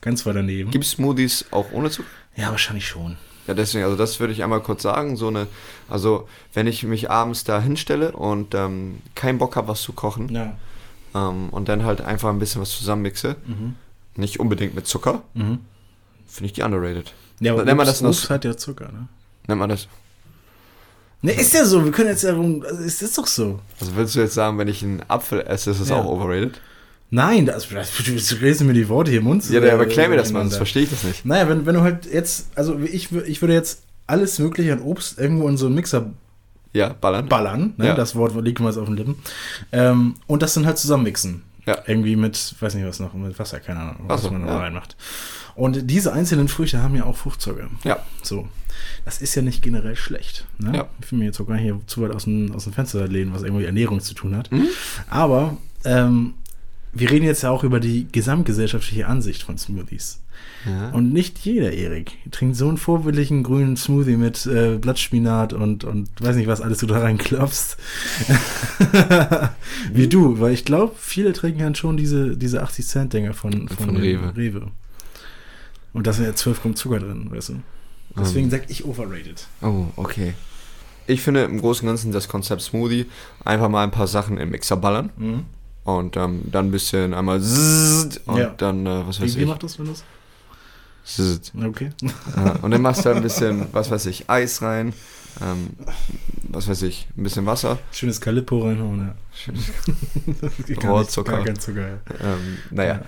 ganz 0.00 0.24
weit 0.26 0.36
daneben. 0.36 0.70
Gibt 0.70 0.84
es 0.84 0.92
Smoothies 0.92 1.44
auch 1.50 1.72
ohne 1.72 1.90
Zucker? 1.90 2.08
Ja, 2.36 2.50
wahrscheinlich 2.50 2.86
schon. 2.86 3.16
Ja, 3.46 3.54
deswegen, 3.54 3.84
also 3.84 3.96
das 3.96 4.20
würde 4.20 4.32
ich 4.32 4.42
einmal 4.44 4.60
kurz 4.60 4.82
sagen. 4.82 5.16
So 5.16 5.28
eine, 5.28 5.48
also 5.88 6.28
wenn 6.54 6.66
ich 6.68 6.84
mich 6.84 7.10
abends 7.10 7.42
da 7.44 7.60
hinstelle 7.60 8.12
und 8.12 8.54
ähm, 8.54 8.98
keinen 9.16 9.38
Bock 9.38 9.56
habe, 9.56 9.68
was 9.68 9.82
zu 9.82 9.92
kochen 9.92 10.28
Ja. 10.28 10.56
ähm, 11.14 11.48
und 11.50 11.68
dann 11.68 11.84
halt 11.84 12.00
einfach 12.00 12.28
ein 12.30 12.38
bisschen 12.38 12.60
was 12.60 12.70
zusammenmixe, 12.70 13.36
Mhm. 13.46 13.74
nicht 14.14 14.38
unbedingt 14.38 14.74
mit 14.76 14.86
Zucker, 14.86 15.22
Mhm. 15.34 15.58
finde 16.28 16.46
ich 16.46 16.52
die 16.52 16.62
underrated. 16.62 17.12
Ja, 17.40 17.54
aber 17.54 17.62
Obst, 17.62 17.88
das 17.88 18.02
Obst 18.02 18.30
hat 18.30 18.44
ja 18.44 18.56
Zucker, 18.56 18.92
ne? 18.92 19.08
Nennt 19.48 19.58
man 19.58 19.70
das? 19.70 19.88
Ne, 21.22 21.32
ist 21.32 21.52
ja 21.52 21.64
so. 21.64 21.84
Wir 21.84 21.92
können 21.92 22.08
jetzt 22.08 22.22
ja 22.24 22.32
rum. 22.34 22.64
Also, 22.66 22.82
ist 22.82 23.18
doch 23.18 23.26
so. 23.26 23.60
Also 23.78 23.94
willst 23.96 24.14
du 24.14 24.20
jetzt 24.20 24.34
sagen, 24.34 24.56
wenn 24.58 24.68
ich 24.68 24.82
einen 24.82 25.02
Apfel 25.08 25.40
esse, 25.42 25.70
ist 25.72 25.80
das 25.80 25.90
Ja. 25.90 25.96
auch 25.96 26.06
overrated? 26.06 26.60
Nein, 27.10 27.44
das, 27.46 27.68
das, 27.68 27.90
du 27.96 28.12
redest 28.36 28.62
mir 28.62 28.72
die 28.72 28.88
Worte 28.88 29.10
hier 29.10 29.18
im 29.18 29.26
Mund. 29.26 29.48
Ja, 29.50 29.60
äh, 29.60 29.70
aber 29.72 29.82
erklär 29.82 30.08
mir 30.08 30.16
das 30.16 30.30
mal, 30.32 30.40
sonst 30.42 30.56
verstehe 30.56 30.84
ich 30.84 30.90
das 30.90 31.02
nicht. 31.02 31.24
Naja, 31.24 31.48
wenn, 31.48 31.66
wenn 31.66 31.74
du 31.74 31.80
halt 31.82 32.06
jetzt, 32.06 32.46
also 32.54 32.78
ich, 32.78 33.10
ich 33.12 33.42
würde 33.42 33.52
jetzt 33.52 33.82
alles 34.06 34.38
mögliche 34.38 34.72
an 34.72 34.80
Obst 34.80 35.18
irgendwo 35.18 35.48
in 35.48 35.56
so 35.56 35.66
einen 35.66 35.74
Mixer 35.74 36.06
Ja, 36.72 36.92
ballern. 37.00 37.28
ballern, 37.28 37.74
ne? 37.78 37.88
Ja. 37.88 37.94
das 37.94 38.14
Wort 38.14 38.34
liegt 38.44 38.60
mir 38.60 38.66
jetzt 38.66 38.76
auf 38.78 38.86
den 38.86 38.96
Lippen, 38.96 39.16
ähm, 39.72 40.14
und 40.28 40.42
das 40.42 40.54
dann 40.54 40.66
halt 40.66 40.78
zusammenmixen. 40.78 41.42
Ja. 41.66 41.78
Irgendwie 41.86 42.14
mit, 42.16 42.54
weiß 42.60 42.74
nicht 42.74 42.86
was 42.86 43.00
noch, 43.00 43.12
mit 43.12 43.38
Wasser, 43.38 43.58
keine 43.60 43.80
Ahnung, 43.80 43.96
was 44.06 44.30
man 44.30 44.46
da 44.46 44.52
ja. 44.52 44.58
reinmacht. 44.60 44.96
Und 45.60 45.90
diese 45.90 46.14
einzelnen 46.14 46.48
Früchte 46.48 46.82
haben 46.82 46.96
ja 46.96 47.04
auch 47.04 47.18
Fruchtzucker. 47.18 47.68
Ja. 47.84 47.98
So. 48.22 48.48
Das 49.04 49.20
ist 49.20 49.34
ja 49.34 49.42
nicht 49.42 49.62
generell 49.62 49.94
schlecht. 49.94 50.46
Ne? 50.56 50.74
Ja. 50.74 50.88
Ich 51.02 51.12
will 51.12 51.18
mir 51.18 51.26
jetzt 51.26 51.38
auch 51.38 51.46
gar 51.46 51.56
nicht 51.56 51.64
hier 51.64 51.78
zu 51.86 52.00
weit 52.00 52.12
aus 52.12 52.24
dem, 52.24 52.52
aus 52.52 52.64
dem 52.64 52.72
Fenster 52.72 53.06
lehnen, 53.06 53.34
was 53.34 53.42
irgendwie 53.42 53.66
Ernährung 53.66 54.00
zu 54.00 54.14
tun 54.14 54.34
hat. 54.34 54.50
Mhm. 54.50 54.68
Aber 55.10 55.58
ähm, 55.84 56.32
wir 56.94 57.10
reden 57.10 57.26
jetzt 57.26 57.42
ja 57.42 57.50
auch 57.50 57.62
über 57.62 57.78
die 57.78 58.06
gesamtgesellschaftliche 58.10 59.06
Ansicht 59.06 59.42
von 59.42 59.58
Smoothies. 59.58 60.22
Ja. 60.64 60.92
Und 60.92 61.12
nicht 61.12 61.38
jeder, 61.40 61.72
Erik, 61.74 62.12
trinkt 62.30 62.56
so 62.56 62.66
einen 62.66 62.78
vorbildlichen 62.78 63.42
grünen 63.42 63.76
Smoothie 63.76 64.16
mit 64.16 64.46
äh, 64.46 64.78
Blattspinat 64.78 65.52
und, 65.52 65.84
und 65.84 66.08
weiß 66.20 66.36
nicht, 66.36 66.48
was 66.48 66.62
alles 66.62 66.78
du 66.78 66.86
da 66.86 67.00
reinklopfst. 67.00 67.76
Wie 69.92 70.08
du, 70.08 70.40
weil 70.40 70.54
ich 70.54 70.64
glaube, 70.64 70.94
viele 70.96 71.34
trinken 71.34 71.60
dann 71.60 71.74
schon 71.74 71.98
diese, 71.98 72.34
diese 72.38 72.64
80-Cent-Dinger 72.64 73.34
von, 73.34 73.68
von, 73.68 73.86
Von 73.88 73.96
Rewe. 73.98 74.34
Rewe. 74.34 74.70
Und 75.92 76.06
da 76.06 76.12
sind 76.12 76.24
ja 76.24 76.34
12 76.34 76.62
Gramm 76.62 76.76
Zucker 76.76 77.00
drin, 77.00 77.30
weißt 77.30 77.50
du. 77.50 77.54
Deswegen 78.18 78.50
sag 78.50 78.68
ich 78.70 78.84
overrated. 78.84 79.46
Oh, 79.62 79.86
okay. 79.96 80.34
Ich 81.06 81.22
finde 81.22 81.42
im 81.44 81.60
Großen 81.60 81.86
und 81.88 81.92
Ganzen 81.92 82.12
das 82.12 82.28
Konzept 82.28 82.62
Smoothie 82.62 83.06
einfach 83.44 83.68
mal 83.68 83.82
ein 83.84 83.90
paar 83.90 84.06
Sachen 84.06 84.36
im 84.38 84.50
Mixer 84.50 84.76
ballern 84.76 85.10
Mhm. 85.16 85.44
und 85.84 86.16
ähm, 86.16 86.42
dann 86.50 86.66
ein 86.66 86.70
bisschen 86.70 87.14
einmal 87.14 87.38
und 87.40 88.38
Ja. 88.38 88.54
dann, 88.56 88.86
äh, 88.86 89.06
was 89.06 89.20
weiß 89.20 89.34
Wie, 89.34 89.36
wie 89.38 89.42
ich, 89.42 89.48
macht 89.48 89.62
das, 89.62 89.78
wenn 89.78 89.86
das? 89.86 90.04
zzzzt. 91.04 91.52
Okay. 91.60 91.90
Ja, 92.36 92.52
und 92.62 92.70
dann 92.70 92.82
machst 92.82 93.04
du 93.04 93.10
ein 93.10 93.22
bisschen, 93.22 93.66
was 93.72 93.90
weiß 93.90 94.06
ich, 94.06 94.28
Eis 94.30 94.60
rein, 94.62 94.92
ähm, 95.40 95.70
was 96.48 96.68
weiß 96.68 96.82
ich, 96.82 97.08
ein 97.16 97.22
bisschen 97.22 97.46
Wasser. 97.46 97.78
Schönes 97.92 98.20
Calippo 98.20 98.60
reinhauen, 98.66 99.12
ja. 99.48 100.74
Gar 100.80 100.90
Rohrzucker. 100.92 101.32
Gar 101.36 101.44
kein 101.44 101.58
Zucker, 101.58 101.88
ja. 101.88 101.98
Ähm, 102.20 102.58
naja. 102.70 103.02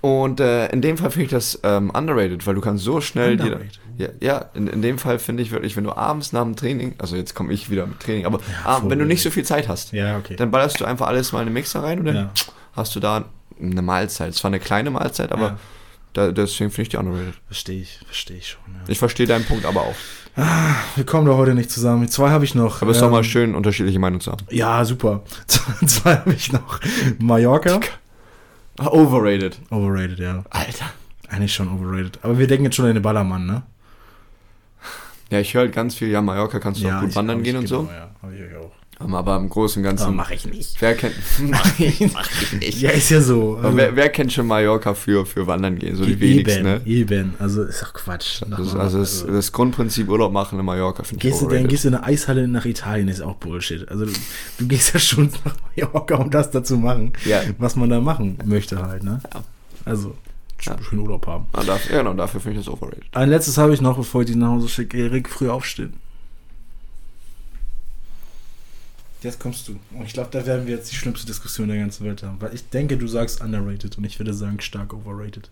Und 0.00 0.40
äh, 0.40 0.66
in 0.68 0.82
dem 0.82 0.96
Fall 0.98 1.10
finde 1.10 1.24
ich 1.24 1.30
das 1.30 1.58
ähm, 1.62 1.90
underrated, 1.90 2.46
weil 2.46 2.54
du 2.54 2.60
kannst 2.60 2.84
so 2.84 3.00
schnell 3.00 3.36
dir. 3.36 3.60
Ja, 3.96 4.08
ja 4.20 4.44
in, 4.54 4.66
in 4.66 4.82
dem 4.82 4.98
Fall 4.98 5.18
finde 5.18 5.42
ich 5.42 5.50
wirklich, 5.50 5.76
wenn 5.76 5.84
du 5.84 5.92
abends 5.96 6.32
nach 6.32 6.42
dem 6.42 6.56
Training, 6.56 6.94
also 6.98 7.16
jetzt 7.16 7.34
komme 7.34 7.52
ich 7.52 7.70
wieder 7.70 7.86
mit 7.86 8.00
Training, 8.00 8.26
aber 8.26 8.38
Ja, 8.38 8.70
abends, 8.70 8.90
wenn 8.90 8.98
du 8.98 9.06
nicht 9.06 9.22
so 9.22 9.30
viel 9.30 9.44
Zeit 9.44 9.68
hast, 9.68 9.92
Ja, 9.92 10.18
okay. 10.18 10.36
dann 10.36 10.50
ballerst 10.50 10.80
du 10.80 10.84
einfach 10.84 11.06
alles 11.06 11.32
mal 11.32 11.40
in 11.40 11.46
den 11.46 11.54
Mixer 11.54 11.82
rein 11.82 12.00
und 12.00 12.06
dann 12.06 12.30
hast 12.74 12.94
du 12.96 13.00
da 13.00 13.24
eine 13.60 13.82
Mahlzeit. 13.82 14.34
Zwar 14.34 14.50
eine 14.50 14.60
kleine 14.60 14.90
Mahlzeit, 14.90 15.32
aber 15.32 15.58
da, 16.12 16.30
deswegen 16.32 16.70
finde 16.70 16.82
ich 16.82 16.88
die 16.90 16.96
underrated. 16.96 17.34
Verstehe 17.46 17.80
ich, 17.80 18.00
verstehe 18.04 18.36
ich 18.36 18.48
schon. 18.48 18.60
Ich 18.88 18.98
verstehe 18.98 19.26
deinen 19.26 19.44
Punkt 19.44 19.64
aber 19.64 19.82
auch. 19.82 19.94
Wir 20.96 21.06
kommen 21.06 21.26
doch 21.26 21.36
heute 21.36 21.54
nicht 21.54 21.70
zusammen. 21.70 22.08
Zwei 22.08 22.30
habe 22.30 22.44
ich 22.44 22.56
noch. 22.56 22.82
Aber 22.82 22.90
es 22.90 22.96
ist 22.96 23.02
doch 23.02 23.10
mal 23.10 23.18
Ähm, 23.18 23.24
schön, 23.24 23.54
unterschiedliche 23.54 24.00
Meinungen 24.00 24.20
zu 24.20 24.32
haben. 24.32 24.44
Ja, 24.50 24.84
super. 24.84 25.22
Zwei 25.86 26.16
habe 26.16 26.32
ich 26.32 26.52
noch. 26.52 26.80
Mallorca. 27.20 27.78
Overrated. 28.78 29.58
Overrated, 29.70 30.18
ja. 30.18 30.44
Alter. 30.50 30.92
Eigentlich 31.28 31.54
schon 31.54 31.68
overrated. 31.68 32.18
Aber 32.22 32.38
wir 32.38 32.46
denken 32.46 32.64
jetzt 32.64 32.76
schon 32.76 32.86
an 32.86 32.94
den 32.94 33.02
Ballermann, 33.02 33.46
ne? 33.46 33.62
Ja, 35.30 35.40
ich 35.40 35.54
höre 35.54 35.62
halt 35.62 35.72
ganz 35.72 35.94
viel, 35.94 36.08
ja, 36.08 36.20
Mallorca 36.20 36.60
kannst 36.60 36.82
du 36.82 36.88
auch 36.88 37.00
gut 37.00 37.14
wandern 37.16 37.42
gehen 37.42 37.56
und 37.56 37.64
genau, 37.64 37.82
so. 37.82 37.88
Ja, 37.90 38.10
habe 38.22 38.34
ich 38.34 38.42
euch 38.42 38.56
auch. 38.56 38.72
Aber 39.12 39.36
im 39.36 39.48
Großen 39.48 39.80
und 39.80 39.84
Ganzen. 39.84 40.20
ich 40.32 40.46
nicht. 40.46 40.80
Wer 40.80 40.94
kennt. 40.94 41.14
mach 41.50 41.78
ich, 41.78 42.00
mach 42.12 42.28
ich 42.42 42.52
nicht. 42.60 42.80
Ja, 42.84 42.90
ist 42.90 43.10
ja 43.10 43.20
so. 43.20 43.58
Aber 43.58 43.76
wer, 43.76 43.96
wer 43.96 44.08
kennt 44.08 44.32
schon 44.32 44.46
Mallorca 44.46 44.94
für, 44.94 45.26
für 45.26 45.46
Wandern 45.46 45.78
gehen? 45.78 45.96
So 45.96 46.04
die 46.04 46.12
eben, 46.12 46.20
wenigsten, 46.20 46.62
ne? 46.62 46.80
eben. 46.86 47.34
Also 47.38 47.62
ist 47.64 47.82
doch 47.82 47.92
Quatsch. 47.92 48.42
Das, 48.42 48.48
Nochmal, 48.58 48.80
also 48.80 48.98
das, 49.00 49.26
das 49.26 49.52
Grundprinzip 49.52 50.08
Urlaub 50.08 50.32
machen 50.32 50.58
in 50.58 50.64
Mallorca 50.64 51.02
finde 51.02 51.26
ich 51.26 51.32
Gehst 51.32 51.42
du, 51.42 51.48
gehst 51.48 51.84
du 51.84 51.88
in 51.88 51.94
eine 51.96 52.04
Eishalle 52.04 52.46
nach 52.48 52.64
Italien, 52.64 53.08
ist 53.08 53.20
auch 53.20 53.34
Bullshit. 53.36 53.88
Also 53.88 54.06
du, 54.06 54.12
du 54.58 54.66
gehst 54.68 54.94
ja 54.94 55.00
schon 55.00 55.30
nach 55.44 55.56
Mallorca, 55.76 56.14
um 56.16 56.30
das 56.30 56.50
da 56.50 56.62
zu 56.62 56.76
machen, 56.76 57.12
Ja. 57.24 57.42
was 57.58 57.76
man 57.76 57.90
da 57.90 58.00
machen 58.00 58.38
möchte 58.44 58.80
halt, 58.82 59.02
ne? 59.02 59.20
Ja. 59.34 59.42
Also, 59.84 60.14
Ja. 60.62 60.76
schön 60.82 60.98
Urlaub 61.00 61.26
haben. 61.26 61.46
Dafür, 61.52 61.92
ja, 61.96 62.02
genau, 62.02 62.14
dafür 62.14 62.40
finde 62.40 62.60
ich 62.60 62.64
das 62.66 62.72
overrated. 62.74 63.04
Ein 63.12 63.28
letztes 63.28 63.58
habe 63.58 63.74
ich 63.74 63.80
noch, 63.80 63.96
bevor 63.96 64.22
ich 64.22 64.28
die 64.28 64.34
nach 64.36 64.48
Hause 64.48 64.68
schicke. 64.68 64.96
Erik, 64.98 65.28
früh 65.28 65.48
aufstehen. 65.50 65.94
Jetzt 69.24 69.40
kommst 69.40 69.66
du. 69.68 69.72
Und 69.92 70.04
ich 70.06 70.12
glaube, 70.12 70.28
da 70.30 70.44
werden 70.46 70.66
wir 70.66 70.76
jetzt 70.76 70.90
die 70.92 70.96
schlimmste 70.96 71.26
Diskussion 71.26 71.66
der 71.68 71.78
ganzen 71.78 72.04
Welt 72.06 72.22
haben. 72.22 72.40
Weil 72.40 72.54
ich 72.54 72.68
denke, 72.68 72.96
du 72.96 73.06
sagst 73.08 73.40
underrated 73.40 73.98
und 73.98 74.04
ich 74.04 74.18
würde 74.20 74.32
sagen 74.34 74.60
stark 74.60 74.92
overrated. 74.92 75.50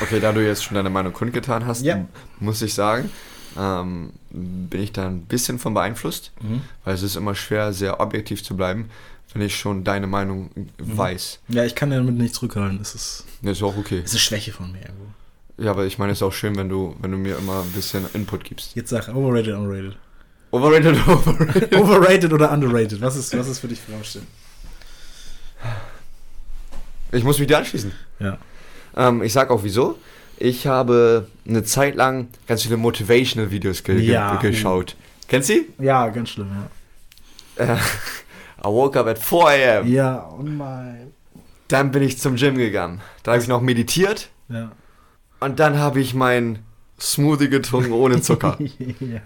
Okay, 0.00 0.20
da 0.20 0.32
du 0.32 0.44
jetzt 0.44 0.64
schon 0.64 0.76
deine 0.76 0.88
Meinung 0.90 1.12
kundgetan 1.12 1.66
hast, 1.66 1.82
Ja. 1.84 2.06
muss 2.38 2.62
ich 2.62 2.72
sagen, 2.72 3.10
ähm, 3.58 4.12
bin 4.30 4.80
ich 4.82 4.92
da 4.92 5.06
ein 5.06 5.22
bisschen 5.22 5.58
von 5.58 5.74
beeinflusst, 5.74 6.32
Mhm. 6.40 6.62
weil 6.84 6.94
es 6.94 7.02
ist 7.02 7.16
immer 7.16 7.34
schwer, 7.34 7.72
sehr 7.74 8.00
objektiv 8.00 8.42
zu 8.42 8.56
bleiben, 8.56 8.88
wenn 9.34 9.42
ich 9.42 9.56
schon 9.58 9.84
deine 9.84 10.06
Meinung 10.06 10.50
Mhm. 10.56 10.68
weiß. 10.78 11.40
Ja, 11.48 11.64
ich 11.64 11.74
kann 11.74 11.90
damit 11.90 12.14
nicht 12.14 12.34
zurückhalten. 12.34 12.78
Das 12.78 12.94
ist, 12.94 13.24
Das 13.42 13.58
ist 13.58 13.62
auch 13.62 13.76
okay. 13.76 14.00
das 14.02 14.14
ist 14.14 14.20
Schwäche 14.20 14.52
von 14.52 14.72
mir 14.72 14.78
irgendwo. 14.80 15.06
Ja, 15.58 15.72
aber 15.72 15.84
ich 15.84 15.98
meine, 15.98 16.12
es 16.12 16.18
ist 16.18 16.22
auch 16.22 16.32
schön, 16.32 16.56
wenn 16.56 16.70
du, 16.70 16.96
wenn 17.00 17.10
du 17.10 17.18
mir 17.18 17.36
immer 17.36 17.60
ein 17.62 17.72
bisschen 17.72 18.06
Input 18.14 18.44
gibst. 18.44 18.74
Jetzt 18.76 18.88
sag 18.88 19.08
overrated, 19.14 19.54
underrated. 19.54 19.96
Overrated, 20.52 20.96
overrated. 21.06 21.74
overrated 21.76 22.32
oder 22.32 22.50
underrated? 22.52 23.00
Was 23.00 23.16
ist, 23.16 23.36
was 23.38 23.46
ist 23.48 23.60
für 23.60 23.68
dich 23.68 23.80
aufstehen? 23.98 24.26
Ich 27.12 27.24
muss 27.24 27.38
mich 27.38 27.48
dir 27.48 27.58
anschließen. 27.58 27.92
Ja. 28.18 28.38
Ähm, 28.96 29.22
ich 29.22 29.32
sag 29.32 29.50
auch 29.50 29.62
wieso. 29.64 29.98
Ich 30.38 30.66
habe 30.66 31.28
eine 31.46 31.64
Zeit 31.64 31.96
lang 31.96 32.28
ganz 32.46 32.62
viele 32.62 32.76
Motivational-Videos 32.78 33.82
ge 33.84 33.98
Ja. 34.00 34.36
ge 34.36 34.50
geschaut. 34.50 34.96
Kennst 35.28 35.48
du 35.50 35.54
sie? 35.54 35.68
Ja, 35.78 36.08
ganz 36.08 36.30
schlimm, 36.30 36.48
ja. 37.58 37.64
Äh, 37.64 37.76
I 38.62 38.64
woke 38.64 38.98
up 38.98 39.06
at 39.06 39.18
4 39.18 39.80
am. 39.80 39.86
Ja, 39.86 40.28
oh 40.38 40.42
mein. 40.42 41.12
Dann 41.68 41.90
bin 41.92 42.02
ich 42.02 42.18
zum 42.18 42.36
Gym 42.36 42.56
gegangen. 42.56 43.00
Da 43.22 43.32
habe 43.32 43.42
ich 43.42 43.48
noch 43.48 43.60
meditiert 43.60 44.28
Ja. 44.48 44.72
und 45.40 45.60
dann 45.60 45.78
habe 45.78 46.00
ich 46.00 46.14
mein 46.14 46.60
Smoothie 47.00 47.48
getrunken 47.48 47.92
ohne 47.92 48.20
Zucker. 48.20 48.56
ja. 49.00 49.20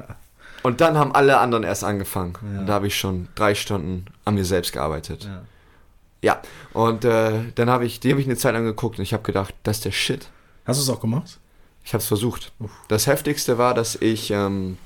Und 0.64 0.80
dann 0.80 0.98
haben 0.98 1.14
alle 1.14 1.38
anderen 1.38 1.62
erst 1.62 1.84
angefangen. 1.84 2.34
Ja. 2.42 2.60
Und 2.60 2.66
da 2.66 2.72
habe 2.74 2.86
ich 2.88 2.98
schon 2.98 3.28
drei 3.36 3.54
Stunden 3.54 4.06
an 4.24 4.34
mir 4.34 4.44
selbst 4.44 4.72
gearbeitet. 4.72 5.24
Ja. 5.24 5.42
Ja, 6.22 6.40
und 6.72 7.04
äh, 7.04 7.52
dann 7.54 7.68
habe 7.68 7.84
ich, 7.84 8.00
die 8.00 8.10
habe 8.10 8.20
ich 8.20 8.26
eine 8.26 8.36
Zeit 8.36 8.54
lang 8.54 8.64
geguckt 8.64 8.96
und 8.98 9.02
ich 9.02 9.12
habe 9.12 9.22
gedacht, 9.22 9.54
das 9.62 9.76
ist 9.76 9.84
der 9.84 9.90
Shit. 9.92 10.28
Hast 10.64 10.78
du 10.80 10.82
es 10.82 10.88
auch 10.88 11.00
gemacht? 11.02 11.38
Ich 11.84 11.92
habe 11.92 12.00
es 12.00 12.08
versucht. 12.08 12.50
Uff. 12.60 12.70
Das 12.88 13.06
Heftigste 13.06 13.58
war, 13.58 13.74
dass 13.74 13.94
ich 13.96 14.30
ähm, 14.30 14.78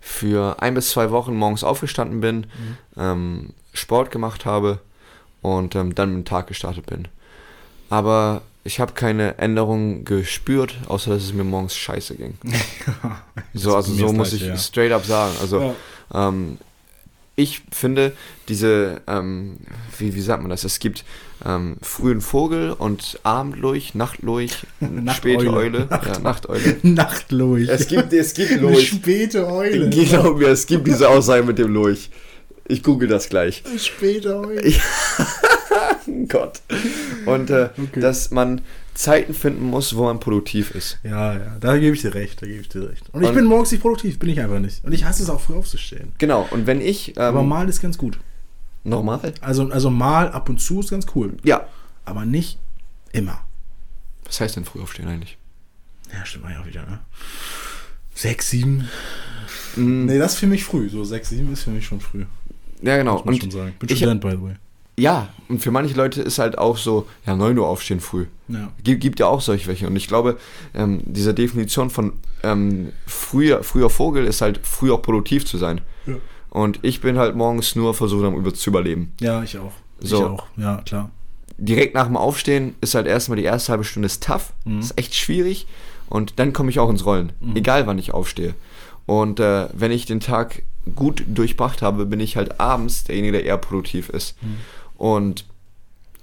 für 0.00 0.56
ein 0.62 0.72
bis 0.72 0.88
zwei 0.90 1.10
Wochen 1.10 1.34
morgens 1.36 1.62
aufgestanden 1.64 2.20
bin, 2.22 2.38
Mhm. 2.38 2.76
ähm, 2.96 3.50
Sport 3.74 4.10
gemacht 4.10 4.46
habe 4.46 4.78
und 5.42 5.74
ähm, 5.74 5.94
dann 5.94 6.08
mit 6.10 6.16
dem 6.18 6.24
Tag 6.24 6.46
gestartet 6.46 6.86
bin. 6.86 7.08
Aber 7.90 8.40
ich 8.64 8.80
habe 8.80 8.92
keine 8.92 9.38
Änderung 9.38 10.04
gespürt, 10.04 10.76
außer 10.88 11.10
dass 11.10 11.24
es 11.24 11.32
mir 11.32 11.44
morgens 11.44 11.74
scheiße 11.76 12.14
ging. 12.16 12.34
so, 13.54 13.74
also 13.74 13.92
so 13.92 14.12
muss 14.12 14.32
ich 14.32 14.42
ja. 14.42 14.56
straight 14.56 14.92
up 14.92 15.04
sagen. 15.04 15.34
Also 15.40 15.74
Ja. 16.12 16.28
ähm, 16.28 16.58
ich 17.34 17.62
finde 17.72 18.12
diese, 18.48 19.00
ähm, 19.06 19.56
wie, 19.98 20.14
wie 20.14 20.20
sagt 20.20 20.42
man 20.42 20.50
das? 20.50 20.64
Es 20.64 20.78
gibt 20.78 21.02
ähm, 21.44 21.76
frühen 21.80 22.20
Vogel 22.20 22.72
und 22.72 23.18
Abendlurch, 23.22 23.94
Nachtlurch, 23.94 24.52
späte 24.78 25.44
Nachteule. 25.44 25.50
Eule, 25.50 25.88
ja, 25.90 26.18
Nachteule. 26.20 26.76
Nachtlurch. 26.82 27.68
Es 27.68 27.88
gibt, 27.88 28.12
es 28.12 28.34
gibt 28.34 28.60
Lurch. 28.60 28.88
späte 28.88 29.46
Eule. 29.48 29.88
Glaub 29.90 30.38
mir, 30.38 30.48
es 30.48 30.66
gibt 30.66 30.86
diese 30.86 31.08
Aussage 31.08 31.42
mit 31.42 31.58
dem 31.58 31.72
Lurch. 31.72 32.10
Ich 32.68 32.82
google 32.82 33.08
das 33.08 33.28
gleich. 33.28 33.62
Späte 33.78 34.36
Eule. 34.36 34.72
Ich- 36.22 36.28
Gott. 36.28 36.60
Und 37.26 37.50
äh, 37.50 37.70
Okay. 37.82 38.00
dass 38.00 38.30
man 38.30 38.60
Zeiten 38.94 39.32
finden 39.34 39.64
muss, 39.64 39.96
wo 39.96 40.04
man 40.04 40.20
produktiv 40.20 40.72
ist. 40.72 40.98
Ja, 41.02 41.34
ja, 41.34 41.56
da 41.60 41.78
gebe 41.78 41.94
ich 41.96 42.02
dir 42.02 42.14
recht, 42.14 42.42
da 42.42 42.46
gebe 42.46 42.60
ich 42.60 42.68
dir 42.68 42.88
recht. 42.90 43.08
Und 43.12 43.22
ich 43.22 43.28
Und- 43.28 43.34
bin 43.34 43.44
morgens 43.46 43.72
nicht 43.72 43.80
produktiv, 43.80 44.18
bin 44.18 44.28
ich 44.30 44.40
einfach 44.40 44.58
nicht. 44.58 44.84
Und 44.84 44.92
ich 44.92 45.04
hasse 45.04 45.22
es 45.22 45.30
auch 45.30 45.40
früh 45.40 45.54
aufzustehen. 45.54 46.12
Genau, 46.18 46.46
und 46.50 46.66
wenn 46.66 46.80
ich 46.80 47.16
ähm, 47.16 47.22
Aber 47.22 47.42
mal 47.42 47.68
ist 47.68 47.80
ganz 47.80 47.96
gut. 47.98 48.18
normal, 48.84 49.32
Also, 49.40 49.70
also 49.70 49.90
mal 49.90 50.28
ab 50.30 50.48
und 50.48 50.60
zu 50.60 50.80
ist 50.80 50.90
ganz 50.90 51.06
cool. 51.14 51.34
ja, 51.44 51.66
Aber 52.04 52.24
nicht 52.26 52.58
immer. 53.12 53.40
was 54.24 54.40
heißt 54.40 54.56
denn 54.56 54.64
früh 54.64 54.80
aufstehen 54.82 55.08
eigentlich? 55.08 55.38
Ja, 56.12 56.24
stimmt 56.26 56.44
ja 56.50 56.60
auch 56.60 56.66
wieder, 56.66 56.82
ne? 56.82 56.98
Sechs, 58.14 58.50
sieben. 58.50 58.88
Mm, 59.76 60.04
Nee, 60.06 60.18
das 60.18 60.34
ist 60.34 60.38
für 60.40 60.46
mich 60.46 60.64
früh. 60.64 60.88
So 60.90 61.02
sechs, 61.04 61.30
sieben 61.30 61.50
ist 61.52 61.62
für 61.62 61.70
mich 61.70 61.86
schon 61.86 62.00
früh. 62.00 62.26
ja, 62.82 62.96
genau. 62.98 63.14
Muss 63.16 63.24
man 63.24 63.34
Und 63.34 63.40
schon 63.40 63.50
sagen. 63.50 63.74
Bin 63.78 63.88
ich- 63.88 63.96
Student, 63.96 64.20
by 64.20 64.30
the 64.32 64.42
way. 64.42 64.54
Ja, 64.98 65.28
und 65.48 65.60
für 65.60 65.70
manche 65.70 65.94
Leute 65.94 66.20
ist 66.20 66.38
halt 66.38 66.58
auch 66.58 66.76
so, 66.76 67.06
ja, 67.26 67.34
9 67.34 67.58
Uhr 67.58 67.66
aufstehen 67.66 68.00
früh. 68.00 68.26
Ja. 68.48 68.70
Gibt, 68.84 69.00
gibt 69.00 69.20
ja 69.20 69.26
auch 69.26 69.40
solche 69.40 69.66
welche. 69.66 69.86
Und 69.86 69.96
ich 69.96 70.06
glaube, 70.06 70.38
ähm, 70.74 71.00
diese 71.04 71.32
Definition 71.32 71.88
von 71.88 72.14
ähm, 72.42 72.92
früher, 73.06 73.62
früher 73.62 73.88
Vogel 73.88 74.26
ist 74.26 74.42
halt 74.42 74.60
früh 74.62 74.92
auch 74.92 75.00
produktiv 75.00 75.46
zu 75.46 75.56
sein. 75.56 75.80
Ja. 76.06 76.16
Und 76.50 76.80
ich 76.82 77.00
bin 77.00 77.16
halt 77.16 77.34
morgens 77.34 77.74
nur 77.74 77.94
versucht, 77.94 78.24
um 78.24 78.36
über 78.36 78.52
zu 78.52 78.68
überleben. 78.68 79.12
Ja, 79.20 79.42
ich 79.42 79.56
auch. 79.58 79.72
So. 80.00 80.16
Ich 80.18 80.24
auch, 80.24 80.46
ja, 80.56 80.82
klar. 80.84 81.10
Direkt 81.56 81.94
nach 81.94 82.06
dem 82.06 82.16
Aufstehen 82.16 82.74
ist 82.80 82.94
halt 82.94 83.06
erstmal 83.06 83.36
die 83.36 83.44
erste 83.44 83.72
halbe 83.72 83.84
Stunde 83.84 84.06
ist 84.06 84.22
tough. 84.22 84.52
Mhm. 84.64 84.80
Ist 84.80 84.98
echt 84.98 85.14
schwierig. 85.14 85.66
Und 86.10 86.38
dann 86.38 86.52
komme 86.52 86.68
ich 86.68 86.78
auch 86.78 86.90
ins 86.90 87.06
Rollen. 87.06 87.32
Egal 87.54 87.86
wann 87.86 87.98
ich 87.98 88.12
aufstehe. 88.12 88.54
Und 89.06 89.40
äh, 89.40 89.68
wenn 89.72 89.90
ich 89.90 90.04
den 90.04 90.20
Tag 90.20 90.62
gut 90.94 91.24
durchbracht 91.26 91.80
habe, 91.82 92.06
bin 92.06 92.20
ich 92.20 92.36
halt 92.36 92.60
abends 92.60 93.04
derjenige, 93.04 93.32
der 93.32 93.44
eher 93.44 93.56
produktiv 93.56 94.08
ist. 94.08 94.36
Mhm. 94.42 94.58
Und 95.02 95.46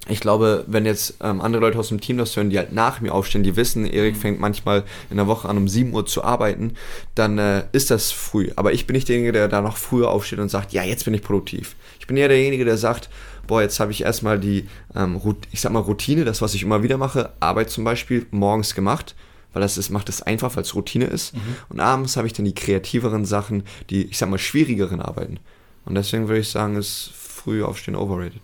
ich 0.07 0.21
glaube, 0.21 0.63
wenn 0.67 0.85
jetzt 0.85 1.15
ähm, 1.21 1.41
andere 1.41 1.61
Leute 1.61 1.77
aus 1.77 1.89
dem 1.89 1.99
Team 1.99 2.17
das 2.17 2.33
hören, 2.37 2.49
die 2.49 2.57
halt 2.57 2.71
nach 2.71 3.01
mir 3.01 3.13
aufstehen, 3.13 3.43
die 3.43 3.57
wissen, 3.57 3.85
Erik 3.85 4.15
Mhm. 4.15 4.19
fängt 4.21 4.39
manchmal 4.39 4.85
in 5.09 5.17
der 5.17 5.27
Woche 5.27 5.49
an, 5.49 5.57
um 5.57 5.67
7 5.67 5.93
Uhr 5.93 6.05
zu 6.05 6.23
arbeiten, 6.23 6.75
dann 7.13 7.37
äh, 7.39 7.65
ist 7.73 7.91
das 7.91 8.13
früh. 8.13 8.51
Aber 8.55 8.71
ich 8.71 8.87
bin 8.87 8.95
nicht 8.95 9.09
derjenige, 9.09 9.33
der 9.33 9.49
da 9.49 9.61
noch 9.61 9.75
früher 9.75 10.09
aufsteht 10.09 10.39
und 10.39 10.47
sagt, 10.47 10.71
ja, 10.71 10.81
jetzt 10.83 11.03
bin 11.03 11.13
ich 11.13 11.21
produktiv. 11.21 11.75
Ich 11.99 12.07
bin 12.07 12.15
eher 12.15 12.29
derjenige, 12.29 12.63
der 12.63 12.77
sagt, 12.77 13.09
boah, 13.47 13.61
jetzt 13.61 13.81
habe 13.81 13.91
ich 13.91 14.03
erstmal 14.03 14.39
die, 14.39 14.69
ähm, 14.95 15.19
ich 15.51 15.59
sag 15.59 15.73
mal, 15.73 15.79
Routine, 15.79 16.23
das, 16.23 16.41
was 16.41 16.53
ich 16.53 16.63
immer 16.63 16.81
wieder 16.81 16.97
mache, 16.97 17.33
Arbeit 17.41 17.69
zum 17.69 17.83
Beispiel, 17.83 18.27
morgens 18.31 18.75
gemacht, 18.75 19.13
weil 19.51 19.61
das 19.61 19.77
ist, 19.77 19.89
macht 19.89 20.07
es 20.07 20.21
einfach, 20.21 20.55
weil 20.55 20.63
es 20.63 20.73
Routine 20.73 21.05
ist. 21.05 21.33
Und 21.67 21.81
abends 21.81 22.15
habe 22.15 22.27
ich 22.27 22.33
dann 22.33 22.45
die 22.45 22.55
kreativeren 22.55 23.25
Sachen, 23.25 23.63
die, 23.89 24.05
ich 24.05 24.17
sag 24.17 24.29
mal, 24.29 24.39
schwierigeren 24.39 25.01
Arbeiten. 25.01 25.37
Und 25.83 25.95
deswegen 25.95 26.29
würde 26.29 26.39
ich 26.39 26.47
sagen, 26.49 26.77
ist 26.77 27.11
früh 27.13 27.61
aufstehen 27.61 27.97
overrated. 27.97 28.43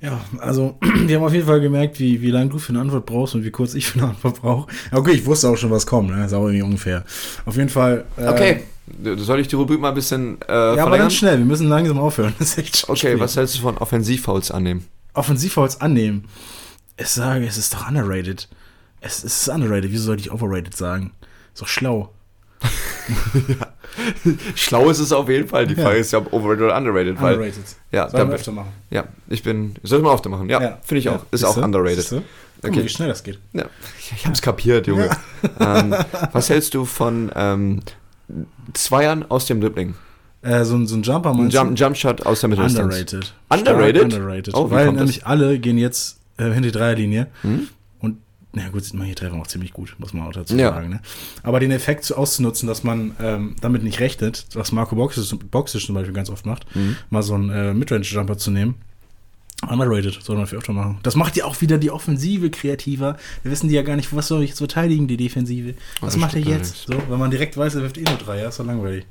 Ja, 0.00 0.20
also 0.38 0.76
wir 1.06 1.16
haben 1.16 1.24
auf 1.24 1.32
jeden 1.32 1.46
Fall 1.46 1.60
gemerkt, 1.60 1.98
wie, 1.98 2.20
wie 2.20 2.30
lange 2.30 2.50
du 2.50 2.58
für 2.58 2.70
eine 2.70 2.80
Antwort 2.80 3.06
brauchst 3.06 3.34
und 3.34 3.44
wie 3.44 3.50
kurz 3.50 3.74
ich 3.74 3.86
für 3.86 3.98
eine 4.00 4.08
Antwort 4.10 4.40
brauche. 4.40 4.70
Ja, 4.92 4.98
Okay, 4.98 5.12
ich 5.12 5.24
wusste 5.26 5.48
auch 5.48 5.56
schon, 5.56 5.70
was 5.70 5.86
kommt, 5.86 6.10
ne? 6.10 6.24
Ist 6.24 6.32
auch 6.34 6.42
irgendwie 6.44 6.62
ungefähr. 6.62 7.04
Auf 7.46 7.56
jeden 7.56 7.68
Fall. 7.70 8.04
äh, 8.16 8.26
Okay, 8.28 8.60
soll 9.16 9.40
ich 9.40 9.48
die 9.48 9.56
Rubrik 9.56 9.80
mal 9.80 9.88
ein 9.90 9.94
bisschen 9.94 10.38
äh, 10.46 10.52
Ja, 10.52 10.62
aber 10.70 10.74
verlängern? 10.82 10.98
ganz 11.04 11.14
schnell, 11.14 11.38
wir 11.38 11.44
müssen 11.46 11.68
langsam 11.68 11.98
aufhören. 11.98 12.34
Das 12.38 12.48
ist 12.50 12.58
echt 12.58 12.76
schon 12.76 12.90
Okay, 12.90 13.08
spät. 13.12 13.20
was 13.20 13.36
hältst 13.36 13.56
du 13.56 13.60
von 13.62 13.78
Offensivfouls 13.78 14.50
annehmen? 14.50 14.84
Offensivfouls 15.14 15.80
annehmen. 15.80 16.24
Ich 16.96 17.08
sage, 17.08 17.46
es 17.46 17.56
ist 17.56 17.72
doch 17.74 17.88
underrated. 17.88 18.48
Es, 19.00 19.24
es 19.24 19.42
ist 19.42 19.48
underrated. 19.48 19.90
Wieso 19.90 20.04
sollte 20.04 20.20
ich 20.22 20.30
overrated 20.32 20.76
sagen? 20.76 21.12
Ist 21.54 21.62
doch 21.62 21.68
schlau. 21.68 22.12
Schlau 24.54 24.90
ist 24.90 24.98
es 24.98 25.12
auf 25.12 25.28
jeden 25.28 25.48
Fall. 25.48 25.66
Die 25.66 25.74
Ja. 25.74 25.82
Frage 25.84 25.98
ist 25.98 26.12
ja, 26.12 26.18
ob 26.18 26.32
overrated 26.32 26.62
oder 26.64 26.76
underrated. 26.76 27.20
Weil, 27.20 27.34
Underrated. 27.34 27.64
ja, 27.92 28.08
Sollen 28.08 28.28
wir 28.28 28.34
öfter 28.34 28.52
machen. 28.52 28.68
ja, 28.90 29.04
ich 29.28 29.42
bin. 29.42 29.74
Soll 29.82 29.98
ich 29.98 30.04
mal 30.04 30.14
öfter 30.14 30.28
machen? 30.30 30.48
Ja, 30.48 30.78
finde 30.82 30.98
ich 31.00 31.08
auch. 31.08 31.24
Ist 31.30 31.40
Siehste? 31.40 31.46
auch 31.48 31.56
underrated. 31.64 31.96
Siehste? 32.00 32.22
Okay. 32.62 32.76
mal, 32.76 32.84
wie 32.84 32.88
schnell 32.88 33.08
das 33.08 33.22
geht. 33.22 33.38
Ja, 33.52 33.64
ich 34.16 34.26
hab's 34.26 34.40
kapiert, 34.42 34.86
Junge. 34.86 35.10
ähm, 35.60 35.94
was 36.32 36.48
hältst 36.50 36.74
du 36.74 36.84
von 36.84 37.30
ähm, 37.34 37.80
Zweiern 38.72 39.24
aus 39.28 39.46
dem 39.46 39.60
Dribbling? 39.60 39.94
Äh, 40.42 40.64
so, 40.64 40.74
ein- 40.76 40.86
so 40.86 40.96
ein 40.96 41.02
Jumper 41.02 41.30
Ein 41.30 41.48
Jump, 41.50 41.78
Jumpshot 41.78 42.24
aus 42.26 42.40
der? 42.40 42.50
Mitteldistanz. 42.50 42.84
Underrated. 42.94 43.34
Underrated? 43.50 43.96
Stark 43.96 44.12
underrated. 44.22 44.54
Oh, 44.54 44.70
Weil 44.70 44.92
nämlich 44.92 45.26
alle 45.26 45.58
gehen 45.58 45.78
jetzt 45.78 46.18
äh, 46.36 46.44
hinter 46.44 46.60
die 46.62 46.72
Dreierlinie. 46.72 47.26
Hm? 47.42 47.68
Na 48.56 48.68
gut, 48.68 48.84
manche 48.94 49.14
treffen 49.16 49.40
auch 49.40 49.46
ziemlich 49.48 49.72
gut, 49.72 49.94
muss 49.98 50.12
man 50.12 50.26
auch 50.28 50.32
dazu 50.32 50.56
Ja. 50.56 50.70
sagen. 50.72 50.88
Ne? 50.90 51.00
Aber 51.42 51.58
den 51.60 51.70
Effekt 51.72 52.04
so 52.04 52.14
auszunutzen, 52.14 52.68
dass 52.68 52.84
man 52.84 53.16
ähm, 53.20 53.56
damit 53.60 53.82
nicht 53.82 53.98
rechnet, 54.00 54.46
was 54.54 54.70
Marco 54.72 54.94
Boxisch, 54.94 55.34
Boxisch 55.50 55.86
zum 55.86 55.94
Beispiel 55.96 56.14
ganz 56.14 56.30
oft 56.30 56.46
macht, 56.46 56.64
Mhm. 56.76 56.96
mal 57.10 57.22
so 57.22 57.34
einen 57.34 57.50
äh, 57.50 57.74
Midrange-Jumper 57.74 58.38
zu 58.38 58.50
nehmen. 58.50 58.76
Underrated, 59.68 60.18
soll 60.22 60.36
man 60.36 60.46
für 60.46 60.56
öfter 60.56 60.72
machen. 60.74 60.98
Das 61.04 61.16
macht 61.16 61.36
ja 61.36 61.46
auch 61.46 61.60
wieder 61.62 61.78
die 61.78 61.90
Offensive 61.90 62.50
kreativer. 62.50 63.16
Wir 63.42 63.50
wissen 63.52 63.68
die 63.68 63.74
ja 63.74 63.82
gar 63.82 63.96
nicht, 63.96 64.14
was 64.14 64.26
soll 64.28 64.42
ich 64.42 64.50
jetzt 64.50 64.58
verteidigen, 64.58 65.08
die 65.08 65.16
Defensive. 65.16 65.74
Was 66.00 66.12
das 66.14 66.20
macht 66.20 66.34
er 66.34 66.42
jetzt? 66.42 66.86
So, 66.86 66.94
wenn 67.08 67.18
man 67.18 67.30
direkt 67.30 67.56
weiß, 67.56 67.74
er 67.76 67.82
wirft 67.82 67.96
eh 67.96 68.02
nur 68.02 68.18
drei, 68.18 68.40
ja, 68.40 68.48
ist 68.48 68.60
doch 68.60 68.66
langweilig. 68.66 69.06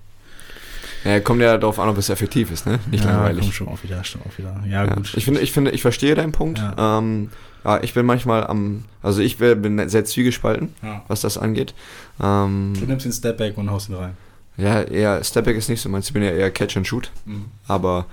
Ja, 1.04 1.20
kommt 1.20 1.42
ja 1.42 1.58
darauf 1.58 1.80
an, 1.80 1.90
ob 1.90 1.98
es 1.98 2.10
effektiv 2.10 2.50
ist, 2.52 2.66
ne? 2.66 2.80
Nicht 2.90 3.04
ja, 3.04 3.12
langweilig. 3.12 3.42
Kommt 3.42 3.54
schon 3.54 3.68
auch 3.68 3.84
wieder, 3.84 4.04
stimmt 4.04 4.26
auch 4.26 4.38
wieder. 4.38 4.56
Ja, 4.66 4.86
Ja, 4.86 4.94
gut. 4.94 5.14
ich 5.16 5.26
finde, 5.26 5.42
ich 5.42 5.52
finde, 5.52 5.72
ich 5.72 5.82
verstehe 5.82 6.16
deinen 6.16 6.32
Punkt. 6.32 6.60
Ja. 6.60 7.00
Ähm, 7.00 7.30
ja, 7.66 7.82
ich 7.84 7.94
bin 7.94 8.06
manchmal 8.06 8.46
am, 8.48 8.86
also 9.02 9.22
ich 9.22 9.38
bin 9.38 9.90
sehr 9.90 10.06
zwiegespalten, 10.06 10.74
ja. 10.82 11.04
was 11.08 11.22
das 11.22 11.38
angeht. 11.38 11.74
Ähm, 12.22 12.74
Du 12.80 12.86
nimmst 12.86 13.06
den 13.06 13.12
Stepback 13.14 13.58
und 13.58 13.70
haust 13.70 13.90
ihn 13.90 13.96
rein. 13.96 14.16
ja, 14.58 14.82
eher 14.82 15.24
Stepback 15.24 15.58
ist 15.58 15.70
nicht 15.70 15.82
so 15.82 15.90
meins. 15.90 16.08
Ich 16.08 16.14
bin 16.14 16.24
ja 16.24 16.30
eher 16.32 16.52
Catch 16.52 16.78
and 16.78 16.88
Shoot, 16.88 17.12
Mhm. 17.26 17.46
aber 17.68 18.06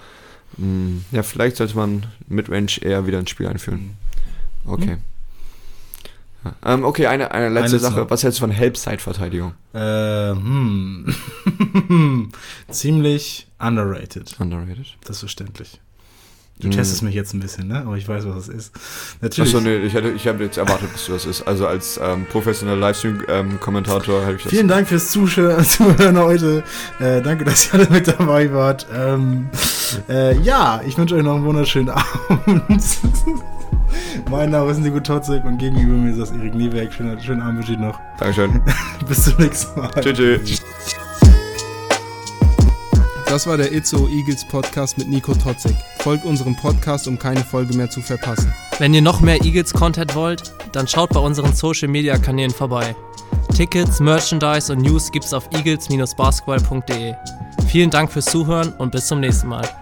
mh, 0.57 1.03
ja, 1.13 1.23
vielleicht 1.23 1.57
sollte 1.57 1.77
man 1.77 2.07
Midrange 2.29 2.79
eher 2.81 3.07
wieder 3.07 3.19
ins 3.21 3.31
Spiel 3.31 3.47
einführen. 3.47 3.97
Okay. 4.67 4.91
Ja. 4.91 4.97
Ähm, 6.65 6.85
okay, 6.85 7.07
eine, 7.07 7.31
eine 7.33 7.49
letzte 7.49 7.77
Eine 7.77 7.79
Sache. 7.81 8.01
noch. 8.01 8.11
Was 8.11 8.23
hältst 8.23 8.39
du 8.39 8.43
von 8.43 8.51
Help-Side-Verteidigung? 8.51 9.53
Äh, 9.75 10.31
hm. 10.31 11.13
Ziemlich 12.71 13.49
underrated. 13.59 14.39
Underrated. 14.41 14.97
Das 15.05 15.17
ist 15.17 15.21
verständlich. 15.21 15.81
Du 16.61 16.67
Hm. 16.69 16.73
testest 16.73 17.03
mich 17.03 17.15
jetzt 17.15 17.33
ein 17.35 17.41
bisschen, 17.41 17.69
ne? 17.69 17.79
Aber 17.87 17.97
ich 17.97 18.07
weiß, 18.09 18.25
was 18.27 18.47
das 18.47 18.49
ist. 18.49 18.73
Natürlich. 19.21 19.55
Achso, 19.55 19.67
nee, 19.67 19.77
ich, 19.79 19.95
hätte, 19.95 20.11
ich 20.11 20.27
habe 20.29 20.45
jetzt 20.45 20.59
erwartet, 20.59 20.89
dass 20.93 21.07
du 21.07 21.13
das 21.13 21.25
ist. 21.25 21.43
Also 21.43 21.67
als 21.67 21.99
ähm, 22.03 22.27
professioneller 22.31 22.79
Livestream-Kommentator 22.79 24.23
habe 24.23 24.35
ich 24.37 24.43
das. 24.43 24.51
Vielen 24.53 24.69
Dank 24.69 24.87
fürs 24.89 25.11
Zuhören 25.13 26.19
heute. 26.19 26.63
Äh, 27.01 27.23
danke, 27.23 27.45
dass 27.45 27.67
ihr 27.69 27.75
alle 27.75 27.89
mit 27.91 28.07
dabei 28.09 28.53
wart. 28.53 28.87
Ähm, 28.95 29.49
äh, 30.09 30.37
ja, 30.41 30.81
ich 30.87 30.97
wünsche 30.99 31.17
euch 31.17 31.23
noch 31.23 31.37
einen 31.37 31.45
wunderschönen 31.45 31.89
Abend. 32.39 32.63
mein 34.31 34.51
Name 34.51 34.71
ist 34.71 34.79
Nico 34.79 35.01
Totzek 35.01 35.45
und 35.45 35.59
gegenüber 35.59 35.95
mir 35.95 36.11
ist 36.11 36.21
das 36.21 36.31
Erik 36.31 36.55
Nieberg. 36.55 36.93
Schönen, 36.93 37.21
schönen 37.21 37.43
Abend 37.43 37.59
wünsche 37.59 37.73
ich 37.73 37.79
noch. 37.79 37.99
Dankeschön. 38.19 38.61
Bis 39.09 39.25
zum 39.25 39.35
nächsten 39.39 39.81
Mal. 39.81 39.91
tschüss. 40.01 40.17
tschüss. 40.45 40.63
Das 43.31 43.47
war 43.47 43.57
der 43.57 43.71
Itzo 43.71 44.09
Eagles 44.09 44.45
Podcast 44.45 44.99
mit 44.99 45.07
Nico 45.07 45.33
Totzek. 45.33 45.77
Folgt 46.01 46.25
unserem 46.25 46.57
Podcast, 46.57 47.07
um 47.07 47.17
keine 47.17 47.45
Folge 47.45 47.77
mehr 47.77 47.89
zu 47.89 48.03
verpassen. 48.03 48.53
Wenn 48.81 48.93
ihr 48.93 49.03
noch 49.03 49.21
mehr 49.21 49.41
Eagles-Content 49.41 50.17
wollt, 50.17 50.53
dann 50.73 50.89
schaut 50.89 51.11
bei 51.11 51.21
unseren 51.21 51.55
Social-Media-Kanälen 51.55 52.51
vorbei. 52.51 52.97
Tickets, 53.55 54.01
Merchandise 54.01 54.73
und 54.73 54.83
News 54.83 55.13
gibt's 55.13 55.33
auf 55.33 55.49
eagles-basketball.de. 55.53 57.15
Vielen 57.69 57.91
Dank 57.91 58.11
fürs 58.11 58.25
Zuhören 58.25 58.73
und 58.79 58.91
bis 58.91 59.07
zum 59.07 59.21
nächsten 59.21 59.47
Mal. 59.47 59.80